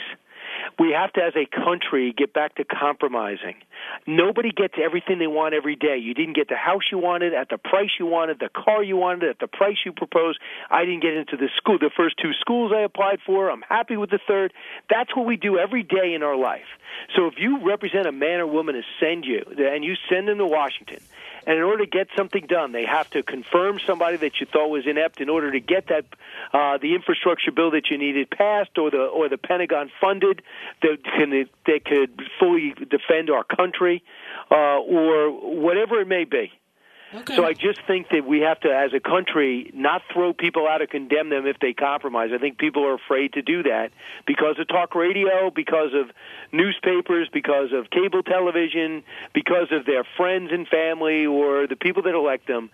We 0.79 0.93
have 0.93 1.13
to, 1.15 1.23
as 1.23 1.35
a 1.37 1.47
country, 1.47 2.13
get 2.17 2.33
back 2.33 2.57
to 2.57 2.65
compromising. 2.65 3.57
Nobody 4.07 4.51
gets 4.51 4.75
everything 4.83 5.19
they 5.19 5.27
want 5.27 5.55
every 5.55 5.77
day. 5.77 5.99
You 5.99 6.15
didn't 6.15 6.35
get 6.35 6.49
the 6.49 6.57
house 6.57 6.83
you 6.91 6.99
wanted 6.99 7.35
at 7.35 7.49
the 7.49 7.59
price 7.59 7.91
you 7.99 8.07
wanted, 8.07 8.39
the 8.39 8.49
car 8.49 8.83
you 8.83 8.97
wanted 8.97 9.31
at 9.31 9.39
the 9.39 9.47
price 9.47 9.79
you 9.85 9.93
proposed. 9.93 10.39
I 10.71 10.85
didn't 10.85 11.03
get 11.03 11.15
into 11.15 11.37
the 11.37 11.49
school, 11.57 11.79
the 11.79 11.91
first 11.97 12.17
two 12.19 12.33
schools 12.41 12.73
I 12.75 12.81
applied 12.81 13.21
for. 13.25 13.51
I'm 13.51 13.63
happy 13.63 13.97
with 13.97 14.11
the 14.11 14.21
third. 14.27 14.53
That's 14.91 15.15
what 15.17 15.27
we 15.27 15.37
do 15.37 15.59
every 15.59 15.83
day 15.83 16.15
in 16.15 16.23
our 16.23 16.37
life. 16.37 16.67
So 17.15 17.27
if 17.27 17.35
you 17.39 17.67
represent 17.67 18.07
a 18.07 18.13
man 18.13 18.41
or 18.41 18.47
woman 18.47 18.75
to 18.75 18.83
send 19.01 19.25
you, 19.25 19.45
and 19.59 19.85
you 19.85 19.95
send 20.09 20.29
them 20.29 20.39
to 20.39 20.47
Washington, 20.47 21.01
and 21.49 21.57
in 21.57 21.63
order 21.63 21.87
to 21.87 21.91
get 21.91 22.09
something 22.15 22.45
done, 22.47 22.73
they 22.73 22.85
have 22.85 23.09
to 23.11 23.23
confirm 23.23 23.81
somebody 23.87 24.19
that 24.19 24.39
you 24.39 24.45
thought 24.45 24.69
was 24.69 24.87
inept 24.87 25.19
in 25.23 25.31
order 25.31 25.51
to 25.51 25.61
get 25.61 25.87
that 25.87 26.05
uh, 26.53 26.77
the 26.77 26.95
infrastructure 26.95 27.51
bill 27.51 27.71
that 27.71 27.89
you 27.91 27.97
needed 27.97 28.29
passed, 28.29 28.77
or 28.77 28.91
the 28.91 28.99
or 28.99 29.31
the 29.31 29.39
Pentagon 29.39 29.91
funded 29.99 30.43
that 30.83 31.03
can 31.03 31.49
that 31.65 31.85
could 31.87 32.21
fully 32.39 32.75
defend 32.75 33.31
our 33.31 33.45
country, 33.45 34.05
uh, 34.51 34.77
or 34.79 35.31
whatever 35.59 36.03
it 36.03 36.07
may 36.07 36.25
be. 36.25 36.53
Okay. 37.15 37.37
So 37.37 37.45
I 37.45 37.55
just 37.55 37.81
think 37.87 38.11
that 38.11 38.27
we 38.27 38.41
have 38.41 38.61
to, 38.61 38.69
as 38.69 38.93
a 38.93 39.01
country, 39.01 39.71
not 39.73 40.03
throw 40.13 40.35
people 40.35 40.69
out 40.69 40.83
or 40.83 40.87
condemn 40.87 41.31
them 41.31 41.47
if 41.47 41.59
they 41.59 41.73
compromise. 41.73 42.31
I 42.35 42.39
think 42.39 42.59
people 42.59 42.85
are 42.85 42.95
afraid 42.95 43.33
to 43.33 43.43
do 43.43 43.63
that 43.63 43.93
because 44.27 44.59
of 44.59 44.69
talk 44.69 44.95
radio, 44.95 45.51
because 45.51 45.95
of 45.95 46.11
newspapers, 46.53 47.29
because 47.33 47.73
of 47.73 47.89
cable 47.91 48.23
television, 48.23 49.03
because 49.33 49.69
of 49.73 49.87
their 49.87 50.05
friends 50.19 50.51
and 50.53 50.69
family 50.69 51.25
or 51.25 51.67
the 51.67 51.77
people 51.77 52.03
that 52.03 52.15
elect 52.15 52.47
them. 52.47 52.71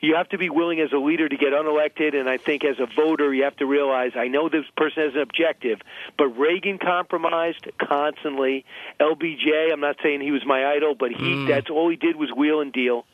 You 0.00 0.16
have 0.16 0.28
to 0.30 0.38
be 0.38 0.50
willing 0.50 0.80
as 0.80 0.92
a 0.92 0.98
leader 0.98 1.28
to 1.28 1.36
get 1.36 1.52
unelected, 1.52 2.14
and 2.14 2.28
I 2.28 2.36
think 2.36 2.64
as 2.64 2.78
a 2.78 2.86
voter, 2.86 3.32
you 3.32 3.44
have 3.44 3.56
to 3.56 3.66
realize 3.66 4.12
I 4.14 4.28
know 4.28 4.48
this 4.48 4.66
person 4.76 5.04
has 5.04 5.14
an 5.14 5.20
objective, 5.20 5.80
but 6.18 6.26
Reagan 6.36 6.78
compromised 6.78 7.66
constantly. 7.78 8.64
LBJ, 9.00 9.72
I'm 9.72 9.80
not 9.80 9.96
saying 10.02 10.20
he 10.20 10.32
was 10.32 10.44
my 10.44 10.66
idol, 10.66 10.94
but 10.94 11.12
he 11.12 11.34
mm. 11.34 11.48
that's 11.48 11.70
all 11.70 11.88
he 11.88 11.96
did 11.96 12.16
was 12.16 12.30
wheel 12.30 12.60
and 12.60 12.72
deal. 12.72 13.06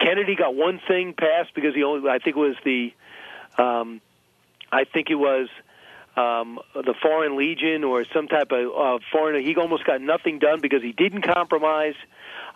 Kennedy 0.00 0.36
got 0.36 0.54
one 0.54 0.80
thing 0.86 1.14
passed 1.14 1.54
because 1.54 1.74
he 1.74 1.82
only 1.82 2.08
I 2.08 2.18
think 2.18 2.36
it 2.36 2.40
was 2.40 2.56
the 2.64 2.92
um, 3.58 4.00
I 4.70 4.84
think 4.84 5.10
it 5.10 5.14
was 5.14 5.48
um, 6.16 6.58
the 6.74 6.94
Foreign 7.00 7.36
Legion 7.36 7.84
or 7.84 8.04
some 8.12 8.28
type 8.28 8.50
of 8.50 8.66
uh, 8.76 9.04
foreign. 9.12 9.42
He 9.44 9.54
almost 9.56 9.84
got 9.84 10.00
nothing 10.00 10.38
done 10.38 10.60
because 10.60 10.82
he 10.82 10.92
didn't 10.92 11.22
compromise. 11.22 11.94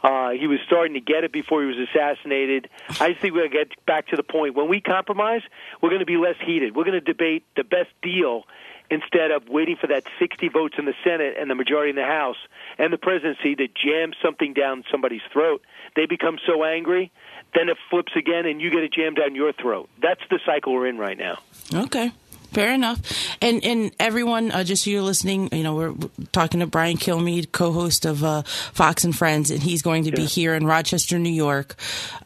Uh, 0.02 0.30
he 0.30 0.46
was 0.46 0.58
starting 0.66 0.94
to 0.94 1.00
get 1.00 1.24
it 1.24 1.32
before 1.32 1.60
he 1.60 1.68
was 1.68 1.76
assassinated. 1.76 2.68
I 3.00 3.10
just 3.10 3.20
think 3.20 3.34
we're 3.34 3.48
going 3.48 3.50
to 3.50 3.58
get 3.58 3.86
back 3.86 4.08
to 4.08 4.16
the 4.16 4.22
point 4.22 4.54
when 4.54 4.68
we 4.68 4.80
compromise, 4.80 5.42
we're 5.82 5.90
going 5.90 6.00
to 6.00 6.06
be 6.06 6.16
less 6.16 6.36
heated. 6.42 6.74
We're 6.74 6.84
going 6.84 6.98
to 6.98 7.00
debate 7.02 7.44
the 7.54 7.64
best 7.64 7.90
deal 8.02 8.44
instead 8.90 9.30
of 9.30 9.48
waiting 9.48 9.76
for 9.76 9.86
that 9.86 10.04
60 10.18 10.48
votes 10.48 10.74
in 10.78 10.84
the 10.84 10.94
Senate 11.04 11.36
and 11.38 11.50
the 11.50 11.54
majority 11.54 11.90
in 11.90 11.96
the 11.96 12.04
House 12.04 12.36
and 12.78 12.92
the 12.92 12.98
presidency 12.98 13.54
to 13.54 13.68
jam 13.68 14.12
something 14.22 14.52
down 14.52 14.84
somebody's 14.90 15.22
throat. 15.32 15.62
They 15.96 16.06
become 16.06 16.38
so 16.46 16.64
angry, 16.64 17.12
then 17.54 17.68
it 17.68 17.76
flips 17.88 18.12
again, 18.16 18.46
and 18.46 18.60
you 18.60 18.70
get 18.70 18.82
it 18.82 18.92
jammed 18.92 19.16
down 19.16 19.34
your 19.34 19.52
throat. 19.52 19.88
That's 20.00 20.20
the 20.30 20.40
cycle 20.44 20.72
we're 20.72 20.86
in 20.86 20.98
right 20.98 21.18
now. 21.18 21.38
Okay. 21.72 22.12
Fair 22.52 22.74
enough. 22.74 23.00
And 23.40 23.64
and 23.64 23.92
everyone, 24.00 24.50
uh, 24.50 24.64
just 24.64 24.82
so 24.82 24.90
you're 24.90 25.02
listening, 25.02 25.50
you 25.52 25.62
know, 25.62 25.76
we're 25.76 25.94
talking 26.32 26.58
to 26.60 26.66
Brian 26.66 26.96
Kilmeade, 26.96 27.52
co-host 27.52 28.04
of 28.04 28.24
uh, 28.24 28.42
Fox 28.42 29.04
and 29.04 29.16
Friends, 29.16 29.52
and 29.52 29.62
he's 29.62 29.82
going 29.82 30.04
to 30.04 30.10
be 30.10 30.24
here 30.24 30.54
in 30.54 30.66
Rochester, 30.66 31.16
New 31.18 31.30
York, 31.30 31.76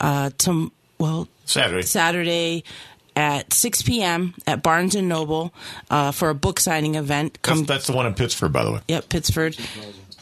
uh, 0.00 0.31
to 0.38 0.72
well 0.98 1.29
Saturday. 1.44 1.83
Saturday 1.83 2.64
at 3.16 3.53
6 3.53 3.83
p.m. 3.83 4.35
at 4.46 4.62
Barnes 4.62 4.94
and 4.94 5.09
Noble 5.09 5.55
uh, 5.90 6.11
for 6.12 6.31
a 6.31 6.35
book 6.35 6.61
signing 6.61 6.94
event. 6.96 7.38
That's, 7.42 7.59
Come, 7.59 7.64
that's 7.64 7.87
the 7.87 7.92
one 7.92 8.07
in 8.07 8.14
Pittsburgh, 8.14 8.53
by 8.53 8.64
the 8.64 8.72
way. 8.72 8.81
Yep, 8.88 9.09
Pittsford. 9.09 9.57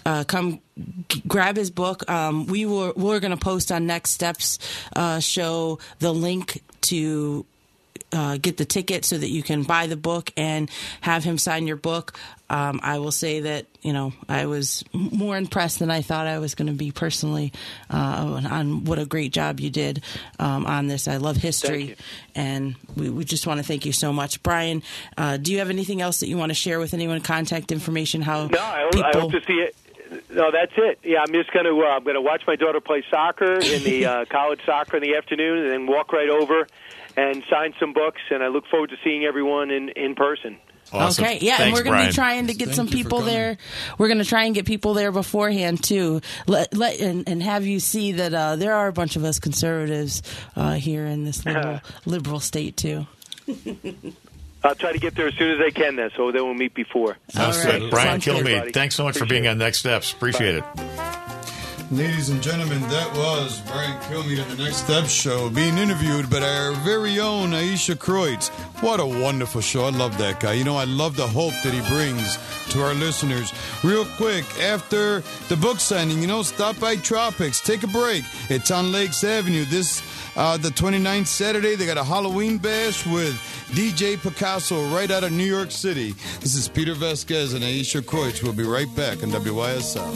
Uh, 0.04 0.24
come 0.24 0.60
g- 1.08 1.22
grab 1.26 1.56
his 1.56 1.70
book. 1.70 2.08
Um, 2.10 2.46
we 2.46 2.66
were 2.66 2.92
we're 2.96 3.20
going 3.20 3.30
to 3.30 3.36
post 3.36 3.70
on 3.70 3.86
Next 3.86 4.10
Steps 4.10 4.58
uh, 4.96 5.20
show 5.20 5.78
the 6.00 6.12
link 6.12 6.60
to 6.82 7.46
uh, 8.12 8.36
get 8.36 8.56
the 8.56 8.64
ticket 8.64 9.04
so 9.04 9.16
that 9.18 9.28
you 9.28 9.42
can 9.42 9.62
buy 9.62 9.86
the 9.86 9.96
book 9.96 10.32
and 10.36 10.70
have 11.00 11.24
him 11.24 11.38
sign 11.38 11.66
your 11.66 11.76
book. 11.76 12.18
Um, 12.50 12.80
I 12.82 12.98
will 12.98 13.12
say 13.12 13.40
that 13.40 13.64
you 13.80 13.94
know 13.94 14.12
I 14.28 14.44
was 14.46 14.84
more 14.92 15.36
impressed 15.38 15.78
than 15.78 15.90
I 15.90 16.02
thought 16.02 16.26
I 16.26 16.38
was 16.38 16.54
going 16.54 16.66
to 16.68 16.74
be 16.74 16.90
personally 16.90 17.52
uh, 17.90 18.40
on, 18.50 18.84
what 18.84 18.98
a 18.98 19.06
great 19.06 19.32
job 19.32 19.58
you 19.58 19.70
did 19.70 20.02
um, 20.38 20.66
on 20.66 20.86
this. 20.86 21.08
I 21.08 21.16
love 21.16 21.36
history, 21.36 21.96
and 22.34 22.74
we, 22.94 23.08
we 23.08 23.24
just 23.24 23.46
want 23.46 23.58
to 23.58 23.64
thank 23.64 23.86
you 23.86 23.92
so 23.92 24.12
much, 24.12 24.42
Brian. 24.42 24.82
Uh, 25.16 25.38
do 25.38 25.50
you 25.52 25.58
have 25.60 25.70
anything 25.70 26.02
else 26.02 26.20
that 26.20 26.28
you 26.28 26.36
want 26.36 26.50
to 26.50 26.54
share 26.54 26.78
with 26.78 26.92
anyone? 26.92 27.20
Contact 27.22 27.72
information? 27.72 28.20
How 28.20 28.46
No, 28.48 28.58
I, 28.58 28.82
hope- 28.82 28.92
people? 28.92 29.10
I 29.14 29.18
hope 29.20 29.32
to 29.32 29.40
see 29.46 29.54
it. 29.54 29.76
No, 30.30 30.50
that's 30.50 30.72
it. 30.76 30.98
Yeah, 31.02 31.22
I'm 31.26 31.32
just 31.32 31.50
going 31.52 31.64
to 31.64 31.70
uh, 31.70 31.96
I'm 31.96 32.04
going 32.04 32.16
to 32.16 32.20
watch 32.20 32.42
my 32.46 32.56
daughter 32.56 32.80
play 32.80 33.02
soccer 33.10 33.54
in 33.54 33.82
the 33.82 34.04
uh, 34.12 34.24
college 34.26 34.60
soccer 34.66 34.98
in 34.98 35.02
the 35.02 35.16
afternoon, 35.16 35.62
and 35.62 35.70
then 35.70 35.86
walk 35.86 36.12
right 36.12 36.28
over 36.28 36.66
and 37.16 37.42
sign 37.50 37.74
some 37.78 37.92
books. 37.92 38.20
And 38.30 38.42
I 38.42 38.48
look 38.48 38.66
forward 38.66 38.90
to 38.90 38.96
seeing 39.04 39.24
everyone 39.24 39.70
in 39.70 39.90
in 39.90 40.14
person. 40.14 40.58
Awesome. 40.92 41.24
Okay, 41.24 41.38
yeah, 41.40 41.62
and 41.62 41.72
we're 41.72 41.84
going 41.84 41.98
to 42.02 42.06
be 42.08 42.12
trying 42.12 42.48
to 42.48 42.54
get 42.54 42.66
Thank 42.66 42.76
some 42.76 42.88
people 42.88 43.22
there. 43.22 43.56
We're 43.96 44.08
going 44.08 44.18
to 44.18 44.26
try 44.26 44.44
and 44.44 44.54
get 44.54 44.66
people 44.66 44.92
there 44.92 45.10
beforehand 45.10 45.82
too. 45.82 46.20
Let, 46.46 46.76
let 46.76 47.00
and, 47.00 47.26
and 47.26 47.42
have 47.42 47.64
you 47.64 47.80
see 47.80 48.12
that 48.12 48.34
uh, 48.34 48.56
there 48.56 48.74
are 48.74 48.88
a 48.88 48.92
bunch 48.92 49.16
of 49.16 49.24
us 49.24 49.38
conservatives 49.38 50.22
uh, 50.54 50.74
here 50.74 51.06
in 51.06 51.24
this 51.24 51.46
liberal, 51.46 51.80
liberal 52.04 52.40
state 52.40 52.76
too. 52.76 53.06
I'll 54.64 54.74
try 54.74 54.92
to 54.92 54.98
get 54.98 55.14
there 55.14 55.28
as 55.28 55.34
soon 55.34 55.52
as 55.52 55.60
I 55.60 55.70
can, 55.70 55.96
then, 55.96 56.10
so 56.16 56.30
then 56.30 56.44
we'll 56.44 56.54
meet 56.54 56.74
before. 56.74 57.16
Sounds 57.30 57.58
All 57.58 57.64
right. 57.64 57.80
good. 57.80 57.90
Brian 57.90 58.20
Sounds 58.20 58.42
good. 58.42 58.46
Kilmeade, 58.46 58.74
thanks 58.74 58.94
so 58.94 59.04
much 59.04 59.16
for 59.16 59.26
being 59.26 59.46
it. 59.46 59.48
on 59.48 59.58
Next 59.58 59.78
Steps. 59.78 60.12
Appreciate 60.12 60.56
it. 60.56 60.64
Ladies 61.92 62.30
and 62.30 62.42
gentlemen, 62.42 62.80
that 62.88 63.14
was 63.14 63.60
Brian 63.66 64.00
Kilmeade 64.04 64.42
on 64.42 64.56
the 64.56 64.64
Next 64.64 64.76
Step 64.76 65.04
Show 65.04 65.50
being 65.50 65.76
interviewed 65.76 66.30
by 66.30 66.40
our 66.40 66.72
very 66.76 67.20
own 67.20 67.52
Ayesha 67.52 67.94
Kreutz. 67.96 68.48
What 68.82 68.98
a 68.98 69.04
wonderful 69.04 69.60
show. 69.60 69.84
I 69.84 69.90
love 69.90 70.16
that 70.16 70.40
guy. 70.40 70.54
You 70.54 70.64
know, 70.64 70.78
I 70.78 70.84
love 70.84 71.16
the 71.18 71.26
hope 71.26 71.52
that 71.62 71.74
he 71.74 71.86
brings 71.94 72.38
to 72.70 72.82
our 72.82 72.94
listeners. 72.94 73.52
Real 73.84 74.06
quick, 74.16 74.46
after 74.58 75.22
the 75.50 75.56
book 75.56 75.80
signing, 75.80 76.22
you 76.22 76.26
know, 76.26 76.42
stop 76.42 76.80
by 76.80 76.96
Tropics, 76.96 77.60
take 77.60 77.82
a 77.82 77.88
break. 77.88 78.24
It's 78.48 78.70
on 78.70 78.90
Lakes 78.90 79.22
Avenue. 79.22 79.66
This, 79.66 80.02
uh, 80.34 80.56
the 80.56 80.70
29th 80.70 81.26
Saturday, 81.26 81.74
they 81.74 81.84
got 81.84 81.98
a 81.98 82.04
Halloween 82.04 82.56
bash 82.56 83.06
with 83.06 83.34
DJ 83.72 84.16
Picasso 84.16 84.88
right 84.88 85.10
out 85.10 85.24
of 85.24 85.32
New 85.32 85.44
York 85.44 85.70
City. 85.70 86.14
This 86.40 86.54
is 86.54 86.68
Peter 86.68 86.94
Vazquez 86.94 87.54
and 87.54 87.62
Aisha 87.62 88.00
Kreutz. 88.00 88.42
We'll 88.42 88.54
be 88.54 88.64
right 88.64 88.88
back 88.96 89.22
on 89.22 89.28
WYSL. 89.28 90.10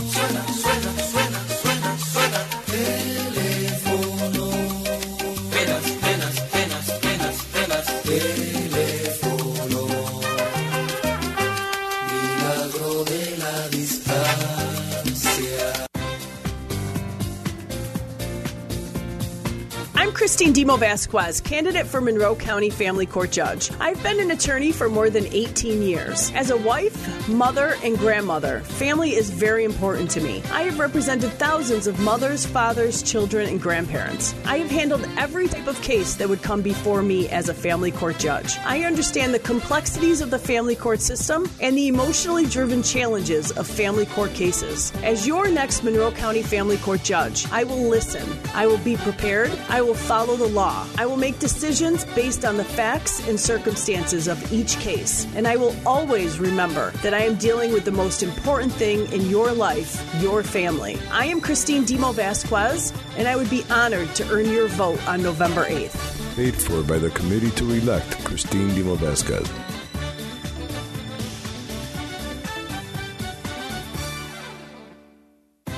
Christine 20.27 20.53
Demo 20.53 20.77
Vazquez, 20.77 21.41
candidate 21.41 21.87
for 21.87 22.01
Monroe 22.01 22.35
County 22.35 22.69
Family 22.69 23.07
Court 23.07 23.31
Judge. 23.31 23.71
I've 23.79 24.03
been 24.03 24.19
an 24.19 24.33
attorney 24.33 24.73
for 24.73 24.89
more 24.89 25.09
than 25.09 25.25
18 25.27 25.83
years. 25.83 26.33
As 26.35 26.51
a 26.51 26.57
wife, 26.57 27.29
mother, 27.29 27.77
and 27.85 27.97
grandmother, 27.97 28.59
family 28.63 29.15
is 29.15 29.31
very 29.31 29.63
important 29.63 30.11
to 30.11 30.21
me. 30.21 30.43
I 30.51 30.63
have 30.63 30.81
represented 30.81 31.31
thousands 31.35 31.87
of 31.87 32.01
mothers, 32.01 32.45
fathers, 32.45 33.05
children, 33.05 33.49
and 33.49 33.63
grandparents. 33.63 34.35
I 34.45 34.59
have 34.59 34.69
handled 34.69 35.09
every 35.17 35.47
type 35.47 35.69
of 35.69 35.81
case 35.81 36.17
that 36.17 36.29
would 36.29 36.43
come 36.43 36.61
before 36.61 37.03
me 37.03 37.29
as 37.29 37.49
a 37.49 37.55
family 37.55 37.93
court 37.93 38.19
judge. 38.19 38.59
I 38.65 38.81
understand 38.83 39.33
the 39.33 39.39
complexities 39.39 40.23
of 40.23 40.31
the 40.31 40.41
family 40.41 40.75
court 40.75 41.03
system 41.03 41.49
and 41.61 41.79
the 41.79 41.87
emotionally 41.87 42.47
driven 42.47 42.83
challenges 42.83 43.53
of 43.53 43.69
family 43.69 44.07
court 44.07 44.35
cases. 44.35 44.93
As 45.05 45.25
your 45.25 45.49
next 45.49 45.85
Monroe 45.85 46.11
County 46.11 46.43
Family 46.43 46.79
Court 46.79 47.05
judge, 47.05 47.47
I 47.53 47.63
will 47.63 47.89
listen. 47.89 48.29
I 48.55 48.67
will 48.67 48.79
be 48.79 48.97
prepared. 48.97 49.53
I 49.69 49.83
will 49.83 49.95
follow 49.95 50.16
follow 50.17 50.35
the 50.35 50.49
law. 50.49 50.87
I 50.97 51.05
will 51.05 51.19
make 51.19 51.39
decisions 51.39 52.07
based 52.15 52.47
on 52.47 52.57
the 52.57 52.65
facts 52.65 53.29
and 53.29 53.39
circumstances 53.39 54.29
of 54.29 54.51
each 54.51 54.79
case. 54.79 55.27
And 55.37 55.47
I 55.47 55.57
will 55.57 55.77
always 55.85 56.39
remember 56.39 56.91
that 57.03 57.13
I 57.13 57.19
am 57.19 57.35
dealing 57.35 57.71
with 57.71 57.85
the 57.85 57.93
most 57.93 58.23
important 58.23 58.73
thing 58.73 59.13
in 59.13 59.29
your 59.29 59.53
life, 59.53 59.93
your 60.23 60.43
family. 60.43 60.97
I 61.13 61.27
am 61.27 61.43
Christine 61.43 61.85
Demo 61.85 62.13
Vazquez, 62.15 62.97
and 63.19 63.29
I 63.29 63.37
would 63.37 63.51
be 63.51 63.63
honored 63.69 64.15
to 64.15 64.27
earn 64.31 64.51
your 64.51 64.69
vote 64.69 65.07
on 65.07 65.23
November 65.23 65.67
8th. 65.67 66.35
Paid 66.35 66.55
for 66.55 66.83
by 66.83 66.97
the 66.97 67.11
committee 67.11 67.51
to 67.51 67.71
elect 67.73 68.25
Christine 68.25 68.75
Demo 68.75 68.97
Vazquez. 68.97 69.76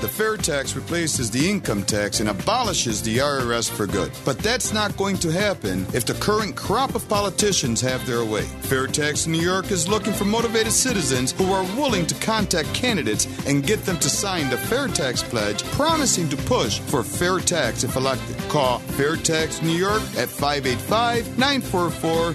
The 0.01 0.09
fair 0.09 0.36
tax 0.36 0.76
replaces 0.76 1.28
the 1.28 1.51
income 1.51 1.82
tax 1.82 2.20
and 2.20 2.28
abolishes 2.28 3.03
the 3.03 3.18
IRS 3.18 3.68
for 3.68 3.84
good. 3.84 4.12
But 4.24 4.38
that's 4.38 4.72
not 4.72 4.96
going 4.96 5.16
to 5.18 5.32
happen 5.32 5.86
if 5.92 6.07
the 6.07 6.14
current 6.14 6.55
crop 6.55 6.94
of 6.94 7.09
politicians 7.09 7.80
have 7.80 8.07
their 8.07 8.24
way. 8.24 8.42
Fair 8.62 8.86
Tax 8.86 9.26
New 9.26 9.40
York 9.40 9.72
is 9.72 9.88
looking 9.88 10.12
for 10.12 10.24
motivated 10.24 10.72
citizens 10.72 11.32
who 11.32 11.53
are 11.53 11.64
willing 11.76 12.07
to 12.07 12.14
contact 12.24 12.72
candidates 12.74 13.26
and 13.49 13.66
get 13.66 13.84
them 13.84 13.99
to 13.99 14.09
sign 14.09 14.49
the 14.51 14.57
Fair 14.57 14.86
Tax 14.86 15.20
Pledge, 15.20 15.64
promising 15.72 16.28
to 16.28 16.36
push 16.36 16.78
for 16.78 17.03
fair 17.03 17.40
tax 17.40 17.82
if 17.82 17.96
elected. 17.96 18.36
Call 18.49 18.78
Fair 18.78 19.16
Tax 19.16 19.62
New 19.62 19.76
York 19.76 20.03
at 20.16 20.28
585 20.28 21.36
944 21.36 22.34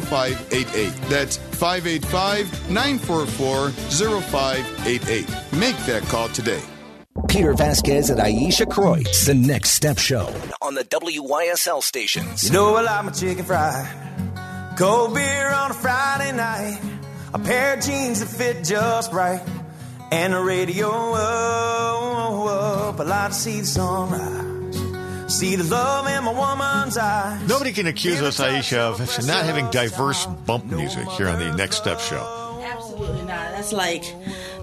0588. 0.00 0.94
That's 1.10 1.36
585 1.36 2.70
944 2.70 3.70
0588. 3.70 5.28
Make 5.58 5.76
that 5.84 6.02
call 6.04 6.28
today. 6.28 6.62
Peter 7.32 7.54
Vazquez 7.54 8.10
and 8.10 8.20
Ayesha 8.20 8.66
Kreutz, 8.66 9.24
the 9.24 9.32
Next 9.32 9.70
Step 9.70 9.98
Show 9.98 10.30
on 10.60 10.74
the 10.74 10.84
WYSL 10.84 11.82
stations. 11.82 12.44
You 12.44 12.52
know 12.52 12.76
I 12.76 12.82
like 12.82 13.04
my 13.06 13.10
chicken 13.10 13.42
fried. 13.46 14.76
Cold 14.76 15.14
beer 15.14 15.48
on 15.48 15.70
a 15.70 15.74
Friday 15.74 16.32
night. 16.36 16.78
A 17.32 17.38
pair 17.38 17.78
of 17.78 17.82
jeans 17.82 18.20
that 18.20 18.26
fit 18.26 18.62
just 18.62 19.14
right. 19.14 19.40
And 20.10 20.34
the 20.34 20.40
radio 20.40 20.90
up. 21.14 23.00
I 23.00 23.02
like 23.02 23.30
to 23.30 23.34
see 23.34 23.60
the 23.60 23.66
sunrise. 23.66 25.34
See 25.34 25.56
the 25.56 25.64
love 25.64 26.06
in 26.08 26.24
my 26.24 26.32
woman's 26.34 26.98
eyes. 26.98 27.48
Nobody 27.48 27.72
can 27.72 27.86
accuse 27.86 28.20
us, 28.20 28.40
Ayesha, 28.40 28.78
of 28.78 28.98
not 29.26 29.46
having 29.46 29.70
diverse 29.70 30.26
bump 30.26 30.66
music 30.66 31.08
here 31.12 31.28
on 31.28 31.38
the 31.38 31.50
Next 31.56 31.78
Step 31.78 31.98
Show. 31.98 32.60
Absolutely 32.62 33.22
not. 33.22 33.52
That's 33.52 33.72
like, 33.72 34.04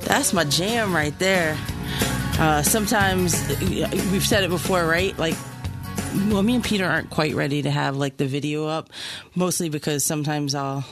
that's 0.02 0.34
my 0.34 0.44
jam 0.44 0.96
right 0.96 1.18
there. 1.18 1.58
Uh, 2.40 2.64
sometimes 2.64 3.36
we've 3.60 4.26
said 4.26 4.46
it 4.46 4.50
before, 4.50 4.86
right? 4.86 5.18
Like, 5.20 5.36
well, 6.30 6.42
me 6.42 6.56
and 6.56 6.64
Peter 6.64 6.86
aren't 6.86 7.10
quite 7.10 7.36
ready 7.36 7.64
to 7.64 7.70
have 7.70 7.98
like 7.98 8.16
the 8.16 8.28
video 8.28 8.66
up, 8.66 8.90
mostly 9.36 9.68
because 9.68 10.06
sometimes 10.06 10.56
I'll 10.56 10.86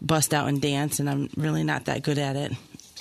bust 0.00 0.32
out 0.32 0.46
and 0.46 0.62
dance, 0.62 1.00
and 1.00 1.10
I'm 1.10 1.30
really 1.36 1.64
not 1.64 1.86
that 1.86 2.04
good 2.04 2.16
at 2.16 2.36
it. 2.36 2.52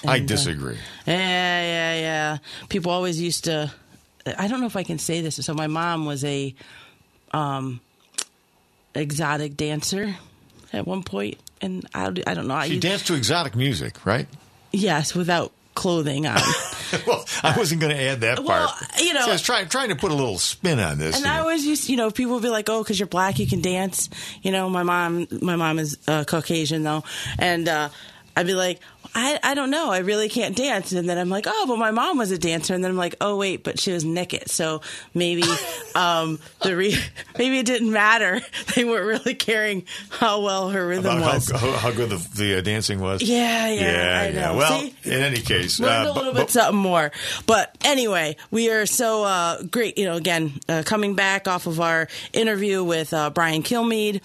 And, 0.02 0.10
I 0.10 0.18
disagree. 0.18 0.74
Uh, 0.74 1.12
yeah, 1.12 1.62
yeah, 1.62 2.00
yeah. 2.00 2.38
People 2.68 2.92
always 2.92 3.22
used 3.22 3.44
to. 3.44 3.72
I 4.26 4.48
don't 4.48 4.60
know 4.60 4.66
if 4.66 4.76
I 4.76 4.82
can 4.82 4.98
say 4.98 5.22
this. 5.22 5.36
So 5.36 5.54
my 5.54 5.68
mom 5.68 6.08
was 6.08 6.24
a 6.26 6.56
um, 7.32 7.80
exotic 8.96 9.56
dancer 9.56 10.16
at 10.74 10.88
one 10.88 11.04
point, 11.04 11.38
and 11.62 11.88
I, 11.94 12.08
I 12.26 12.34
don't 12.34 12.48
know. 12.48 12.60
She 12.64 12.78
I, 12.78 12.80
danced 12.80 13.06
to 13.06 13.14
exotic 13.14 13.56
music, 13.56 14.04
right? 14.04 14.28
Yes, 14.72 15.14
without 15.14 15.52
clothing 15.78 16.28
on. 16.28 16.36
well, 17.08 17.24
I 17.44 17.56
wasn't 17.58 17.80
going 17.80 17.96
to 17.96 18.02
add 18.02 18.22
that 18.22 18.38
part. 18.38 18.48
Well, 18.48 18.76
you 19.00 19.14
know, 19.14 19.22
See, 19.22 19.30
I 19.30 19.34
was 19.34 19.42
trying 19.42 19.70
trying 19.70 19.90
to 19.90 19.96
put 19.96 20.12
a 20.12 20.16
little 20.16 20.40
spin 20.40 20.80
on 20.80 20.98
this. 20.98 21.16
And 21.16 21.26
I 21.26 21.40
always 21.40 21.66
used, 21.66 21.88
you 21.88 21.96
know, 21.96 22.12
people 22.12 22.34
would 22.34 22.44
be 22.44 22.50
like, 22.50 22.68
"Oh, 22.70 22.84
because 22.84 23.00
you're 23.00 23.08
black, 23.08 23.40
you 23.40 23.48
can 23.48 23.62
dance." 23.62 24.10
You 24.42 24.52
know, 24.52 24.70
my 24.70 24.84
mom, 24.84 25.28
my 25.42 25.56
mom 25.56 25.80
is 25.80 25.98
uh, 26.08 26.24
Caucasian 26.26 26.84
though, 26.84 27.04
and 27.38 27.70
uh, 27.70 27.90
I'd 28.38 28.46
be 28.46 28.54
like, 28.54 28.80
I, 29.16 29.40
"I 29.42 29.56
don't 29.56 29.72
know, 29.72 29.90
I 29.90 30.00
really 30.00 30.30
can't 30.30 30.56
dance." 30.56 30.92
And 30.92 31.10
then 31.10 31.18
I'm 31.18 31.30
like, 31.30 31.46
"Oh, 31.48 31.66
but 31.68 31.78
my 31.80 31.90
mom 31.90 32.20
was 32.20 32.30
a 32.30 32.38
dancer," 32.38 32.76
and 32.76 32.84
then 32.84 32.92
I'm 32.92 32.98
like, 32.98 33.16
"Oh, 33.20 33.36
wait, 33.36 33.64
but 33.64 33.80
she 33.80 33.92
was 33.92 34.06
naked, 34.06 34.50
so 34.52 34.82
maybe 35.16 35.44
um, 35.96 36.38
the 36.62 36.76
re- 36.76 36.98
maybe 37.40 37.58
it 37.58 37.66
didn't 37.66 37.92
matter. 37.92 38.40
They 38.76 38.84
weren't 38.84 39.08
really 39.08 39.34
caring 39.34 39.86
how 40.12 40.42
well 40.42 40.70
her 40.70 40.88
rhythm 40.88 41.18
About 41.18 41.34
was." 41.36 41.50
how, 41.50 41.58
how, 41.58 41.72
how 41.72 41.92
good 41.92 42.12
the, 42.12 42.28
the 42.36 42.58
uh, 42.60 42.62
dancing 42.62 43.00
was. 43.00 43.24
Yeah, 43.24 43.70
yeah, 43.70 43.82
yeah, 43.82 44.22
I 44.22 44.28
yeah. 44.30 44.52
Well, 44.56 44.80
See? 44.82 44.94
in 45.06 45.14
any 45.24 45.40
case, 45.42 45.80
learned 45.80 46.08
uh, 46.10 46.12
a 46.12 46.14
little 46.14 46.34
but- 46.34 46.42
bit 46.42 46.50
something 46.52 46.78
more. 46.80 47.12
But 47.48 47.76
anyway, 47.84 48.36
we 48.52 48.70
are 48.70 48.86
so 48.86 49.24
uh, 49.24 49.64
great. 49.64 49.98
You 49.98 50.06
know, 50.06 50.16
again, 50.16 50.54
uh, 50.70 50.84
coming 50.86 51.16
back 51.16 51.48
off 51.48 51.66
of 51.66 51.80
our 51.82 52.08
interview 52.34 52.84
with 52.84 53.14
uh, 53.14 53.32
Brian 53.32 53.64
Kilmeade. 53.64 54.22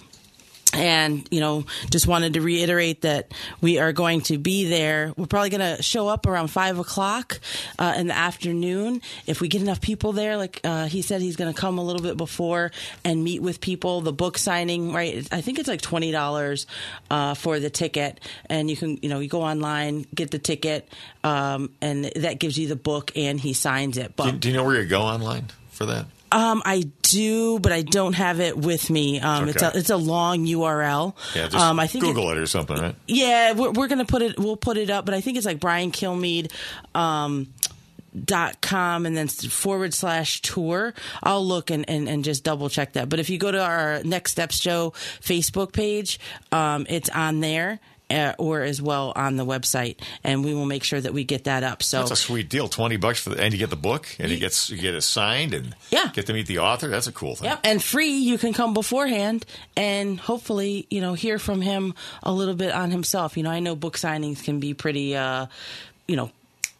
And, 0.73 1.27
you 1.29 1.39
know, 1.39 1.65
just 1.91 2.07
wanted 2.07 2.33
to 2.33 2.41
reiterate 2.41 3.01
that 3.01 3.31
we 3.61 3.77
are 3.77 3.93
going 3.93 4.21
to 4.21 4.39
be 4.39 4.65
there. 4.65 5.13
We're 5.15 5.27
probably 5.27 5.51
going 5.51 5.77
to 5.77 5.83
show 5.83 6.07
up 6.07 6.25
around 6.25 6.47
five 6.47 6.79
o'clock 6.79 7.39
uh, 7.77 7.93
in 7.95 8.07
the 8.07 8.15
afternoon. 8.15 9.01
If 9.27 9.39
we 9.39 9.49
get 9.49 9.61
enough 9.61 9.81
people 9.81 10.13
there, 10.13 10.35
like 10.35 10.59
uh, 10.63 10.87
he 10.87 11.03
said, 11.03 11.21
he's 11.21 11.35
going 11.35 11.53
to 11.53 11.59
come 11.59 11.77
a 11.77 11.83
little 11.83 12.01
bit 12.01 12.17
before 12.17 12.71
and 13.05 13.23
meet 13.23 13.41
with 13.41 13.61
people. 13.61 14.01
The 14.01 14.11
book 14.11 14.39
signing, 14.39 14.91
right? 14.91 15.27
I 15.31 15.41
think 15.41 15.59
it's 15.59 15.67
like 15.67 15.81
twenty 15.81 16.11
dollars 16.11 16.65
uh, 17.11 17.35
for 17.35 17.59
the 17.59 17.69
ticket, 17.69 18.19
and 18.49 18.67
you 18.67 18.75
can, 18.75 18.97
you 19.01 19.09
know, 19.09 19.19
you 19.19 19.29
go 19.29 19.43
online, 19.43 20.07
get 20.15 20.31
the 20.31 20.39
ticket, 20.39 20.89
um, 21.23 21.69
and 21.81 22.05
that 22.15 22.39
gives 22.39 22.57
you 22.57 22.67
the 22.67 22.75
book, 22.75 23.11
and 23.15 23.39
he 23.39 23.53
signs 23.53 23.97
it. 23.97 24.15
But 24.15 24.31
do, 24.31 24.37
do 24.37 24.49
you 24.49 24.55
know 24.55 24.63
where 24.63 24.81
you 24.81 24.87
go 24.87 25.03
online 25.03 25.49
for 25.69 25.85
that? 25.85 26.07
Um, 26.33 26.61
I 26.65 26.89
do, 27.03 27.59
but 27.59 27.71
I 27.71 27.83
don't 27.83 28.13
have 28.13 28.39
it 28.39 28.57
with 28.57 28.89
me. 28.89 29.19
Um, 29.19 29.47
It's 29.47 29.61
a 29.61 29.71
it's 29.77 29.89
a 29.89 29.97
long 29.97 30.45
URL. 30.45 31.15
Yeah, 31.35 31.43
just 31.43 31.55
um, 31.55 31.79
I 31.79 31.87
think 31.87 32.03
Google 32.03 32.31
it, 32.31 32.37
or 32.37 32.47
something, 32.47 32.77
right? 32.77 32.95
yeah, 33.07 33.53
we're, 33.53 33.71
we're 33.71 33.87
gonna 33.87 34.05
put 34.05 34.21
it. 34.21 34.39
We'll 34.39 34.57
put 34.57 34.77
it 34.77 34.89
up, 34.89 35.05
but 35.05 35.13
I 35.13 35.21
think 35.21 35.37
it's 35.37 35.45
like 35.45 35.59
Brian 35.59 35.91
Kilmeade. 35.91 36.51
Um, 36.95 37.53
dot 38.25 38.61
com 38.61 39.07
and 39.07 39.17
then 39.17 39.27
forward 39.27 39.91
slash 39.91 40.39
tour 40.43 40.93
i'll 41.23 41.43
look 41.43 41.71
and, 41.71 41.89
and, 41.89 42.07
and 42.07 42.23
just 42.23 42.43
double 42.43 42.69
check 42.69 42.93
that 42.93 43.09
but 43.09 43.19
if 43.19 43.27
you 43.27 43.39
go 43.39 43.51
to 43.51 43.59
our 43.59 44.03
next 44.03 44.33
steps 44.33 44.55
show 44.61 44.91
facebook 45.19 45.73
page 45.73 46.19
um, 46.51 46.85
it's 46.89 47.09
on 47.09 47.39
there 47.39 47.79
or 48.37 48.61
as 48.61 48.81
well 48.81 49.13
on 49.15 49.35
the 49.35 49.45
website 49.45 49.97
and 50.23 50.43
we 50.45 50.53
will 50.53 50.65
make 50.65 50.83
sure 50.83 50.99
that 51.01 51.13
we 51.13 51.23
get 51.23 51.43
that 51.45 51.63
up 51.63 51.81
so 51.83 51.99
That's 51.99 52.11
a 52.11 52.15
sweet 52.15 52.49
deal. 52.49 52.67
Twenty 52.67 52.97
bucks 52.97 53.19
for 53.21 53.31
the, 53.31 53.41
and 53.41 53.53
you 53.53 53.59
get 53.59 53.69
the 53.69 53.75
book, 53.75 54.07
and 54.19 54.31
you 54.31 54.37
get 54.37 54.69
you 54.69 54.77
get 54.77 54.93
it 54.95 55.01
signed, 55.01 55.53
and 55.53 55.75
Yeah. 55.89 56.09
get 56.13 56.25
to 56.27 56.33
meet 56.33 56.47
the 56.47 56.59
author. 56.59 56.87
That's 56.87 57.07
a 57.07 57.11
cool 57.11 57.35
thing. 57.35 57.45
Yep, 57.49 57.59
and 57.63 57.83
free. 57.83 58.11
You 58.17 58.37
can 58.37 58.53
come 58.53 58.73
beforehand 58.73 59.45
and 59.75 60.19
hopefully, 60.19 60.85
you 60.89 61.01
know, 61.01 61.13
hear 61.13 61.39
from 61.39 61.61
him 61.61 61.93
a 62.21 62.31
little 62.31 62.55
bit 62.55 62.71
on 62.71 62.91
himself. 62.91 63.35
You 63.37 63.43
know, 63.43 63.51
I 63.51 63.59
know 63.59 63.75
book 63.75 63.97
signings 63.97 64.43
can 64.43 64.59
be 64.59 64.73
pretty, 64.73 65.15
uh, 65.15 65.47
you 66.07 66.15
know, 66.15 66.31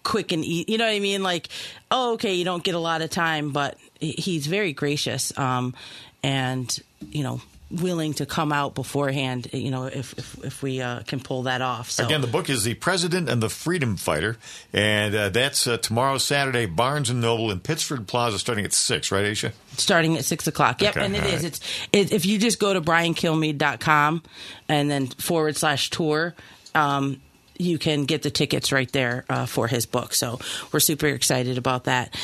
quick 0.04 0.32
and 0.32 0.44
easy. 0.46 0.72
You 0.72 0.78
know 0.78 0.86
what 0.86 0.94
I 0.96 1.00
mean? 1.00 1.24
Like, 1.24 1.50
oh, 1.92 2.14
okay, 2.14 2.34
you 2.34 2.46
don't 2.46 2.64
get 2.64 2.76
a 2.76 2.80
lot 2.80 3.02
of 3.02 3.10
time, 3.10 3.52
but 3.52 3.78
he's 4.00 4.48
very 4.48 4.74
gracious 4.74 5.32
um, 5.38 5.74
and 6.22 6.78
you 7.12 7.24
know 7.24 7.42
willing 7.74 8.14
to 8.16 8.26
come 8.26 8.52
out 8.52 8.76
beforehand. 8.76 9.50
You 9.52 9.72
know, 9.72 9.86
if 9.86 10.14
if, 10.18 10.44
if 10.46 10.64
we 10.64 10.82
uh, 10.82 11.02
can 11.04 11.20
pull 11.20 11.44
that 11.44 11.62
off. 11.62 11.90
So 11.90 12.06
Again, 12.06 12.22
the 12.22 12.28
book 12.28 12.50
is 12.50 12.64
The 12.64 12.76
President 12.76 13.30
and 13.30 13.42
the 13.42 13.50
Freedom 13.50 13.98
Fighter, 13.98 14.38
and 14.72 15.16
uh, 15.16 15.30
that's 15.30 15.66
uh, 15.68 15.78
tomorrow, 15.78 16.18
Saturday, 16.18 16.66
Barnes 16.66 17.10
and 17.10 17.20
Noble 17.22 17.52
in 17.52 17.60
Pittsford 17.60 18.08
Plaza, 18.08 18.40
starting 18.40 18.66
at 18.66 18.74
six. 18.74 19.12
Right, 19.12 19.26
Ayesha? 19.26 19.54
starting 19.78 20.16
at 20.18 20.24
six 20.26 20.46
o'clock. 20.48 20.82
Yep, 20.82 20.98
Okay, 20.98 21.06
and 21.06 21.16
it 21.16 21.24
is. 21.26 21.34
right. 21.34 21.44
It's 21.46 21.60
it, 21.92 22.12
if 22.14 22.26
you 22.26 22.38
just 22.38 22.60
go 22.60 22.74
to 22.74 22.82
briankilmeade.com 22.82 24.24
and 24.70 24.92
then 24.92 25.08
forward 25.08 25.58
slash 25.58 25.90
tour. 25.90 26.36
Um, 26.76 27.22
you 27.56 27.78
can 27.78 28.06
get 28.06 28.24
the 28.24 28.32
tickets 28.32 28.72
right 28.72 28.92
there 28.92 29.26
uh, 29.30 29.46
for 29.46 29.68
his 29.68 29.86
book. 29.86 30.16
So 30.16 30.40
we're 30.72 30.80
super 30.80 31.06
excited 31.06 31.60
about 31.60 31.84
that. 31.84 32.16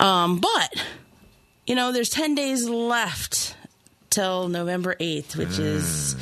Um, 0.00 0.40
but 0.40 0.84
you 1.64 1.76
know, 1.76 1.92
there's 1.92 2.10
ten 2.10 2.34
days 2.34 2.68
left 2.68 3.56
till 4.14 4.48
November 4.48 4.94
eighth, 5.00 5.36
which 5.36 5.58
is 5.58 6.16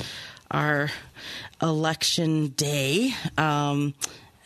our 0.50 0.90
election 1.60 2.48
day. 2.48 3.12
Um, 3.38 3.94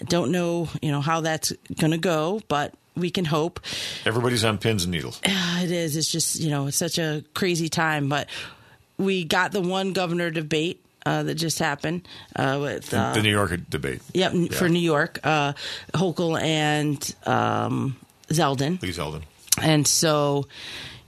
don't 0.05 0.31
know, 0.31 0.69
you 0.83 0.91
know, 0.91 1.01
how 1.01 1.21
that's 1.23 1.53
going 1.79 1.93
to 1.93 1.99
go, 1.99 2.41
but 2.49 2.75
we 2.95 3.11
can 3.11 3.25
hope. 3.25 3.61
Everybody's 4.05 4.45
on 4.45 4.59
pins 4.59 4.85
and 4.85 4.93
needles. 4.93 5.21
Yeah, 5.25 5.61
it 5.63 5.71
is. 5.71 5.97
It's 5.97 6.11
just 6.11 6.39
you 6.41 6.51
know, 6.51 6.67
it's 6.67 6.77
such 6.77 6.99
a 6.99 7.25
crazy 7.35 7.69
time. 7.69 8.09
But 8.09 8.29
we 8.99 9.25
got 9.25 9.53
the 9.53 9.61
one 9.61 9.93
governor 9.93 10.31
debate 10.31 10.85
uh, 11.05 11.23
that 11.25 11.35
just 11.37 11.59
happened 11.59 12.07
uh, 12.35 12.59
with 12.61 12.91
The, 12.91 12.99
uh, 12.99 13.13
the 13.15 13.23
New 13.23 13.31
York 13.31 13.53
debate. 13.71 14.03
yep 14.13 14.33
n- 14.35 14.49
for 14.49 14.69
New 14.69 14.81
York, 14.81 15.21
uh, 15.25 15.53
Hochul 15.95 16.41
and 16.41 17.15
um, 17.27 17.97
Zeldin, 18.29 18.81
Lee 18.83 18.91
Zeldin. 18.91 19.23
and 19.63 19.87
so 19.87 20.47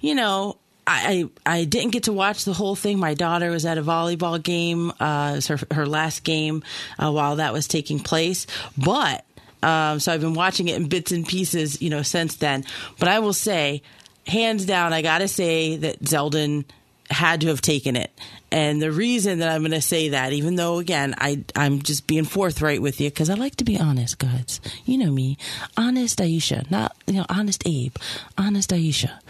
you 0.01 0.15
know. 0.15 0.57
I, 0.91 1.29
I 1.45 1.65
didn't 1.65 1.91
get 1.91 2.05
to 2.05 2.13
watch 2.13 2.45
the 2.45 2.53
whole 2.53 2.75
thing. 2.75 2.99
My 2.99 3.15
daughter 3.15 3.51
was 3.51 3.67
at 3.67 3.79
a 3.79 3.83
volleyball 3.83 4.43
game. 4.43 4.91
Uh, 4.99 5.31
it 5.33 5.37
was 5.37 5.47
her 5.49 5.59
her 5.73 5.87
last 5.87 6.25
game 6.25 6.63
uh, 6.99 7.11
while 7.13 7.37
that 7.37 7.53
was 7.53 7.69
taking 7.69 8.01
place. 8.01 8.47
But 8.77 9.25
um, 9.63 10.01
so 10.01 10.13
I've 10.13 10.21
been 10.21 10.35
watching 10.35 10.69
it 10.69 10.77
in 10.77 10.89
bits 10.89 11.13
and 11.13 11.27
pieces, 11.27 11.83
you 11.83 11.91
know, 11.91 12.03
since 12.03 12.37
then. 12.37 12.65
But 12.99 13.09
I 13.09 13.19
will 13.19 13.33
say, 13.33 13.83
hands 14.27 14.65
down, 14.65 14.93
I 14.93 15.03
got 15.03 15.19
to 15.19 15.29
say 15.29 15.77
that 15.77 16.01
Zeldin 16.01 16.65
had 17.11 17.41
to 17.41 17.49
have 17.49 17.61
taken 17.61 17.97
it. 17.97 18.11
And 18.51 18.81
the 18.81 18.93
reason 18.93 19.41
that 19.41 19.49
I'm 19.51 19.61
going 19.61 19.73
to 19.73 19.83
say 19.83 20.11
that, 20.11 20.33
even 20.33 20.55
though 20.55 20.79
again 20.79 21.15
I 21.19 21.45
I'm 21.55 21.83
just 21.83 22.07
being 22.07 22.25
forthright 22.25 22.81
with 22.81 23.01
you 23.01 23.11
because 23.11 23.29
I 23.29 23.35
like 23.35 23.57
to 23.57 23.65
be 23.65 23.79
honest, 23.79 24.19
guys. 24.19 24.61
You 24.87 24.99
know 24.99 25.11
me, 25.11 25.37
honest 25.77 26.21
Ayesha, 26.21 26.65
not 26.71 26.97
you 27.07 27.15
know 27.15 27.27
honest 27.29 27.63
Abe, 27.67 27.95
honest 28.39 28.73
Ayesha. 28.73 29.21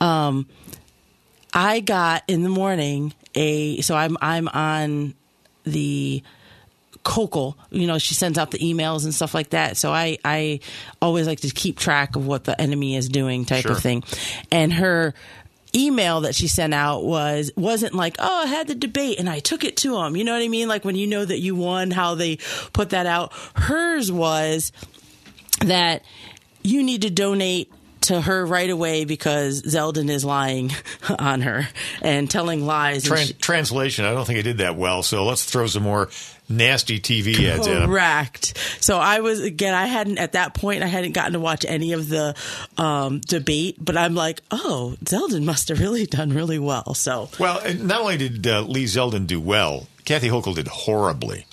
Um, 0.00 0.46
I 1.54 1.80
got 1.80 2.22
in 2.28 2.42
the 2.42 2.48
morning 2.48 3.12
a 3.34 3.80
so 3.80 3.94
I'm 3.96 4.16
I'm 4.20 4.48
on 4.48 5.14
the 5.64 6.22
Hochul, 7.04 7.54
you 7.70 7.86
know, 7.86 7.98
she 7.98 8.14
sends 8.14 8.36
out 8.36 8.50
the 8.50 8.58
emails 8.58 9.04
and 9.04 9.14
stuff 9.14 9.32
like 9.32 9.50
that. 9.50 9.76
So 9.76 9.92
I, 9.92 10.18
I 10.24 10.58
always 11.00 11.28
like 11.28 11.38
to 11.40 11.50
keep 11.50 11.78
track 11.78 12.16
of 12.16 12.26
what 12.26 12.42
the 12.44 12.60
enemy 12.60 12.96
is 12.96 13.08
doing 13.08 13.44
type 13.44 13.62
Sure. 13.62 13.72
of 13.72 13.78
thing. 13.78 14.02
And 14.50 14.72
her 14.72 15.14
email 15.74 16.22
that 16.22 16.34
she 16.34 16.48
sent 16.48 16.72
out 16.74 17.04
was 17.04 17.50
wasn't 17.54 17.92
like 17.94 18.16
oh 18.18 18.42
i 18.44 18.46
had 18.46 18.66
the 18.66 18.74
debate 18.74 19.18
and 19.18 19.28
i 19.28 19.40
took 19.40 19.62
it 19.62 19.76
to 19.76 19.98
him 19.98 20.16
you 20.16 20.24
know 20.24 20.32
what 20.32 20.40
i 20.40 20.48
mean 20.48 20.68
like 20.68 20.86
when 20.86 20.94
you 20.96 21.06
know 21.06 21.22
that 21.22 21.38
you 21.40 21.54
won 21.54 21.90
how 21.90 22.14
they 22.14 22.36
put 22.72 22.90
that 22.90 23.04
out 23.04 23.30
hers 23.56 24.10
was 24.10 24.72
that 25.66 26.02
you 26.62 26.82
need 26.82 27.02
to 27.02 27.10
donate 27.10 27.70
to 28.06 28.20
her 28.20 28.44
right 28.44 28.68
away 28.70 29.04
because 29.04 29.62
Zeldin 29.62 30.10
is 30.10 30.24
lying 30.24 30.72
on 31.18 31.42
her 31.42 31.68
and 32.02 32.30
telling 32.30 32.66
lies. 32.66 33.08
and 33.10 33.18
she- 33.20 33.32
translation, 33.34 34.04
I 34.04 34.12
don't 34.12 34.24
think 34.26 34.38
I 34.38 34.42
did 34.42 34.58
that 34.58 34.76
well, 34.76 35.02
so 35.02 35.24
let's 35.24 35.44
throw 35.44 35.66
some 35.66 35.82
more 35.82 36.08
nasty 36.48 37.00
TV 37.00 37.48
ads. 37.48 37.66
Correct. 37.66 38.56
So 38.80 38.98
I 38.98 39.20
was 39.20 39.40
again. 39.40 39.74
I 39.74 39.86
hadn't 39.86 40.18
at 40.18 40.32
that 40.32 40.54
point. 40.54 40.82
I 40.82 40.86
hadn't 40.86 41.12
gotten 41.12 41.32
to 41.32 41.40
watch 41.40 41.64
any 41.66 41.92
of 41.92 42.08
the 42.08 42.34
um, 42.78 43.20
debate, 43.20 43.76
but 43.80 43.96
I'm 43.96 44.14
like, 44.14 44.40
oh, 44.50 44.96
Zeldin 45.04 45.44
must 45.44 45.68
have 45.68 45.80
really 45.80 46.06
done 46.18 46.32
really 46.32 46.58
well. 46.58 46.94
So 46.94 47.28
Well, 47.38 47.58
and 47.60 47.86
not 47.88 48.00
only 48.00 48.16
did 48.16 48.46
uh, 48.46 48.62
Lee 48.62 48.84
Zeldin 48.84 49.26
do 49.26 49.40
well, 49.40 49.88
Kathy 50.04 50.28
Hochul 50.28 50.54
did 50.54 50.68
horribly. 50.68 51.46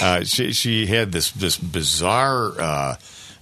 Uh, 0.00 0.24
she 0.24 0.52
she 0.52 0.86
had 0.86 1.12
this 1.12 1.30
this 1.30 1.56
bizarre 1.56 2.60
uh, 2.60 2.96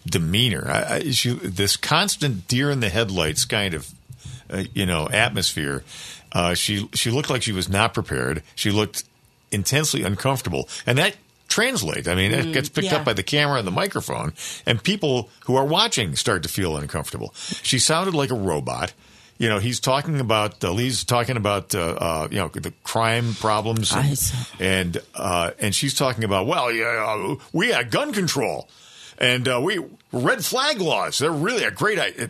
demeanor. 0.07 0.68
I, 0.68 0.94
I, 0.94 1.11
she 1.11 1.34
this 1.34 1.76
constant 1.76 2.48
deer 2.48 2.70
in 2.70 2.80
the 2.80 2.88
headlights 2.88 3.44
kind 3.44 3.74
of 3.74 3.92
uh, 4.50 4.64
you 4.74 4.86
know 4.86 5.09
atmosphere. 5.09 5.84
Uh, 6.32 6.55
she 6.55 6.88
she 6.94 7.11
looked 7.11 7.30
like 7.30 7.42
she 7.42 7.53
was 7.53 7.68
not 7.68 7.94
prepared. 7.94 8.42
She 8.55 8.70
looked 8.70 9.05
intensely 9.50 10.03
uncomfortable, 10.03 10.68
and 10.86 10.98
that 10.98 11.16
translates. 11.48 12.09
I 12.09 12.14
mean, 12.14 12.32
it 12.32 12.53
gets 12.53 12.68
picked 12.70 12.86
yeah. 12.86 12.96
up 12.96 13.05
by 13.05 13.12
the 13.12 13.22
camera 13.22 13.59
and 13.59 13.66
the 13.66 13.72
microphone, 13.72 14.32
and 14.64 14.82
people 14.82 15.28
who 15.44 15.57
are 15.57 15.66
watching 15.66 16.16
start 16.16 16.42
to 16.44 16.48
feel 16.48 16.76
uncomfortable. 16.76 17.34
She 17.62 17.78
sounded 17.78 18.14
like 18.14 18.30
a 18.30 18.34
robot. 18.34 18.94
You 19.38 19.48
know, 19.48 19.59
he's 19.59 19.80
talking 19.80 20.20
about 20.20 20.62
uh, 20.64 20.72
Lee's 20.72 21.05
talking 21.05 21.36
about 21.36 21.74
uh, 21.74 21.80
uh, 21.80 22.28
you 22.30 22.38
know 22.38 22.48
the 22.48 22.72
crime 22.84 23.34
problems, 23.34 23.92
and 23.92 24.32
and, 24.61 25.03
uh, 25.14 25.50
and 25.59 25.74
she's 25.74 25.94
talking 25.94 26.24
about 26.24 26.46
well, 26.46 26.72
yeah, 26.72 27.05
uh, 27.07 27.34
we 27.53 27.68
had 27.68 27.90
gun 27.90 28.12
control, 28.12 28.68
and 29.22 29.48
uh, 29.48 29.58
we 29.62 29.78
red 30.12 30.44
flag 30.44 30.80
laws. 30.82 31.18
They're 31.18 31.30
really 31.32 31.64
a 31.64 31.70
great 31.70 31.98
idea. 31.98 32.28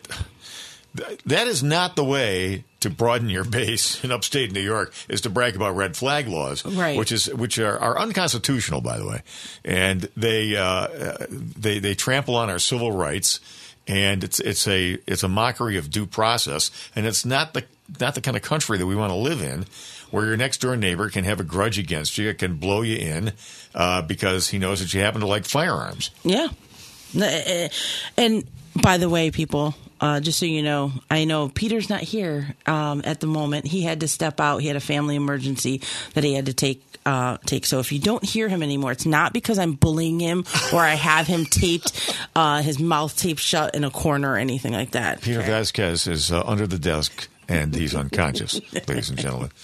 That 1.24 1.46
is 1.46 1.62
not 1.62 1.96
the 1.96 2.04
way 2.04 2.64
to 2.80 2.90
broaden 2.90 3.30
your 3.30 3.44
base 3.58 4.04
in 4.04 4.12
upstate 4.12 4.52
New 4.52 4.60
York 4.60 4.92
is 5.08 5.22
to 5.22 5.30
brag 5.30 5.56
about 5.56 5.74
red 5.74 5.96
flag 5.96 6.28
laws, 6.28 6.64
Right. 6.66 6.98
which 6.98 7.10
is 7.12 7.32
which 7.32 7.58
are, 7.58 7.78
are 7.78 7.98
unconstitutional, 7.98 8.82
by 8.82 8.98
the 8.98 9.06
way, 9.06 9.22
and 9.64 10.02
they 10.16 10.54
uh, 10.54 11.26
they 11.30 11.78
they 11.78 11.94
trample 11.94 12.36
on 12.36 12.50
our 12.50 12.58
civil 12.58 12.92
rights, 12.92 13.40
and 13.88 14.22
it's 14.22 14.38
it's 14.40 14.68
a 14.68 14.98
it's 15.06 15.22
a 15.22 15.28
mockery 15.28 15.78
of 15.78 15.90
due 15.90 16.04
process, 16.06 16.70
and 16.94 17.06
it's 17.06 17.24
not 17.24 17.54
the 17.54 17.64
not 17.98 18.14
the 18.14 18.20
kind 18.20 18.36
of 18.36 18.42
country 18.42 18.76
that 18.76 18.86
we 18.86 18.94
want 18.94 19.10
to 19.12 19.16
live 19.16 19.40
in, 19.40 19.64
where 20.10 20.26
your 20.26 20.36
next 20.36 20.58
door 20.60 20.76
neighbor 20.76 21.08
can 21.08 21.24
have 21.24 21.40
a 21.40 21.44
grudge 21.44 21.78
against 21.78 22.18
you, 22.18 22.28
it 22.28 22.38
can 22.38 22.56
blow 22.56 22.82
you 22.82 22.96
in 22.96 23.32
uh, 23.74 24.02
because 24.02 24.48
he 24.48 24.58
knows 24.58 24.80
that 24.80 24.92
you 24.92 25.00
happen 25.00 25.20
to 25.22 25.26
like 25.26 25.46
firearms. 25.46 26.10
yeah, 26.22 26.48
and 27.14 28.44
by 28.80 28.98
the 28.98 29.08
way, 29.08 29.30
people. 29.30 29.74
Uh, 30.00 30.18
just 30.18 30.40
so 30.40 30.46
you 30.46 30.64
know, 30.64 30.90
I 31.08 31.24
know 31.24 31.48
Peter's 31.48 31.88
not 31.88 32.00
here 32.00 32.56
um, 32.66 33.02
at 33.04 33.20
the 33.20 33.28
moment. 33.28 33.66
He 33.68 33.82
had 33.82 34.00
to 34.00 34.08
step 34.08 34.40
out. 34.40 34.58
He 34.58 34.66
had 34.66 34.74
a 34.74 34.80
family 34.80 35.14
emergency 35.14 35.80
that 36.14 36.24
he 36.24 36.34
had 36.34 36.46
to 36.46 36.52
take 36.52 36.82
uh, 37.06 37.36
take. 37.46 37.66
So 37.66 37.78
if 37.78 37.92
you 37.92 37.98
don't 37.98 38.24
hear 38.24 38.48
him 38.48 38.62
anymore, 38.62 38.92
it's 38.92 39.06
not 39.06 39.32
because 39.32 39.58
I'm 39.58 39.72
bullying 39.74 40.20
him 40.20 40.44
or 40.72 40.80
I 40.80 40.94
have 40.94 41.26
him 41.26 41.44
taped, 41.44 42.16
uh, 42.34 42.62
his 42.62 42.78
mouth 42.78 43.16
taped 43.16 43.40
shut 43.40 43.74
in 43.74 43.84
a 43.84 43.90
corner 43.90 44.32
or 44.32 44.36
anything 44.36 44.72
like 44.72 44.92
that. 44.92 45.20
Peter 45.20 45.42
Vazquez 45.42 46.08
is 46.08 46.32
uh, 46.32 46.42
under 46.46 46.66
the 46.66 46.78
desk 46.78 47.28
and 47.48 47.74
he's 47.74 47.94
unconscious, 47.94 48.60
ladies 48.88 49.10
and 49.10 49.18
gentlemen. 49.18 49.50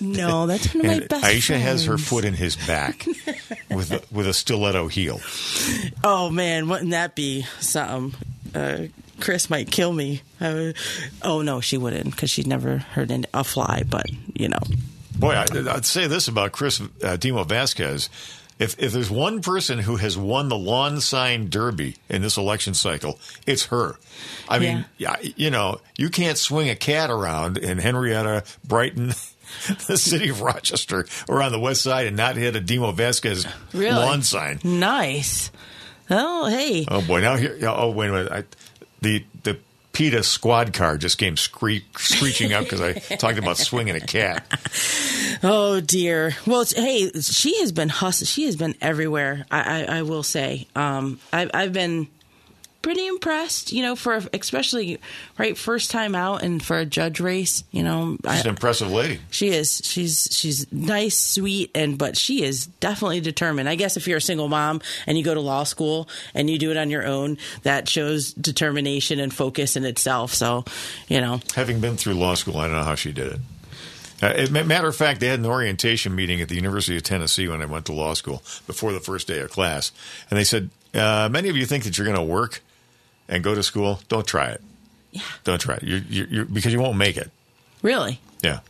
No, 0.00 0.46
that's 0.46 0.74
one 0.74 0.86
of 0.86 0.92
my 0.92 1.06
best. 1.06 1.24
Ayesha 1.24 1.58
has 1.58 1.84
her 1.84 1.98
foot 1.98 2.24
in 2.24 2.32
his 2.32 2.56
back 2.56 3.06
with 3.70 3.92
a, 3.92 4.02
with 4.10 4.26
a 4.26 4.32
stiletto 4.32 4.88
heel. 4.88 5.20
Oh 6.02 6.30
man, 6.30 6.68
wouldn't 6.68 6.90
that 6.92 7.14
be 7.14 7.44
something? 7.60 8.18
Uh, 8.54 8.86
Chris 9.20 9.50
might 9.50 9.70
kill 9.70 9.92
me. 9.92 10.22
Would- 10.40 10.76
oh 11.22 11.42
no, 11.42 11.60
she 11.60 11.76
wouldn't 11.76 12.10
because 12.12 12.30
she'd 12.30 12.46
never 12.46 12.78
heard 12.78 13.10
an- 13.10 13.26
a 13.34 13.44
fly. 13.44 13.82
But 13.88 14.06
you 14.34 14.48
know, 14.48 14.60
Boy, 15.18 15.34
I, 15.34 15.44
I'd 15.70 15.84
say 15.84 16.06
this 16.06 16.28
about 16.28 16.52
Chris 16.52 16.80
uh, 17.02 17.16
Demo 17.16 17.44
Vazquez. 17.44 18.08
If, 18.64 18.78
if 18.82 18.92
there's 18.92 19.10
one 19.10 19.42
person 19.42 19.78
who 19.78 19.96
has 19.96 20.16
won 20.16 20.48
the 20.48 20.56
lawn 20.56 21.00
sign 21.00 21.48
derby 21.50 21.96
in 22.08 22.22
this 22.22 22.36
election 22.36 22.74
cycle, 22.74 23.18
it's 23.46 23.66
her. 23.66 23.96
I 24.48 24.58
mean, 24.58 24.84
yeah, 24.98 25.16
you 25.20 25.50
know, 25.50 25.80
you 25.96 26.08
can't 26.08 26.38
swing 26.38 26.70
a 26.70 26.74
cat 26.76 27.10
around 27.10 27.58
in 27.58 27.78
Henrietta, 27.78 28.44
Brighton, 28.66 29.08
the 29.86 29.96
city 29.98 30.30
of 30.30 30.40
Rochester, 30.40 31.06
or 31.28 31.42
on 31.42 31.52
the 31.52 31.60
west 31.60 31.82
side 31.82 32.06
and 32.06 32.16
not 32.16 32.36
hit 32.36 32.56
a 32.56 32.60
Demo 32.60 32.92
Vazquez 32.92 33.46
Really? 33.72 33.92
lawn 33.94 34.22
sign. 34.22 34.60
nice. 34.64 35.50
Oh 36.10 36.48
hey, 36.48 36.84
Oh 36.88 37.00
boy! 37.00 37.20
Now 37.22 37.36
here. 37.36 37.58
Oh 37.62 37.90
wait 37.90 38.10
a 38.10 38.12
minute. 38.12 38.32
I, 38.32 38.44
the 39.00 39.24
the 39.42 39.58
PETA 39.94 40.22
squad 40.24 40.74
car 40.74 40.98
just 40.98 41.18
came 41.18 41.36
scree- 41.36 41.84
screeching 41.96 42.52
up 42.52 42.64
because 42.64 42.80
I 42.80 42.92
talked 42.94 43.38
about 43.38 43.56
swinging 43.56 43.94
a 43.96 44.00
cat. 44.00 44.44
oh 45.42 45.80
dear. 45.80 46.36
Well, 46.46 46.64
hey, 46.74 47.10
she 47.20 47.60
has 47.60 47.72
been 47.72 47.88
hus- 47.88 48.28
She 48.28 48.44
has 48.44 48.56
been 48.56 48.74
everywhere. 48.80 49.46
I, 49.50 49.84
I, 49.84 49.98
I 49.98 50.02
will 50.02 50.22
say. 50.24 50.66
Um, 50.76 51.20
I've 51.32 51.50
I've 51.54 51.72
been 51.72 52.08
pretty 52.84 53.06
impressed. 53.06 53.72
You 53.72 53.82
know, 53.82 53.96
for 53.96 54.20
especially 54.32 55.00
right 55.38 55.56
first 55.58 55.90
time 55.90 56.14
out 56.14 56.42
and 56.42 56.62
for 56.62 56.78
a 56.78 56.84
judge 56.84 57.18
race. 57.18 57.64
You 57.72 57.82
know, 57.82 58.16
I, 58.24 58.36
She's 58.36 58.44
an 58.44 58.50
impressive 58.50 58.92
lady. 58.92 59.18
She 59.30 59.48
is. 59.48 59.80
She's 59.82 60.28
she's 60.30 60.70
nice, 60.70 61.16
sweet, 61.18 61.70
and 61.74 61.98
but 61.98 62.16
she 62.16 62.44
is 62.44 62.66
definitely 62.66 63.20
determined. 63.20 63.68
I 63.68 63.74
guess 63.74 63.96
if 63.96 64.06
you're 64.06 64.18
a 64.18 64.20
single 64.20 64.48
mom 64.48 64.82
and 65.06 65.18
you 65.18 65.24
go 65.24 65.34
to 65.34 65.40
law 65.40 65.64
school 65.64 66.08
and 66.34 66.48
you 66.48 66.58
do 66.58 66.70
it 66.70 66.76
on 66.76 66.90
your 66.90 67.04
own, 67.04 67.38
that 67.62 67.88
shows 67.88 68.32
determination 68.34 69.18
and 69.18 69.32
focus 69.34 69.74
in 69.76 69.84
itself. 69.84 70.34
So, 70.34 70.64
you 71.08 71.20
know, 71.20 71.40
Having 71.56 71.80
been 71.80 71.96
through 71.96 72.14
law 72.14 72.34
school, 72.34 72.58
I 72.58 72.66
don't 72.68 72.76
know 72.76 72.84
how 72.84 72.94
she 72.94 73.10
did 73.12 73.32
it. 73.32 73.40
Uh, 74.22 74.26
it- 74.36 74.50
matter 74.52 74.88
of 74.88 74.94
fact, 74.94 75.20
they 75.20 75.26
had 75.28 75.38
an 75.38 75.46
orientation 75.46 76.14
meeting 76.14 76.40
at 76.40 76.48
the 76.48 76.54
University 76.54 76.96
of 76.96 77.02
Tennessee 77.02 77.48
when 77.48 77.60
I 77.62 77.64
went 77.64 77.86
to 77.86 77.92
law 77.92 78.14
school 78.14 78.42
before 78.66 78.92
the 78.92 79.00
first 79.00 79.26
day 79.26 79.38
of 79.40 79.50
class, 79.50 79.90
and 80.30 80.38
they 80.38 80.44
said, 80.44 80.68
uh, 80.94 81.28
"Many 81.30 81.48
of 81.48 81.56
you 81.56 81.64
think 81.66 81.84
that 81.84 81.96
you're 81.96 82.04
going 82.04 82.16
to 82.16 82.22
work 82.22 82.62
and 83.28 83.42
go 83.44 83.54
to 83.54 83.62
school. 83.62 84.00
Don't 84.08 84.26
try 84.26 84.48
it. 84.50 84.60
yeah, 85.12 85.22
Don't 85.44 85.60
try 85.60 85.76
it. 85.76 85.82
You're, 85.82 86.00
you're, 86.08 86.26
you're, 86.28 86.44
because 86.44 86.72
you 86.72 86.80
won't 86.80 86.96
make 86.96 87.16
it." 87.16 87.30
really. 87.82 88.18
Yeah, 88.42 88.60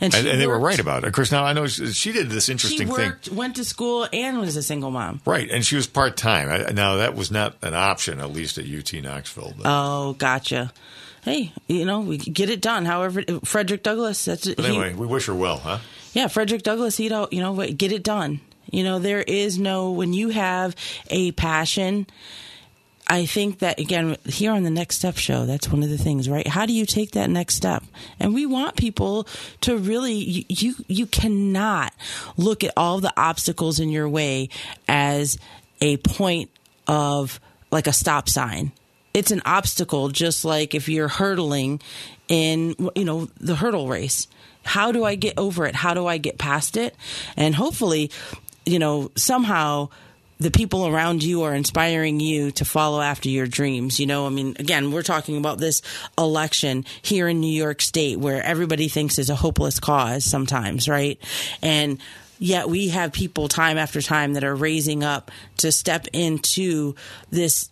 And, 0.00 0.14
and, 0.14 0.26
and 0.26 0.40
they 0.40 0.46
were 0.46 0.58
right 0.58 0.78
about 0.78 1.04
it. 1.04 1.06
Of 1.08 1.12
course, 1.14 1.32
now 1.32 1.44
I 1.44 1.52
know 1.54 1.66
she, 1.66 1.92
she 1.92 2.12
did 2.12 2.28
this 2.30 2.44
She 2.46 2.52
interesting 2.52 2.88
thing. 2.88 3.12
went 3.34 3.56
to 3.56 3.64
school, 3.64 4.06
and 4.12 4.38
was 4.38 4.56
a 4.56 4.62
single 4.62 4.90
mom. 4.90 5.20
Right, 5.26 5.50
and 5.50 5.64
she 5.64 5.76
was 5.76 5.86
part 5.86 6.16
time. 6.18 6.74
Now 6.74 6.96
that 6.96 7.14
was 7.14 7.30
not 7.30 7.56
an 7.62 7.74
option, 7.74 8.20
at 8.20 8.30
least 8.32 8.58
at 8.58 8.64
UT 8.66 8.92
Knoxville. 9.02 9.54
But, 9.56 9.62
Oh, 9.66 10.12
gotcha. 10.18 10.72
Hey, 11.22 11.52
you 11.66 11.84
know, 11.84 12.00
we 12.00 12.16
get 12.18 12.48
it 12.48 12.60
done. 12.60 12.84
However, 12.84 13.22
Frederick 13.44 13.82
Douglass. 13.82 14.24
That's 14.24 14.46
but 14.54 14.64
he- 14.64 14.70
anyway, 14.70 14.94
we 14.94 15.06
wish 15.06 15.26
her 15.26 15.34
well, 15.34 15.58
huh? 15.58 15.78
yeah, 16.14 16.28
Frederick 16.28 16.62
Douglass, 16.62 16.96
he'd, 16.96 17.12
al- 17.12 17.28
you 17.30 17.40
know, 17.40 17.54
get 17.72 17.90
it 17.92 18.02
done. 18.02 18.40
You 18.70 18.84
know, 18.84 18.98
there 18.98 19.20
is 19.22 19.58
no, 19.58 19.90
when 19.92 20.12
you 20.12 20.28
have 20.28 20.76
a 21.10 21.32
passion, 21.32 22.06
I 23.10 23.24
think 23.24 23.60
that, 23.60 23.80
again, 23.80 24.16
here 24.26 24.52
on 24.52 24.64
the 24.64 24.70
Next 24.70 24.96
Step 24.96 25.16
show, 25.16 25.46
that's 25.46 25.68
one 25.68 25.82
of 25.82 25.88
the 25.88 25.96
things, 25.96 26.28
right? 26.28 26.46
How 26.46 26.66
do 26.66 26.74
you 26.74 26.84
take 26.84 27.12
that 27.12 27.30
next 27.30 27.54
step? 27.54 27.82
And 28.20 28.34
we 28.34 28.44
want 28.44 28.76
people 28.76 29.26
to 29.62 29.78
really, 29.78 30.12
you, 30.12 30.44
you, 30.48 30.74
you 30.88 31.06
cannot 31.06 31.94
look 32.36 32.62
at 32.64 32.72
all 32.76 33.00
the 33.00 33.12
obstacles 33.16 33.80
in 33.80 33.88
your 33.88 34.08
way 34.08 34.50
as 34.88 35.38
a 35.80 35.96
point 35.98 36.50
of 36.86 37.40
like 37.70 37.86
a 37.86 37.92
stop 37.92 38.28
sign. 38.28 38.72
It's 39.14 39.30
an 39.30 39.42
obstacle, 39.46 40.10
just 40.10 40.44
like 40.44 40.74
if 40.74 40.88
you're 40.88 41.08
hurdling 41.08 41.80
in, 42.28 42.74
you 42.94 43.04
know, 43.04 43.28
the 43.40 43.56
hurdle 43.56 43.88
race. 43.88 44.28
How 44.64 44.92
do 44.92 45.02
I 45.02 45.14
get 45.14 45.38
over 45.38 45.64
it? 45.64 45.74
How 45.74 45.94
do 45.94 46.06
I 46.06 46.18
get 46.18 46.36
past 46.36 46.76
it? 46.76 46.94
And 47.36 47.54
hopefully, 47.54 48.10
you 48.66 48.78
know, 48.78 49.10
somehow 49.16 49.88
the 50.38 50.50
people 50.50 50.86
around 50.86 51.22
you 51.22 51.42
are 51.42 51.54
inspiring 51.54 52.20
you 52.20 52.50
to 52.52 52.64
follow 52.64 53.00
after 53.00 53.28
your 53.28 53.46
dreams. 53.46 53.98
You 53.98 54.06
know, 54.06 54.26
I 54.26 54.30
mean, 54.30 54.56
again, 54.58 54.92
we're 54.92 55.02
talking 55.02 55.36
about 55.36 55.58
this 55.58 55.82
election 56.16 56.84
here 57.02 57.28
in 57.28 57.40
New 57.40 57.52
York 57.52 57.82
State 57.82 58.18
where 58.18 58.42
everybody 58.42 58.88
thinks 58.88 59.18
is 59.18 59.30
a 59.30 59.34
hopeless 59.34 59.80
cause 59.80 60.24
sometimes, 60.24 60.88
right? 60.88 61.20
And 61.60 61.98
yet 62.38 62.68
we 62.68 62.88
have 62.88 63.12
people 63.12 63.48
time 63.48 63.78
after 63.78 64.00
time 64.00 64.34
that 64.34 64.44
are 64.44 64.54
raising 64.54 65.02
up 65.02 65.30
to 65.58 65.72
step 65.72 66.06
into 66.12 66.94
this 67.30 67.68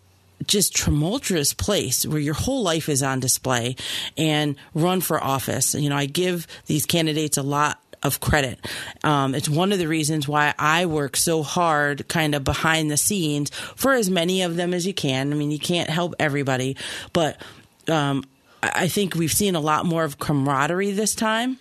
just 0.47 0.77
tumultuous 0.77 1.55
place 1.55 2.05
where 2.05 2.19
your 2.19 2.35
whole 2.35 2.63
life 2.63 2.89
is 2.89 3.03
on 3.03 3.21
display 3.21 3.77
and 4.19 4.57
run 4.75 5.01
for 5.01 5.23
office. 5.23 5.75
You 5.75 5.89
know, 5.89 5.97
I 5.97 6.07
give 6.07 6.47
these 6.67 6.85
candidates 6.85 7.39
a 7.39 7.43
lot 7.43 7.81
of 8.07 8.21
credit. 8.21 8.59
Um, 9.05 9.35
it's 9.35 9.49
one 9.49 9.73
of 9.73 9.79
the 9.79 9.89
reasons 9.89 10.27
why 10.27 10.55
I 10.59 10.87
work 10.87 11.17
so 11.17 11.43
hard, 11.43 12.09
kind 12.09 12.35
of 12.35 12.45
behind 12.45 12.91
the 12.91 12.97
scenes, 12.97 13.51
for 13.51 13.93
as 13.93 14.09
many 14.09 14.43
of 14.43 14.57
them 14.57 14.73
as 14.73 14.87
you 14.87 14.95
can. 14.95 15.33
I 15.33 15.37
mean, 15.37 15.51
you 15.51 15.59
can't 15.59 15.91
help 15.91 16.15
everybody, 16.19 16.77
but 17.13 17.41
um, 17.89 18.25
I 18.63 18.89
think 18.89 19.15
we've 19.15 19.33
seen 19.33 19.55
a 19.55 19.61
lot 19.61 19.85
more 19.85 20.05
of 20.05 20.19
camaraderie 20.19 20.93
this 20.93 21.15
time 21.15 21.59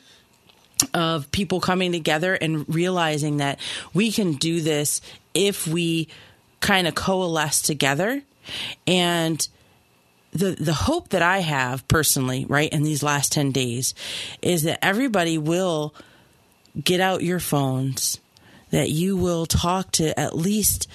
of 0.94 1.32
people 1.32 1.60
coming 1.60 1.92
together 1.92 2.34
and 2.34 2.66
realizing 2.74 3.38
that 3.38 3.60
we 3.94 4.12
can 4.12 4.34
do 4.34 4.62
this 4.62 5.02
if 5.34 5.68
we 5.68 6.08
kind 6.60 6.88
of 6.88 6.96
coalesce 6.96 7.62
together 7.62 8.22
and 8.86 9.48
the 10.36 10.52
the 10.52 10.74
hope 10.74 11.10
that 11.10 11.22
I 11.22 11.40
have 11.40 11.88
personally, 11.88 12.46
right, 12.46 12.72
in 12.72 12.84
these 12.84 13.02
last 13.02 13.32
10 13.32 13.52
days 13.52 13.96
is 14.42 14.64
that 14.64 14.84
everybody 14.84 15.38
will 15.38 15.96
get 16.82 17.00
out 17.00 17.24
your 17.24 17.40
phones, 17.40 18.20
that 18.72 18.90
you 18.90 19.16
will 19.18 19.46
talk 19.46 19.92
to 19.94 20.18
at 20.20 20.36
least 20.36 20.88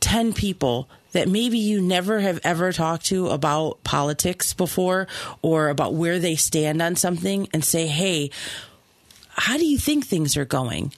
10 0.00 0.32
people 0.32 0.88
that 1.16 1.28
maybe 1.28 1.58
you 1.58 1.80
never 1.80 2.20
have 2.20 2.38
ever 2.44 2.72
talked 2.72 3.06
to 3.06 3.28
about 3.28 3.82
politics 3.84 4.52
before 4.52 5.08
or 5.40 5.70
about 5.70 5.94
where 5.94 6.18
they 6.18 6.36
stand 6.36 6.82
on 6.82 6.94
something 6.94 7.48
and 7.54 7.64
say, 7.64 7.86
"Hey, 7.86 8.30
how 9.30 9.56
do 9.56 9.64
you 9.64 9.78
think 9.78 10.06
things 10.06 10.36
are 10.36 10.44
going?" 10.44 10.92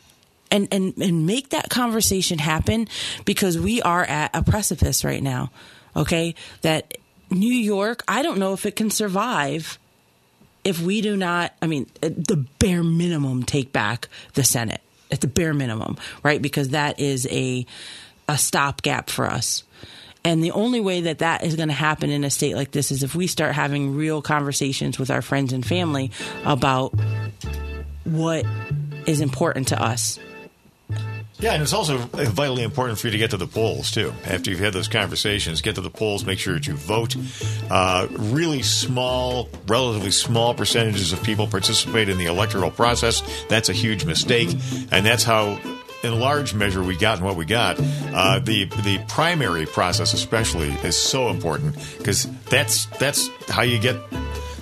And, 0.50 0.66
and 0.72 0.92
and 0.98 1.24
make 1.24 1.50
that 1.50 1.70
conversation 1.70 2.38
happen 2.38 2.88
because 3.24 3.58
we 3.58 3.80
are 3.80 4.04
at 4.04 4.34
a 4.34 4.42
precipice 4.42 5.04
right 5.04 5.22
now. 5.22 5.52
Okay? 5.94 6.34
That 6.62 6.98
New 7.30 7.54
York, 7.54 8.02
I 8.08 8.22
don't 8.22 8.38
know 8.38 8.54
if 8.54 8.66
it 8.66 8.74
can 8.74 8.90
survive 8.90 9.78
if 10.68 10.82
we 10.82 11.00
do 11.00 11.16
not, 11.16 11.54
I 11.62 11.66
mean, 11.66 11.86
the 12.02 12.44
bare 12.58 12.84
minimum 12.84 13.42
take 13.42 13.72
back 13.72 14.08
the 14.34 14.44
Senate 14.44 14.82
at 15.10 15.22
the 15.22 15.26
bare 15.26 15.54
minimum, 15.54 15.96
right? 16.22 16.42
Because 16.42 16.70
that 16.70 17.00
is 17.00 17.26
a 17.30 17.64
a 18.28 18.36
stopgap 18.36 19.08
for 19.08 19.24
us. 19.24 19.64
And 20.24 20.44
the 20.44 20.50
only 20.50 20.80
way 20.80 21.00
that 21.02 21.20
that 21.20 21.42
is 21.42 21.56
going 21.56 21.68
to 21.68 21.74
happen 21.74 22.10
in 22.10 22.22
a 22.22 22.28
state 22.28 22.54
like 22.54 22.70
this 22.70 22.90
is 22.90 23.02
if 23.02 23.14
we 23.14 23.26
start 23.26 23.54
having 23.54 23.96
real 23.96 24.20
conversations 24.20 24.98
with 24.98 25.10
our 25.10 25.22
friends 25.22 25.54
and 25.54 25.64
family 25.64 26.10
about 26.44 26.92
what 28.04 28.44
is 29.06 29.22
important 29.22 29.68
to 29.68 29.82
us. 29.82 30.18
Yeah, 31.40 31.52
and 31.52 31.62
it's 31.62 31.72
also 31.72 31.98
vitally 31.98 32.64
important 32.64 32.98
for 32.98 33.06
you 33.06 33.12
to 33.12 33.18
get 33.18 33.30
to 33.30 33.36
the 33.36 33.46
polls 33.46 33.92
too. 33.92 34.12
After 34.24 34.50
you've 34.50 34.58
had 34.58 34.72
those 34.72 34.88
conversations, 34.88 35.60
get 35.60 35.76
to 35.76 35.80
the 35.80 35.90
polls, 35.90 36.24
make 36.24 36.40
sure 36.40 36.54
that 36.54 36.66
you 36.66 36.74
vote. 36.74 37.14
Uh, 37.70 38.08
really 38.10 38.62
small, 38.62 39.48
relatively 39.68 40.10
small 40.10 40.52
percentages 40.52 41.12
of 41.12 41.22
people 41.22 41.46
participate 41.46 42.08
in 42.08 42.18
the 42.18 42.26
electoral 42.26 42.72
process. 42.72 43.22
That's 43.48 43.68
a 43.68 43.72
huge 43.72 44.04
mistake, 44.04 44.50
and 44.90 45.06
that's 45.06 45.22
how 45.22 45.60
in 46.02 46.18
large 46.18 46.54
measure 46.54 46.82
we 46.82 46.96
got 46.96 47.20
what 47.20 47.36
we 47.36 47.44
got. 47.44 47.76
Uh, 47.78 48.40
the 48.40 48.64
the 48.64 49.00
primary 49.08 49.66
process 49.66 50.12
especially 50.14 50.70
is 50.82 50.96
so 50.96 51.28
important 51.28 51.76
because 51.98 52.28
that's 52.46 52.86
that's 52.98 53.28
how 53.48 53.62
you 53.62 53.78
get 53.78 53.96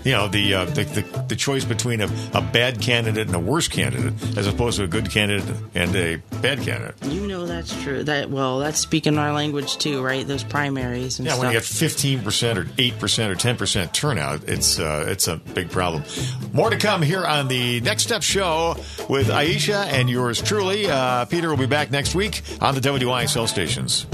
you 0.06 0.12
know 0.12 0.28
the, 0.28 0.54
uh, 0.54 0.64
the, 0.66 0.84
the, 0.84 1.24
the 1.28 1.36
choice 1.36 1.64
between 1.64 2.00
a, 2.00 2.08
a 2.32 2.40
bad 2.40 2.80
candidate 2.80 3.26
and 3.26 3.34
a 3.34 3.40
worse 3.40 3.66
candidate 3.66 4.14
as 4.38 4.46
opposed 4.46 4.78
to 4.78 4.84
a 4.84 4.86
good 4.86 5.10
candidate 5.10 5.52
and 5.74 5.94
a 5.96 6.16
bad 6.40 6.60
candidate. 6.62 6.94
You 7.06 7.26
know 7.26 7.44
that's 7.44 7.82
true. 7.82 8.04
That 8.04 8.30
well, 8.30 8.60
that's 8.60 8.78
speaking 8.78 9.18
our 9.18 9.32
language 9.32 9.78
too, 9.78 10.00
right? 10.02 10.26
Those 10.26 10.44
primaries 10.44 11.18
and 11.18 11.26
yeah. 11.26 11.32
Stuff. 11.32 11.44
When 11.44 11.52
you 11.52 11.58
get 11.58 11.64
fifteen 11.64 12.22
percent 12.22 12.56
or 12.56 12.68
eight 12.78 12.96
percent 13.00 13.32
or 13.32 13.34
ten 13.34 13.56
percent 13.56 13.92
turnout, 13.92 14.44
it's 14.44 14.78
uh, 14.78 15.06
it's 15.08 15.26
a 15.26 15.38
big 15.38 15.70
problem. 15.70 16.04
More 16.52 16.70
to 16.70 16.76
come 16.76 17.02
here 17.02 17.24
on 17.24 17.48
the 17.48 17.80
Next 17.80 18.04
Step 18.04 18.22
Show 18.22 18.76
with 19.08 19.28
Ayesha 19.28 19.78
and 19.88 20.08
yours 20.08 20.40
truly. 20.40 20.86
Uh, 20.86 21.24
Peter 21.24 21.50
will 21.50 21.56
be 21.56 21.66
back 21.66 21.90
next 21.90 22.14
week 22.14 22.42
on 22.60 22.76
the 22.76 22.80
WYSL 22.80 23.48
stations. 23.48 24.06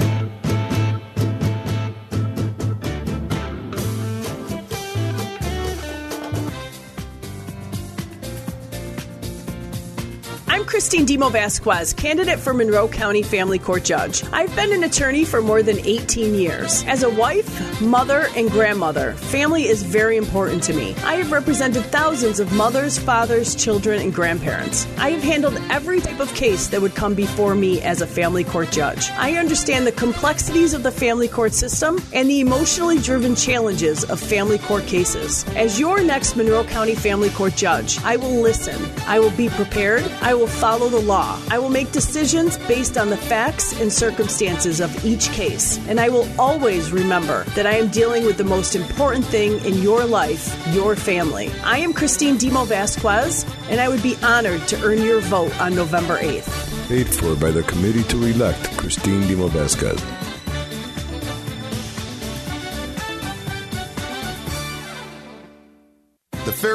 Christine 10.64 11.04
Demo 11.04 11.28
Vazquez, 11.28 11.96
candidate 11.96 12.38
for 12.38 12.52
Monroe 12.52 12.88
County 12.88 13.22
Family 13.22 13.58
Court 13.58 13.84
Judge. 13.84 14.22
I've 14.32 14.54
been 14.54 14.72
an 14.72 14.84
attorney 14.84 15.24
for 15.24 15.40
more 15.40 15.62
than 15.62 15.78
18 15.78 16.34
years. 16.34 16.84
As 16.84 17.02
a 17.02 17.10
wife, 17.10 17.80
mother, 17.80 18.26
and 18.36 18.50
grandmother, 18.50 19.14
family 19.14 19.64
is 19.64 19.82
very 19.82 20.16
important 20.16 20.62
to 20.64 20.72
me. 20.72 20.94
I 21.04 21.16
have 21.16 21.32
represented 21.32 21.84
thousands 21.86 22.40
of 22.40 22.52
mothers, 22.52 22.98
fathers, 22.98 23.54
children, 23.54 24.00
and 24.00 24.14
grandparents. 24.14 24.86
I 24.98 25.10
have 25.10 25.22
handled 25.22 25.60
every 25.70 26.00
type 26.00 26.20
of 26.20 26.32
case 26.34 26.68
that 26.68 26.80
would 26.80 26.94
come 26.94 27.14
before 27.14 27.54
me 27.54 27.80
as 27.82 28.00
a 28.00 28.06
family 28.06 28.44
court 28.44 28.70
judge. 28.70 29.10
I 29.12 29.34
understand 29.36 29.86
the 29.86 29.92
complexities 29.92 30.74
of 30.74 30.82
the 30.82 30.92
family 30.92 31.28
court 31.28 31.52
system 31.52 32.00
and 32.12 32.28
the 32.28 32.40
emotionally 32.40 32.98
driven 32.98 33.34
challenges 33.34 34.04
of 34.04 34.20
family 34.20 34.58
court 34.58 34.86
cases. 34.86 35.44
As 35.56 35.80
your 35.80 36.02
next 36.02 36.36
Monroe 36.36 36.64
County 36.64 36.94
Family 36.94 37.30
Court 37.30 37.56
Judge, 37.56 37.98
I 38.02 38.16
will 38.16 38.40
listen. 38.40 38.80
I 39.06 39.18
will 39.18 39.30
be 39.30 39.48
prepared. 39.48 40.02
I 40.20 40.34
will 40.34 40.46
follow 40.52 40.88
the 40.88 41.00
law. 41.00 41.40
I 41.50 41.58
will 41.58 41.68
make 41.68 41.92
decisions 41.92 42.56
based 42.68 42.96
on 42.96 43.10
the 43.10 43.16
facts 43.16 43.78
and 43.80 43.92
circumstances 43.92 44.80
of 44.80 45.04
each 45.04 45.30
case. 45.30 45.78
And 45.88 45.98
I 45.98 46.08
will 46.08 46.28
always 46.40 46.92
remember 46.92 47.44
that 47.56 47.66
I 47.66 47.72
am 47.72 47.88
dealing 47.88 48.24
with 48.24 48.36
the 48.36 48.44
most 48.44 48.74
important 48.74 49.24
thing 49.24 49.64
in 49.64 49.82
your 49.82 50.04
life, 50.04 50.54
your 50.72 50.94
family. 50.96 51.50
I 51.64 51.78
am 51.78 51.92
Christine 51.92 52.36
Demo 52.36 52.64
Vazquez, 52.64 53.46
and 53.68 53.80
I 53.80 53.88
would 53.88 54.02
be 54.02 54.16
honored 54.22 54.66
to 54.68 54.82
earn 54.84 55.02
your 55.02 55.20
vote 55.20 55.58
on 55.60 55.74
November 55.74 56.18
8th. 56.18 56.88
Paid 56.88 57.08
for 57.08 57.34
by 57.34 57.50
the 57.50 57.62
committee 57.64 58.04
to 58.04 58.24
elect 58.24 58.76
Christine 58.76 59.26
Demo 59.26 59.48
Vazquez. 59.48 60.21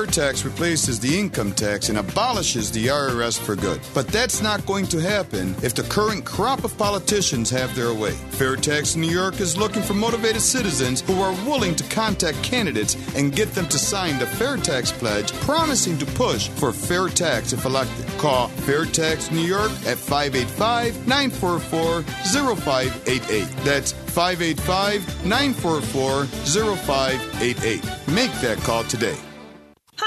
Tax 0.08 0.43
replaces 0.43 0.99
the 0.99 1.20
income 1.20 1.51
tax 1.51 1.89
and 1.89 1.99
abolishes 1.99 2.72
the 2.72 2.88
IRS 2.88 3.39
for 3.39 3.55
good. 3.55 3.80
But 3.93 4.08
that's 4.08 4.41
not 4.41 4.66
going 4.66 4.88
to 4.88 4.99
happen 4.99 5.55
if 5.62 5.76
the 5.76 5.84
current 5.84 6.26
crop 6.26 6.64
of 6.64 6.78
politicians 6.78 7.49
have 7.51 7.76
their 7.76 7.93
way. 7.93 8.14
Fair 8.32 8.55
Tax 8.55 8.95
New 8.95 9.10
York 9.10 9.39
is 9.39 9.58
looking 9.58 9.84
for 9.84 9.93
motivated 9.93 10.41
citizens 10.41 11.01
who 11.01 11.22
are 11.22 11.34
willing 11.45 11.76
to 11.76 11.84
contact 11.93 12.41
candidates 12.43 12.95
and 13.16 13.36
get 13.36 13.53
them 13.53 13.68
to 13.68 13.78
sign 13.78 14.18
the 14.18 14.26
Fair 14.26 14.58
Tax 14.58 14.91
Pledge, 14.91 15.32
promising 15.41 15.97
to 15.99 16.05
push 16.05 16.49
for 16.49 16.72
fair 16.72 17.08
tax 17.08 17.53
if 17.53 17.66
elected. 17.66 18.05
Call 18.18 18.47
Fair 18.66 18.86
Tax 18.86 19.30
New 19.32 19.41
York 19.41 19.72
at 19.86 19.97
585 19.97 21.08
944 21.08 22.01
0588. 22.55 23.47
That's 23.64 23.91
585 23.91 25.26
944 25.26 26.26
0588. 26.26 27.84
Make 28.14 28.32
that 28.41 28.58
call 28.60 28.84
today. 28.86 29.18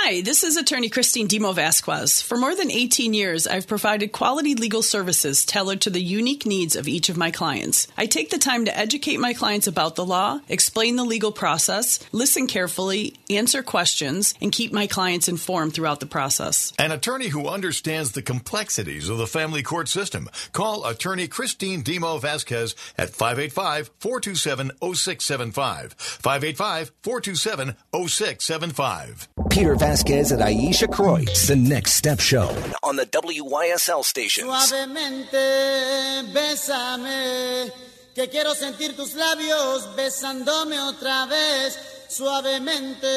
Hi, 0.03 0.22
this 0.22 0.44
is 0.44 0.57
attorney 0.57 0.88
Christine 0.88 1.26
Demo 1.26 1.53
Vazquez. 1.53 2.22
For 2.22 2.38
more 2.38 2.57
than 2.57 2.70
18 2.70 3.12
years, 3.12 3.46
I've 3.46 3.66
provided 3.66 4.12
quality 4.12 4.55
legal 4.55 4.80
services 4.80 5.44
tailored 5.44 5.82
to 5.82 5.90
the 5.90 6.01
unique 6.01 6.46
needs 6.46 6.74
of 6.74 6.88
each 6.88 7.11
of 7.11 7.18
my 7.18 7.30
clients. 7.30 7.86
I 7.98 8.07
take 8.07 8.30
the 8.30 8.38
time 8.38 8.64
to 8.64 8.76
educate 8.76 9.20
my 9.20 9.34
clients 9.34 9.66
about 9.66 9.96
the 9.96 10.05
law, 10.07 10.40
explain 10.48 10.96
the 10.96 11.05
legal 11.05 11.32
process, 11.32 11.98
listen 12.12 12.46
carefully, 12.46 13.18
answer 13.28 13.62
questions, 13.62 14.32
and 14.40 14.51
keep 14.51 14.72
my 14.72 14.86
clients 14.86 15.28
informed 15.28 15.74
throughout 15.74 16.01
the 16.01 16.07
process. 16.07 16.72
An 16.78 16.92
attorney 16.92 17.28
who 17.28 17.46
understands 17.46 18.12
the 18.12 18.22
complexities 18.22 19.11
of 19.11 19.18
the 19.18 19.26
family 19.26 19.62
court 19.62 19.86
system. 19.86 20.30
Call 20.53 20.86
attorney 20.86 21.28
Christine 21.28 21.82
Demo 21.82 22.18
Vazquez 22.18 22.74
at 22.96 23.11
585 23.11 23.90
427 23.98 24.70
0675. 24.80 25.92
585 25.92 26.90
427 27.03 27.76
0675. 27.92 29.28
Peter 29.51 29.74
Vazquez 29.74 29.89
and 29.91 30.41
Ayesha 30.41 30.86
Kreutz, 30.86 31.49
the 31.49 31.57
Next 31.57 31.95
Step 31.95 32.20
Show 32.20 32.49
on 32.84 32.95
the 32.95 33.07
WYSL 33.07 34.05
stations. 34.05 34.49
Suavemente, 34.49 36.22
bésame, 36.32 37.72
que 38.14 38.28
quiero 38.28 38.55
sentir 38.55 38.95
tus 38.95 39.14
labios 39.14 39.97
besándome 39.97 40.78
otra 40.78 41.26
vez. 41.26 41.76
Suavemente, 42.09 43.09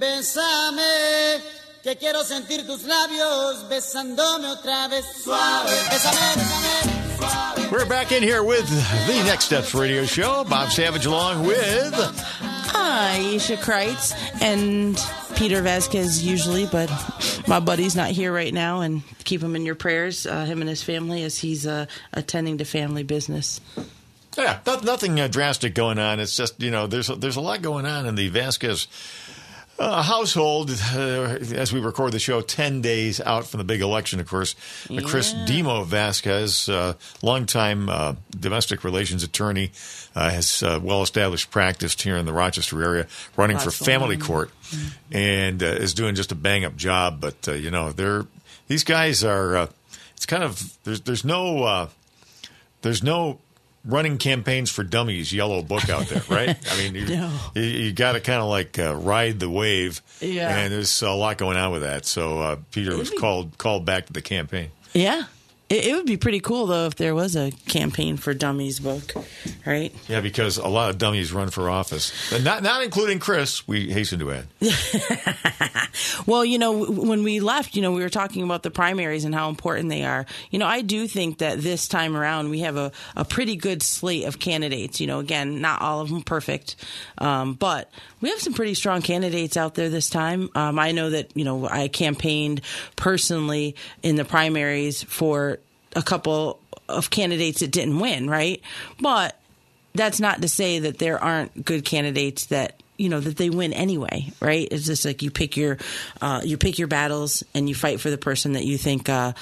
bésame, 0.00 1.40
que 1.84 1.96
quiero 1.96 2.24
sentir 2.24 2.66
tus 2.66 2.82
labios 2.82 3.68
besándome 3.68 4.48
otra 4.48 4.88
vez. 4.88 5.04
Suave, 5.22 5.70
bésame, 5.88 6.18
bésame. 7.20 7.70
We're 7.70 7.86
back 7.86 8.10
in 8.10 8.24
here 8.24 8.42
with 8.42 8.68
the 9.06 9.22
Next 9.24 9.44
Steps 9.44 9.72
Radio 9.72 10.04
Show. 10.04 10.42
Bob 10.48 10.72
Savage 10.72 11.06
along 11.06 11.46
with 11.46 12.55
Ayesha 12.76 13.56
Kreutz 13.56 14.12
and 14.40 14.96
Peter 15.36 15.62
Vazquez 15.62 16.22
usually, 16.22 16.66
but 16.66 16.90
my 17.46 17.60
buddy's 17.60 17.96
not 17.96 18.10
here 18.10 18.32
right 18.32 18.52
now, 18.52 18.80
and 18.80 19.02
keep 19.24 19.42
him 19.42 19.56
in 19.56 19.64
your 19.64 19.74
prayers, 19.74 20.26
uh, 20.26 20.44
him 20.44 20.60
and 20.60 20.68
his 20.68 20.82
family, 20.82 21.22
as 21.22 21.38
he's 21.38 21.66
uh, 21.66 21.86
attending 22.12 22.58
to 22.58 22.64
family 22.64 23.02
business. 23.02 23.60
Yeah, 24.36 24.58
not, 24.66 24.84
nothing 24.84 25.18
uh, 25.18 25.28
drastic 25.28 25.74
going 25.74 25.98
on. 25.98 26.20
It's 26.20 26.36
just 26.36 26.60
you 26.62 26.70
know 26.70 26.86
there's 26.86 27.08
a, 27.08 27.16
there's 27.16 27.36
a 27.36 27.40
lot 27.40 27.62
going 27.62 27.86
on 27.86 28.06
in 28.06 28.14
the 28.14 28.30
Vazquez 28.30 28.86
uh, 29.78 30.02
household 30.02 30.70
uh, 30.70 31.38
as 31.54 31.72
we 31.72 31.80
record 31.80 32.12
the 32.12 32.18
show. 32.18 32.40
Ten 32.40 32.80
days 32.80 33.20
out 33.20 33.46
from 33.46 33.58
the 33.58 33.64
big 33.64 33.80
election, 33.80 34.20
of 34.20 34.28
course. 34.28 34.54
Uh, 34.90 35.00
Chris 35.04 35.32
Demo 35.46 35.84
Vazquez, 35.84 36.72
uh, 36.72 36.94
longtime 37.22 37.88
uh, 37.88 38.14
domestic 38.30 38.84
relations 38.84 39.22
attorney, 39.22 39.72
uh, 40.14 40.30
has 40.30 40.62
uh, 40.62 40.80
well 40.82 41.02
established 41.02 41.50
practice 41.50 42.00
here 42.00 42.16
in 42.16 42.26
the 42.26 42.32
Rochester 42.32 42.82
area, 42.82 43.06
running 43.36 43.56
Lots 43.56 43.76
for 43.76 43.84
family 43.84 44.16
court, 44.16 44.50
and 45.12 45.62
uh, 45.62 45.66
is 45.66 45.94
doing 45.94 46.14
just 46.14 46.32
a 46.32 46.36
bang 46.36 46.64
up 46.64 46.76
job. 46.76 47.20
But 47.20 47.48
uh, 47.48 47.52
you 47.52 47.70
know 47.70 47.92
they're 47.92 48.26
these 48.68 48.84
guys 48.84 49.24
are. 49.24 49.56
Uh, 49.56 49.66
it's 50.14 50.26
kind 50.26 50.42
of 50.42 50.76
there's 50.84 51.02
there's 51.02 51.24
no. 51.24 51.62
Uh, 51.62 51.88
there's 52.82 53.02
no 53.02 53.40
running 53.86 54.18
campaigns 54.18 54.70
for 54.70 54.82
dummies 54.82 55.32
yellow 55.32 55.62
book 55.62 55.88
out 55.88 56.06
there, 56.08 56.22
right? 56.28 56.56
I 56.70 56.76
mean, 56.78 56.94
you, 56.94 57.06
No. 57.06 57.32
you, 57.54 57.62
you 57.62 57.92
got 57.92 58.12
to 58.12 58.20
kind 58.20 58.40
of 58.42 58.48
like 58.48 58.78
uh, 58.78 58.94
ride 58.94 59.38
the 59.40 59.48
wave, 59.48 60.02
Yeah. 60.20 60.54
and 60.56 60.72
there's 60.72 61.02
a 61.02 61.10
lot 61.12 61.38
going 61.38 61.56
on 61.56 61.70
with 61.72 61.82
that. 61.82 62.04
So 62.06 62.40
uh, 62.40 62.56
Peter 62.72 62.96
was 62.96 63.10
called 63.10 63.56
called 63.58 63.84
back 63.84 64.06
to 64.06 64.12
the 64.12 64.22
campaign. 64.22 64.70
Yeah. 64.92 65.24
It, 65.68 65.86
it 65.86 65.94
would 65.94 66.06
be 66.06 66.16
pretty 66.16 66.40
cool, 66.40 66.66
though, 66.66 66.86
if 66.86 66.94
there 66.96 67.14
was 67.14 67.36
a 67.36 67.52
campaign 67.66 68.16
for 68.16 68.34
dummies 68.34 68.80
book, 68.80 69.14
right? 69.64 69.92
Yeah, 70.08 70.20
because 70.20 70.58
a 70.58 70.68
lot 70.68 70.90
of 70.90 70.98
dummies 70.98 71.32
run 71.32 71.50
for 71.50 71.68
office, 71.68 72.32
and 72.32 72.44
not 72.44 72.62
not 72.62 72.82
including 72.82 73.18
Chris. 73.18 73.66
We 73.66 73.90
hasten 73.90 74.20
to 74.20 74.32
add. 74.32 74.46
Well, 76.26 76.44
you 76.44 76.58
know, 76.58 76.84
when 76.84 77.22
we 77.22 77.40
left, 77.40 77.76
you 77.76 77.82
know, 77.82 77.92
we 77.92 78.02
were 78.02 78.08
talking 78.08 78.42
about 78.42 78.62
the 78.62 78.70
primaries 78.70 79.24
and 79.24 79.34
how 79.34 79.48
important 79.48 79.88
they 79.88 80.04
are. 80.04 80.26
You 80.50 80.58
know, 80.58 80.66
I 80.66 80.82
do 80.82 81.06
think 81.06 81.38
that 81.38 81.60
this 81.60 81.88
time 81.88 82.16
around 82.16 82.50
we 82.50 82.60
have 82.60 82.76
a, 82.76 82.92
a 83.14 83.24
pretty 83.24 83.56
good 83.56 83.82
slate 83.82 84.24
of 84.24 84.38
candidates. 84.38 85.00
You 85.00 85.06
know, 85.06 85.20
again, 85.20 85.60
not 85.60 85.80
all 85.82 86.00
of 86.00 86.08
them 86.08 86.22
perfect, 86.22 86.76
um, 87.18 87.54
but 87.54 87.90
we 88.20 88.30
have 88.30 88.40
some 88.40 88.54
pretty 88.54 88.74
strong 88.74 89.02
candidates 89.02 89.56
out 89.56 89.74
there 89.74 89.88
this 89.88 90.10
time. 90.10 90.50
Um, 90.54 90.78
I 90.78 90.92
know 90.92 91.10
that, 91.10 91.30
you 91.36 91.44
know, 91.44 91.68
I 91.68 91.88
campaigned 91.88 92.60
personally 92.96 93.76
in 94.02 94.16
the 94.16 94.24
primaries 94.24 95.02
for 95.02 95.55
a 95.96 96.02
couple 96.02 96.60
of 96.88 97.10
candidates 97.10 97.60
that 97.60 97.72
didn't 97.72 97.98
win, 97.98 98.30
right? 98.30 98.62
But 99.00 99.40
that's 99.94 100.20
not 100.20 100.42
to 100.42 100.48
say 100.48 100.80
that 100.80 100.98
there 100.98 101.22
aren't 101.22 101.64
good 101.64 101.84
candidates 101.84 102.46
that 102.46 102.80
you 102.96 103.08
know 103.08 103.20
that 103.20 103.36
they 103.36 103.50
win 103.50 103.74
anyway 103.74 104.32
right 104.40 104.68
it's 104.70 104.86
just 104.86 105.04
like 105.04 105.22
you 105.22 105.30
pick 105.30 105.54
your 105.54 105.76
uh, 106.22 106.40
you 106.42 106.56
pick 106.56 106.78
your 106.78 106.88
battles 106.88 107.44
and 107.54 107.68
you 107.68 107.74
fight 107.74 108.00
for 108.00 108.08
the 108.08 108.16
person 108.16 108.52
that 108.52 108.64
you 108.64 108.78
think 108.78 109.10
uh, 109.10 109.34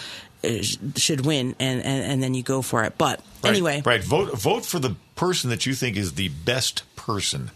should 0.96 1.24
win 1.24 1.55
and, 1.61 1.80
and 1.84 2.05
and 2.12 2.22
then 2.22 2.34
you 2.34 2.42
go 2.42 2.62
for 2.62 2.82
it 2.82 2.98
but 2.98 3.20
Right, 3.44 3.50
anyway 3.50 3.82
right. 3.84 4.02
Vote 4.02 4.32
vote 4.38 4.64
for 4.64 4.78
the 4.78 4.96
person 5.16 5.50
that 5.50 5.66
you 5.66 5.74
think 5.74 5.96
is 5.96 6.14
the 6.14 6.28
best 6.28 6.82
person. 6.96 7.50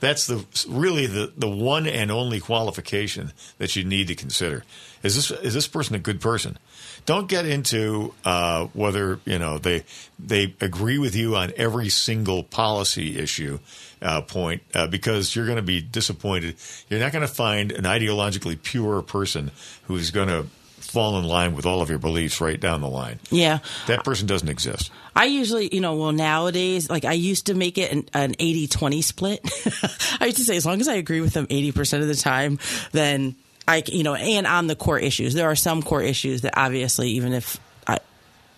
That's 0.00 0.26
the 0.26 0.44
really 0.68 1.06
the, 1.06 1.32
the 1.36 1.48
one 1.48 1.86
and 1.86 2.10
only 2.10 2.40
qualification 2.40 3.32
that 3.58 3.76
you 3.76 3.84
need 3.84 4.08
to 4.08 4.14
consider. 4.14 4.64
Is 5.02 5.14
this 5.14 5.30
is 5.42 5.54
this 5.54 5.68
person 5.68 5.94
a 5.94 5.98
good 5.98 6.20
person? 6.20 6.58
Don't 7.06 7.28
get 7.28 7.46
into 7.46 8.14
uh, 8.24 8.66
whether 8.72 9.20
you 9.24 9.38
know 9.38 9.58
they 9.58 9.84
they 10.18 10.54
agree 10.60 10.98
with 10.98 11.14
you 11.14 11.36
on 11.36 11.52
every 11.56 11.88
single 11.88 12.42
policy 12.42 13.18
issue 13.18 13.58
uh, 14.00 14.22
point 14.22 14.62
uh, 14.74 14.86
because 14.86 15.34
you're 15.34 15.46
going 15.46 15.56
to 15.56 15.62
be 15.62 15.80
disappointed. 15.80 16.56
You're 16.88 17.00
not 17.00 17.12
going 17.12 17.26
to 17.26 17.32
find 17.32 17.72
an 17.72 17.84
ideologically 17.84 18.60
pure 18.62 19.02
person 19.02 19.50
who's 19.84 20.10
going 20.10 20.28
to 20.28 20.46
fall 20.84 21.18
in 21.18 21.24
line 21.24 21.56
with 21.56 21.66
all 21.66 21.82
of 21.82 21.90
your 21.90 21.98
beliefs 21.98 22.40
right 22.40 22.60
down 22.60 22.80
the 22.80 22.88
line. 22.88 23.18
yeah 23.30 23.58
That 23.88 24.04
person 24.04 24.28
doesn't 24.28 24.48
exist. 24.48 24.92
I 25.16 25.24
usually, 25.24 25.74
you 25.74 25.80
know, 25.80 25.96
well, 25.96 26.12
nowadays, 26.12 26.88
like 26.88 27.04
I 27.04 27.14
used 27.14 27.46
to 27.46 27.54
make 27.54 27.78
it 27.78 27.90
an, 27.90 28.08
an 28.14 28.34
80 28.38 28.68
20 28.68 29.02
split. 29.02 29.40
I 30.20 30.26
used 30.26 30.38
to 30.38 30.44
say, 30.44 30.56
as 30.56 30.64
long 30.64 30.80
as 30.80 30.88
I 30.88 30.94
agree 30.94 31.20
with 31.20 31.32
them 31.32 31.46
80% 31.46 32.02
of 32.02 32.08
the 32.08 32.14
time, 32.14 32.58
then 32.92 33.34
I, 33.66 33.82
you 33.86 34.02
know, 34.02 34.14
and 34.14 34.46
on 34.46 34.66
the 34.66 34.76
core 34.76 34.98
issues. 34.98 35.34
There 35.34 35.50
are 35.50 35.56
some 35.56 35.82
core 35.82 36.02
issues 36.02 36.42
that 36.42 36.54
obviously, 36.56 37.10
even 37.10 37.32
if 37.32 37.58
I, 37.86 37.98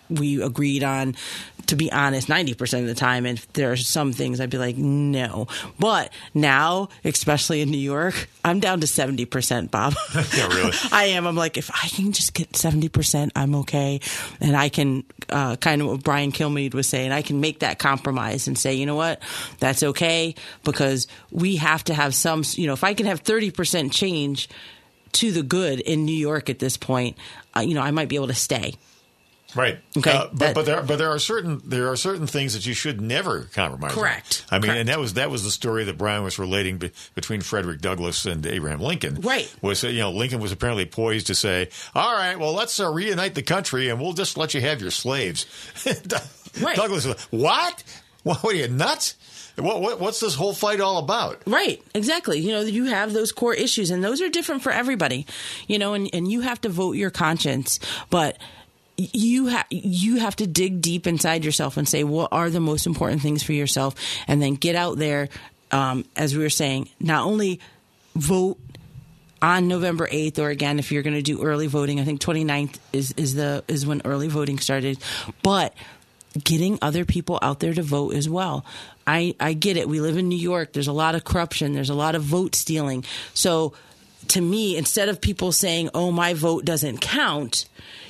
we 0.09 0.41
agreed 0.41 0.83
on, 0.83 1.15
to 1.67 1.75
be 1.75 1.91
honest, 1.91 2.27
90% 2.27 2.81
of 2.81 2.87
the 2.87 2.95
time, 2.95 3.25
and 3.25 3.37
there 3.53 3.71
are 3.71 3.77
some 3.77 4.13
things 4.13 4.39
I'd 4.39 4.49
be 4.49 4.57
like, 4.57 4.77
no. 4.77 5.47
But 5.79 6.11
now, 6.33 6.89
especially 7.03 7.61
in 7.61 7.71
New 7.71 7.77
York, 7.77 8.29
I'm 8.43 8.59
down 8.59 8.81
to 8.81 8.87
70%, 8.87 9.71
Bob. 9.71 9.93
Yeah, 10.35 10.47
really. 10.47 10.73
I 10.91 11.05
am. 11.05 11.25
I'm 11.25 11.35
like, 11.35 11.57
if 11.57 11.69
I 11.71 11.87
can 11.87 12.11
just 12.11 12.33
get 12.33 12.51
70%, 12.51 13.31
I'm 13.35 13.55
okay. 13.55 14.01
And 14.41 14.55
I 14.55 14.69
can, 14.69 15.03
uh, 15.29 15.55
kind 15.57 15.81
of 15.81 15.87
what 15.87 16.03
Brian 16.03 16.31
Kilmeade 16.31 16.73
was 16.73 16.87
saying, 16.87 17.11
I 17.11 17.21
can 17.21 17.39
make 17.39 17.59
that 17.59 17.79
compromise 17.79 18.47
and 18.47 18.57
say, 18.57 18.75
you 18.75 18.85
know 18.85 18.95
what, 18.95 19.21
that's 19.59 19.83
okay 19.83 20.35
because 20.63 21.07
we 21.31 21.57
have 21.57 21.83
to 21.85 21.93
have 21.93 22.13
some, 22.13 22.43
you 22.53 22.67
know, 22.67 22.73
if 22.73 22.83
I 22.83 22.93
can 22.93 23.05
have 23.05 23.23
30% 23.23 23.91
change 23.91 24.49
to 25.13 25.31
the 25.31 25.43
good 25.43 25.79
in 25.79 26.05
New 26.05 26.15
York 26.15 26.49
at 26.49 26.59
this 26.59 26.77
point, 26.77 27.17
uh, 27.55 27.61
you 27.61 27.73
know, 27.73 27.81
I 27.81 27.91
might 27.91 28.09
be 28.09 28.15
able 28.15 28.27
to 28.27 28.33
stay. 28.35 28.75
Right. 29.55 29.79
Okay, 29.97 30.11
Uh, 30.11 30.27
but 30.33 30.39
that- 30.39 30.55
but 30.55 30.65
there 30.65 30.81
but 30.81 30.97
there 30.97 31.09
are 31.09 31.19
certain 31.19 31.61
there 31.63 31.89
are 31.89 31.95
certain 31.95 32.27
things 32.27 32.53
that 32.53 32.65
you 32.65 32.73
should 32.73 32.99
never 32.99 33.47
compromise. 33.53 33.91
on. 33.91 33.97
Correct. 33.97 34.45
I 34.51 34.55
mean, 34.55 34.63
Correct. 34.63 34.79
and 34.81 34.89
that 34.89 34.99
was 34.99 35.13
that 35.13 35.31
was 35.31 35.43
the 35.45 35.51
story 35.51 35.85
that 35.85 35.97
Brian 35.97 36.21
was 36.23 36.37
relating 36.37 36.77
be, 36.79 36.91
between 37.15 37.39
Frederick 37.39 37.79
Douglass 37.79 38.25
and 38.25 38.45
Abraham 38.45 38.81
Lincoln. 38.81 39.21
Right. 39.21 39.51
Was 39.61 39.85
uh, 39.85 39.87
you 39.87 39.99
know 40.01 40.11
Lincoln 40.11 40.41
was 40.41 40.51
apparently 40.51 40.85
poised 40.85 41.27
to 41.27 41.35
say, 41.35 41.69
"All 41.95 42.13
right, 42.13 42.37
well 42.37 42.51
let's 42.53 42.77
uh, 42.77 42.91
reunite 42.91 43.35
the 43.35 43.41
country 43.41 43.87
and 43.87 44.01
we'll 44.01 44.13
just 44.13 44.37
let 44.37 44.53
you 44.53 44.59
have 44.61 44.81
your 44.81 44.91
slaves." 44.91 45.45
Right. 46.59 46.75
Douglass, 46.75 47.05
was, 47.05 47.21
what? 47.29 47.83
What 48.23 48.43
are 48.43 48.53
you 48.53 48.67
nuts? 48.67 49.15
What, 49.57 49.81
what 49.81 49.99
what's 49.99 50.19
this 50.19 50.35
whole 50.35 50.53
fight 50.53 50.79
all 50.79 50.99
about? 50.99 51.41
Right, 51.47 51.81
exactly. 51.95 52.39
You 52.39 52.51
know, 52.51 52.61
you 52.61 52.85
have 52.85 53.11
those 53.13 53.31
core 53.31 53.55
issues, 53.55 53.89
and 53.89 54.03
those 54.03 54.21
are 54.21 54.29
different 54.29 54.61
for 54.61 54.71
everybody. 54.71 55.25
You 55.67 55.79
know, 55.79 55.93
and, 55.95 56.09
and 56.13 56.31
you 56.31 56.41
have 56.41 56.61
to 56.61 56.69
vote 56.69 56.91
your 56.93 57.09
conscience, 57.09 57.79
but 58.11 58.37
you 58.97 59.47
have 59.47 59.65
you 59.71 60.17
have 60.17 60.35
to 60.37 60.47
dig 60.47 60.81
deep 60.81 61.07
inside 61.07 61.43
yourself 61.43 61.75
and 61.77 61.89
say 61.89 62.03
what 62.03 62.29
are 62.31 62.51
the 62.51 62.59
most 62.59 62.85
important 62.85 63.23
things 63.23 63.41
for 63.41 63.53
yourself, 63.53 63.95
and 64.27 64.41
then 64.41 64.53
get 64.53 64.75
out 64.75 64.97
there. 64.97 65.29
Um, 65.71 66.05
as 66.15 66.33
we 66.33 66.43
were 66.43 66.49
saying, 66.49 66.89
not 66.99 67.25
only 67.25 67.59
vote 68.15 68.57
on 69.41 69.67
November 69.67 70.07
8th 70.07 70.39
or 70.39 70.49
again 70.49 70.79
if 70.79 70.91
you're 70.91 71.03
going 71.03 71.15
to 71.15 71.21
do 71.21 71.43
early 71.43 71.67
voting 71.67 71.99
I 71.99 72.03
think 72.03 72.19
29th 72.19 72.79
is 72.91 73.11
is 73.17 73.35
the 73.35 73.63
is 73.67 73.85
when 73.85 74.01
early 74.03 74.29
voting 74.29 74.57
started 74.57 74.97
but 75.43 75.75
getting 76.43 76.79
other 76.81 77.05
people 77.05 77.39
out 77.41 77.59
there 77.59 77.73
to 77.73 77.83
vote 77.83 78.13
as 78.13 78.29
well. 78.29 78.65
I, 79.07 79.33
I 79.39 79.53
get 79.53 79.77
it. 79.77 79.87
We 79.87 80.01
live 80.01 80.17
in 80.17 80.27
New 80.27 80.37
York. 80.37 80.73
There's 80.73 80.89
a 80.89 80.93
lot 80.93 81.15
of 81.15 81.23
corruption. 81.23 81.73
There's 81.73 81.89
a 81.89 81.95
lot 81.95 82.13
of 82.13 82.23
vote 82.23 82.53
stealing. 82.53 83.05
So 83.33 83.73
to 84.29 84.41
me, 84.41 84.75
instead 84.75 85.07
of 85.07 85.21
people 85.21 85.51
saying, 85.51 85.89
oh, 85.93 86.11
my 86.11 86.33
vote 86.33 86.65
doesn't 86.65 86.99
count, 86.99 87.67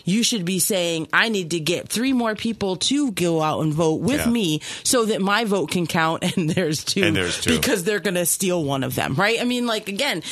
you 0.07 0.23
should 0.23 0.45
be 0.45 0.57
saying, 0.59 1.09
I 1.11 1.27
need 1.27 1.51
to 1.51 1.59
get 1.59 1.89
three 1.89 2.13
more 2.13 2.33
people 2.33 2.77
to 2.77 3.11
go 3.11 3.41
out 3.41 3.59
and 3.59 3.73
vote 3.73 3.99
with 3.99 4.21
Yeah. 4.21 4.29
me 4.29 4.61
so 4.83 5.03
that 5.05 5.21
my 5.21 5.43
vote 5.43 5.69
can 5.69 5.85
count 5.85 6.23
and 6.37 6.49
there's 6.49 6.85
two. 6.85 7.03
And 7.03 7.13
there's 7.13 7.41
two. 7.41 7.49
Because 7.57 7.83
they're 7.83 7.99
going 7.99 8.15
to 8.15 8.25
steal 8.25 8.63
one 8.63 8.85
of 8.85 8.95
them, 8.95 9.15
right? 9.15 9.39
I 9.41 9.43
mean, 9.43 9.67
like, 9.67 9.89
again, 9.89 10.23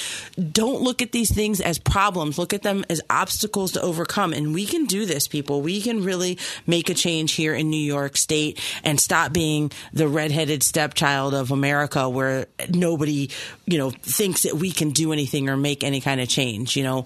don't 0.52 0.82
look 0.82 1.02
at 1.02 1.12
these 1.12 1.30
things 1.30 1.60
as 1.60 1.78
problems. 1.78 2.38
Look 2.38 2.54
at 2.54 2.62
them 2.64 2.86
as 2.90 3.02
obstacles 3.10 3.74
to 3.74 3.82
overcome. 3.82 4.32
And 4.32 4.54
we 4.54 4.66
can 4.66 4.86
do 4.86 5.06
this, 5.06 5.28
people. 5.28 5.62
We 5.62 5.82
can 5.82 6.04
really 6.06 6.40
make 6.66 6.90
a 6.90 6.94
change 6.94 7.34
here 7.34 7.54
in 7.54 7.70
New 7.70 7.76
York 7.76 8.16
State 8.16 8.62
and 8.86 8.98
stop 8.98 9.34
being 9.34 9.74
the 9.92 10.08
redheaded 10.08 10.64
stepchild 10.64 11.34
of 11.34 11.52
America 11.52 12.08
where 12.08 12.46
nobody, 12.70 13.30
you 13.66 13.78
know, 13.78 13.90
thinks 13.90 14.44
that 14.44 14.56
we 14.56 14.72
can 14.72 14.92
do 14.92 15.12
anything 15.12 15.50
or 15.50 15.58
make 15.58 15.84
any 15.84 16.00
kind 16.00 16.22
of 16.22 16.30
change. 16.30 16.78
You 16.78 16.84
know, 16.86 17.06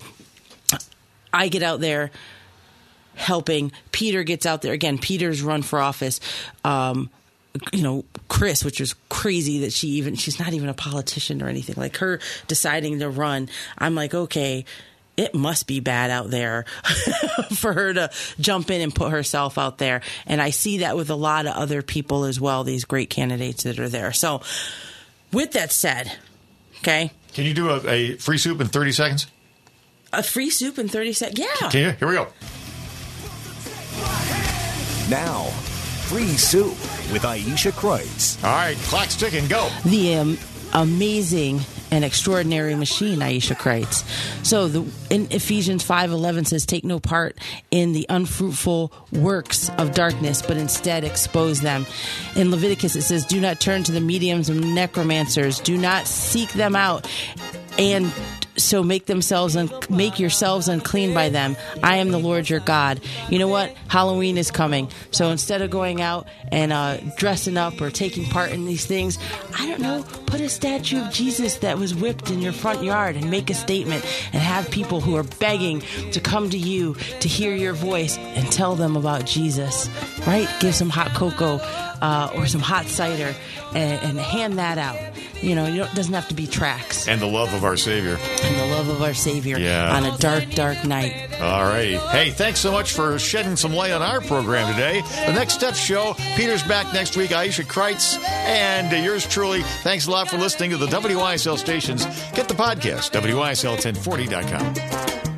I 1.34 1.48
get 1.48 1.64
out 1.64 1.80
there 1.80 2.12
helping. 3.20 3.72
Peter 3.92 4.24
gets 4.24 4.46
out 4.46 4.62
there 4.62 4.74
again. 4.74 4.98
Peter's 4.98 5.42
run 5.42 5.62
for 5.62 5.80
office. 5.80 6.20
Um, 6.64 7.10
you 7.74 7.84
know, 7.84 8.06
Chris, 8.28 8.64
which 8.64 8.80
is 8.80 8.96
crazy 9.10 9.60
that 9.60 9.74
she 9.74 9.88
even 9.90 10.16
she's 10.16 10.40
not 10.40 10.54
even 10.54 10.70
a 10.70 10.74
politician 10.74 11.42
or 11.42 11.48
anything. 11.48 11.76
Like 11.78 11.98
her 11.98 12.20
deciding 12.48 13.00
to 13.00 13.10
run, 13.10 13.50
I'm 13.78 13.96
like, 13.96 14.14
okay, 14.14 14.66
it 15.18 15.34
must 15.36 15.68
be 15.68 15.80
bad 15.82 16.12
out 16.12 16.30
there 16.30 16.64
for 17.58 17.74
her 17.74 17.94
to 17.94 18.10
jump 18.40 18.70
in 18.72 18.82
and 18.82 18.94
put 18.96 19.12
herself 19.12 19.58
out 19.58 19.80
there. 19.80 20.02
And 20.26 20.42
I 20.42 20.52
see 20.52 20.78
that 20.80 20.96
with 20.96 21.10
a 21.10 21.16
lot 21.16 21.46
of 21.48 21.54
other 21.56 21.82
people 21.82 22.24
as 22.24 22.40
well. 22.40 22.64
These 22.64 22.86
great 22.86 23.10
candidates 23.10 23.64
that 23.64 23.80
are 23.80 23.90
there. 23.90 24.14
So, 24.14 24.42
with 25.34 25.52
that 25.54 25.72
said, 25.72 26.16
okay, 26.80 27.12
Can 27.34 27.46
you 27.46 27.54
do 27.54 27.70
a, 27.70 27.88
a 27.88 28.16
free 28.18 28.38
soup 28.38 28.62
in 28.62 28.68
thirty 28.68 28.92
seconds? 28.92 29.28
a 30.12 30.24
free 30.24 30.50
soup 30.50 30.80
in 30.80 30.88
30 30.88 31.14
seconds. 31.14 31.40
Yeah. 31.40 31.70
Can 31.70 31.82
you? 31.82 31.92
Here 31.92 32.08
we 32.08 32.16
go. 32.16 32.30
Now, 35.10 35.46
Free 36.08 36.38
Soup 36.38 36.78
with 37.12 37.24
Ayesha 37.26 37.72
Kreutz. 37.72 38.44
All 38.44 38.52
right, 38.52 38.78
clock's 38.78 39.16
ticking. 39.16 39.48
Go. 39.48 39.70
the 39.86 40.16
um, 40.16 40.38
amazing 40.74 41.62
and 41.92 42.06
extraordinary 42.06 42.76
machine 42.76 43.22
ayesha 43.22 43.56
Kreutz. 43.56 44.04
so 44.46 44.68
the, 44.68 44.86
in 45.10 45.28
ephesians 45.32 45.84
5.11 45.84 46.46
says 46.48 46.66
take 46.66 46.84
no 46.84 47.00
part 47.00 47.38
in 47.72 47.94
the 47.94 48.06
unfruitful 48.10 48.92
works 49.12 49.70
of 49.78 49.94
darkness 49.94 50.42
but 50.42 50.58
instead 50.58 51.04
expose 51.04 51.62
them 51.62 51.88
in 52.36 52.52
leviticus 52.52 52.96
it 52.96 53.02
says 53.02 53.26
do 53.26 53.42
not 53.42 53.60
turn 53.60 53.84
to 53.84 53.92
the 53.92 54.02
mediums 54.02 54.50
and 54.50 54.76
necromancers 54.76 55.60
do 55.60 55.78
not 55.78 56.06
seek 56.06 56.52
them 56.54 56.76
out 56.76 57.10
and 57.80 58.14
so 58.64 58.84
make 58.84 59.06
themselves 59.06 59.56
un- 59.56 59.72
make 59.90 60.20
yourselves 60.20 60.68
unclean 60.68 61.14
by 61.14 61.30
them. 61.30 61.56
I 61.82 61.98
am 61.98 62.12
the 62.12 62.20
Lord 62.20 62.50
your 62.50 62.60
God. 62.60 63.02
You 63.30 63.40
know 63.40 63.48
what? 63.48 63.74
Halloween 63.88 64.38
is 64.38 64.52
coming. 64.52 64.90
So 65.12 65.30
instead 65.30 65.62
of 65.62 65.70
going 65.70 66.02
out 66.02 66.28
and 66.52 66.72
uh, 66.72 66.98
dressing 67.18 67.58
up 67.58 67.82
or 67.82 67.90
taking 67.90 68.26
part 68.26 68.52
in 68.52 68.66
these 68.66 68.86
things, 68.86 69.18
I 69.58 69.68
don't 69.68 69.82
know, 69.82 70.06
put 70.26 70.42
a 70.42 70.50
statue 70.50 71.02
of 71.02 71.12
Jesus 71.12 71.58
that 71.58 71.78
was 71.78 71.96
whipped 71.96 72.30
in 72.30 72.42
your 72.42 72.54
front 72.54 72.84
yard 72.84 73.16
and 73.16 73.32
make 73.32 73.50
a 73.50 73.54
statement 73.54 74.06
and 74.34 74.42
have 74.42 74.70
people 74.70 75.02
who 75.02 75.16
are 75.16 75.24
begging 75.24 75.82
to 76.12 76.20
come 76.20 76.50
to 76.50 76.58
you 76.58 76.96
to 77.22 77.28
hear 77.28 77.56
your 77.56 77.74
voice 77.74 78.18
and 78.18 78.52
tell 78.52 78.76
them 78.76 78.96
about 78.96 79.26
Jesus. 79.26 79.90
Right? 80.28 80.48
Give 80.60 80.76
some 80.76 80.90
hot 80.90 81.14
cocoa 81.14 81.60
uh, 82.02 82.32
or 82.36 82.48
some 82.48 82.62
hot 82.62 82.86
cider 82.86 83.36
and, 83.74 84.04
and 84.04 84.20
hand 84.20 84.60
that 84.60 84.78
out. 84.78 84.98
You 85.42 85.56
know, 85.56 85.66
it 85.66 85.96
doesn't 85.96 86.14
have 86.14 86.28
to 86.30 86.36
be 86.36 86.48
tracks. 86.48 87.08
And 87.08 87.22
the 87.22 87.28
love 87.28 87.54
of 87.54 87.64
our 87.64 87.78
Savior. 87.78 88.18
And 88.50 88.58
the 88.60 88.66
love 88.76 88.90
of 88.90 89.02
our 89.04 89.14
Savior 89.14 89.60
Yeah. 89.60 89.96
on 89.96 90.06
a 90.06 90.18
dark, 90.18 90.50
dark 90.56 90.84
night. 90.84 91.14
All 91.40 91.64
right. 91.64 92.00
Hey, 92.12 92.32
thanks 92.32 92.60
so 92.60 92.72
much 92.72 92.94
for 92.94 93.20
shedding 93.20 93.56
some 93.56 93.74
light 93.74 93.92
on 93.92 94.02
our 94.02 94.22
program 94.22 94.74
today. 94.74 95.02
The 95.28 95.34
Next 95.34 95.54
Step 95.54 95.76
Show. 95.76 96.16
Peter's 96.36 96.64
back 96.64 96.92
next 96.92 97.16
week. 97.16 97.32
Ayesha 97.32 97.64
Kreutz 97.64 98.18
and 98.28 98.92
yours 99.06 99.28
truly. 99.28 99.62
Thanks 99.84 100.08
a 100.08 100.12
lot 100.12 100.30
for 100.30 100.38
listening 100.38 100.72
to 100.72 100.78
the 100.78 100.88
WYSL 100.88 101.58
stations. 101.58 102.06
Get 102.34 102.48
the 102.48 102.56
podcast, 102.56 103.12
WYSL1040.com. 103.12 104.74
Quiero 104.74 105.29